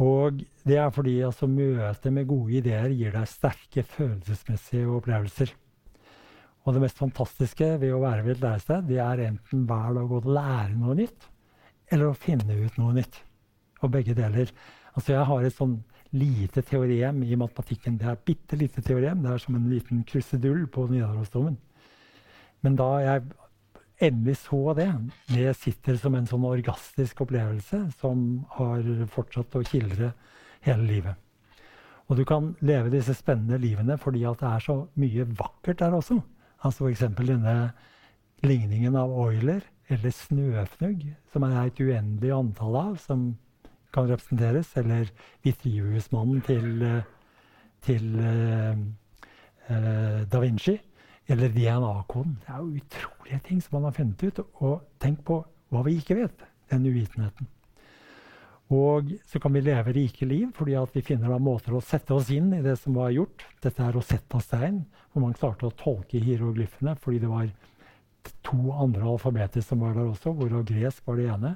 Og 0.00 0.40
det 0.64 0.78
er 0.80 0.92
fordi 0.96 1.18
altså, 1.26 1.48
møtet 1.48 2.12
med 2.12 2.28
gode 2.28 2.56
ideer 2.60 2.92
gir 2.96 3.12
deg 3.16 3.28
sterke 3.28 3.84
følelsesmessige 3.84 4.88
opplevelser. 4.88 5.52
Og 6.64 6.76
det 6.76 6.84
mest 6.84 7.00
fantastiske 7.00 7.74
ved 7.80 7.92
å 7.96 8.02
være 8.02 8.24
ved 8.24 8.36
et 8.36 8.42
lærested, 8.44 8.88
det 8.88 9.00
er 9.00 9.26
enten 9.30 9.64
hver 9.68 9.94
dag 9.96 10.10
å 10.12 10.20
lære 10.28 10.76
noe 10.76 10.96
nytt, 10.98 11.29
eller 11.90 12.10
å 12.10 12.16
finne 12.18 12.56
ut 12.64 12.78
noe 12.80 12.94
nytt. 12.96 13.20
Og 13.80 13.92
begge 13.94 14.14
deler. 14.16 14.50
Altså 14.94 15.14
jeg 15.14 15.26
har 15.28 15.46
et 15.46 15.56
sånn 15.56 15.78
lite 16.16 16.62
teorem 16.66 17.22
i 17.22 17.38
matematikken. 17.38 17.98
Det 17.98 18.08
er 18.08 18.16
et 18.16 18.26
bitte 18.26 18.58
lite 18.58 18.82
teorem. 18.84 19.22
Det 19.22 19.32
er 19.32 19.42
som 19.42 19.56
en 19.56 19.68
liten 19.70 20.02
krusedull 20.08 20.66
på 20.72 20.86
Nidarosdomen. 20.90 21.56
Men 22.60 22.76
da 22.76 22.90
jeg 23.04 23.24
endelig 24.00 24.36
så 24.42 24.74
det, 24.76 24.88
det 25.30 25.54
sitter 25.60 25.96
som 26.00 26.16
en 26.16 26.28
sånn 26.28 26.44
orgastisk 26.48 27.22
opplevelse 27.24 27.82
som 28.00 28.44
har 28.56 28.84
fortsatt 29.12 29.56
å 29.56 29.64
kildre 29.66 30.12
hele 30.66 30.86
livet. 30.88 31.26
Og 32.10 32.18
du 32.18 32.24
kan 32.26 32.54
leve 32.66 32.90
disse 32.92 33.14
spennende 33.14 33.60
livene 33.62 33.96
fordi 34.00 34.24
det 34.24 34.48
er 34.48 34.64
så 34.64 34.80
mye 34.98 35.26
vakkert 35.38 35.82
der 35.82 35.94
også. 35.94 36.18
Altså 36.66 36.88
F.eks. 36.88 37.06
denne 37.20 37.54
ligningen 38.42 38.96
av 38.98 39.12
Oiler 39.14 39.62
eller 39.90 40.14
snøfnugg, 40.14 41.04
som 41.32 41.46
er 41.46 41.58
et 41.64 41.80
uendelig 41.82 42.32
antall 42.34 42.76
av, 42.78 42.96
som 43.02 43.32
kan 43.94 44.06
representeres, 44.10 44.70
eller 44.78 45.10
Vitriusmannen 45.44 46.42
til, 46.46 46.84
til 47.82 48.06
uh, 48.22 48.78
uh, 49.70 50.20
da 50.30 50.42
Vinci, 50.44 50.76
eller 51.30 51.52
DNA-koden. 51.54 52.36
Det 52.42 52.54
er 52.54 52.58
jo 52.58 52.82
utrolige 52.82 53.40
ting 53.46 53.62
som 53.62 53.78
man 53.78 53.88
har 53.88 53.96
funnet 53.98 54.22
ut. 54.26 54.42
Og 54.62 54.82
tenk 55.02 55.24
på 55.26 55.40
hva 55.70 55.82
vi 55.86 55.96
ikke 55.98 56.18
vet. 56.18 56.46
Den 56.70 56.86
uvitenheten. 56.86 57.48
Og 58.70 59.10
så 59.26 59.40
kan 59.42 59.54
vi 59.54 59.62
leve 59.66 59.92
rike 59.96 60.26
liv 60.26 60.52
fordi 60.54 60.76
vi 60.94 61.02
finner 61.02 61.32
måter 61.42 61.74
å 61.74 61.82
sette 61.82 62.14
oss 62.14 62.30
inn 62.30 62.52
i 62.54 62.62
det 62.62 62.76
som 62.78 62.94
var 62.94 63.10
gjort. 63.10 63.42
Dette 63.62 63.82
er 63.82 63.96
Rosetta-stein, 63.96 64.84
hvor 65.10 65.24
man 65.24 65.34
klarte 65.34 65.66
å 65.66 65.74
tolke 65.74 66.22
hieroglyfene 66.22 66.94
fordi 67.02 67.18
det 67.24 67.30
var 67.30 67.48
to 68.46 68.72
andre 68.72 69.06
alfabeter 69.12 69.64
som 69.64 69.82
var 69.84 69.94
der 69.96 70.10
også, 70.10 70.32
hvorav 70.36 70.64
gresk 70.68 71.06
var 71.06 71.18
det 71.20 71.28
ene. 71.32 71.54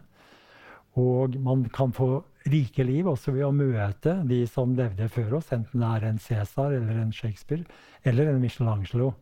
Og 1.01 1.35
man 1.43 1.65
kan 1.75 1.93
få 1.93 2.23
rike 2.47 2.85
liv 2.87 3.09
også 3.11 3.35
ved 3.35 3.47
å 3.49 3.55
møte 3.55 4.15
de 4.29 4.45
som 4.47 4.77
levde 4.79 5.09
før 5.11 5.39
oss, 5.41 5.51
enten 5.55 5.83
det 5.83 5.91
er 5.91 6.09
en 6.09 6.21
Cæsar 6.23 6.77
eller 6.77 7.01
en 7.03 7.13
Shakespeare 7.13 7.65
eller 8.07 8.31
en 8.31 8.43
Michelangelo 8.43 9.15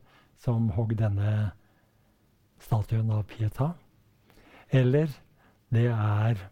som 0.42 0.68
hogg 0.76 0.96
denne 0.98 1.52
statuen 2.62 3.10
av 3.14 3.24
Pieta. 3.30 3.72
Eller 4.72 5.08
det 5.72 5.88
er 5.92 6.42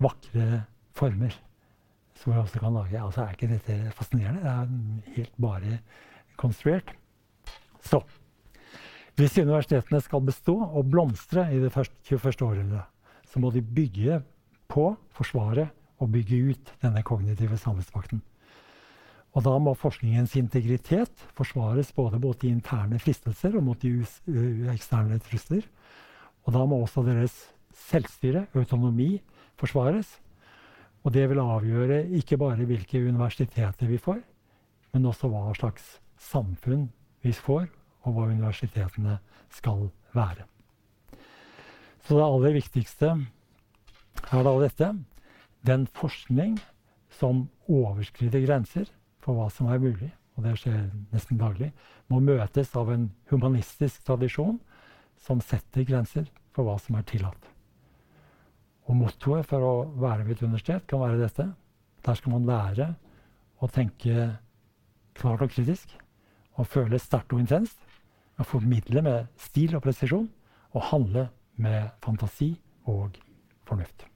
vakre 0.00 0.64
former 0.96 1.36
som 2.20 2.32
vi 2.32 2.40
også 2.40 2.60
kan 2.60 2.74
lage. 2.76 3.00
Altså 3.00 3.22
er 3.22 3.36
ikke 3.36 3.52
dette 3.52 3.76
fascinerende? 3.96 4.42
Det 4.42 4.50
er 4.50 5.14
helt 5.16 5.36
bare 5.40 5.78
konstruert. 6.40 6.92
Så 7.84 8.02
hvis 9.18 9.38
universitetene 9.38 10.00
skal 10.04 10.24
bestå 10.24 10.56
og 10.64 10.88
blomstre 10.90 11.48
i 11.52 11.60
det 11.62 11.72
21. 11.74 12.20
århundret, 12.46 12.86
så 13.26 13.40
må 13.42 13.50
de 13.54 13.62
bygge 13.62 14.20
på, 14.70 14.92
forsvare 15.14 15.68
og 16.00 16.12
bygge 16.12 16.40
ut 16.50 16.74
denne 16.82 17.02
kognitive 17.06 17.58
samfunnsmakten. 17.58 18.22
Og 19.36 19.44
da 19.46 19.52
må 19.62 19.76
forskningens 19.78 20.34
integritet 20.40 21.22
forsvares 21.38 21.92
både 21.94 22.18
mot 22.22 22.38
de 22.40 22.50
interne 22.50 22.98
fristelser 22.98 23.54
og 23.58 23.66
mot 23.68 23.82
de 23.82 23.92
eksterne 24.72 25.20
trusler. 25.22 25.66
Og 26.46 26.54
da 26.56 26.64
må 26.66 26.80
også 26.82 27.04
deres 27.06 27.36
selvstyre, 27.86 28.48
autonomi, 28.58 29.20
forsvares. 29.60 30.16
Og 31.04 31.14
det 31.14 31.28
vil 31.30 31.42
avgjøre 31.42 32.02
ikke 32.18 32.40
bare 32.40 32.66
hvilke 32.66 33.04
universiteter 33.06 33.88
vi 33.88 34.00
får, 34.02 34.18
men 34.92 35.06
også 35.06 35.30
hva 35.30 35.52
slags 35.56 36.00
samfunn 36.20 36.88
vi 37.22 37.32
får, 37.32 37.68
og 38.04 38.16
hva 38.16 38.28
universitetene 38.30 39.18
skal 39.52 39.88
være. 40.16 40.46
Så 42.06 42.16
det 42.16 42.26
aller 42.26 42.56
viktigste 42.56 43.12
er 44.30 44.46
da 44.46 44.54
dette. 44.62 44.90
Den 45.66 45.86
forskning 45.86 46.56
som 47.12 47.48
overskrider 47.68 48.42
grenser 48.46 48.88
for 49.20 49.36
hva 49.36 49.50
som 49.52 49.68
er 49.70 49.82
mulig, 49.82 50.08
og 50.36 50.46
det 50.46 50.56
skjer 50.62 50.88
nesten 51.12 51.40
daglig, 51.40 51.70
må 52.08 52.22
møtes 52.24 52.72
av 52.78 52.90
en 52.94 53.10
humanistisk 53.30 54.04
tradisjon 54.08 54.58
som 55.20 55.42
setter 55.44 55.84
grenser 55.84 56.30
for 56.56 56.66
hva 56.66 56.78
som 56.80 56.96
er 56.96 57.06
tillatt. 57.06 57.50
Og 58.88 58.96
mottoet 58.98 59.46
for 59.46 59.62
å 59.62 59.74
være 60.00 60.24
ved 60.24 60.38
et 60.38 60.46
universitet 60.46 60.86
kan 60.90 61.02
være 61.04 61.20
dette. 61.20 61.46
Der 62.02 62.16
skal 62.18 62.32
man 62.34 62.48
lære 62.48 62.88
å 63.60 63.68
tenke 63.70 64.30
klart 65.14 65.44
og 65.44 65.52
kritisk. 65.52 65.92
Og 66.58 66.66
føle 66.66 66.98
sterkt 66.98 67.32
og 67.36 67.44
intenst. 67.44 67.78
Og 68.40 68.48
formidle 68.48 69.02
med 69.04 69.28
stil 69.38 69.76
og 69.76 69.84
presisjon. 69.84 70.30
Og 70.72 70.86
handle 70.90 71.28
med 71.60 71.90
fantasi 72.04 72.54
og 72.88 73.18
fornuft. 73.68 74.06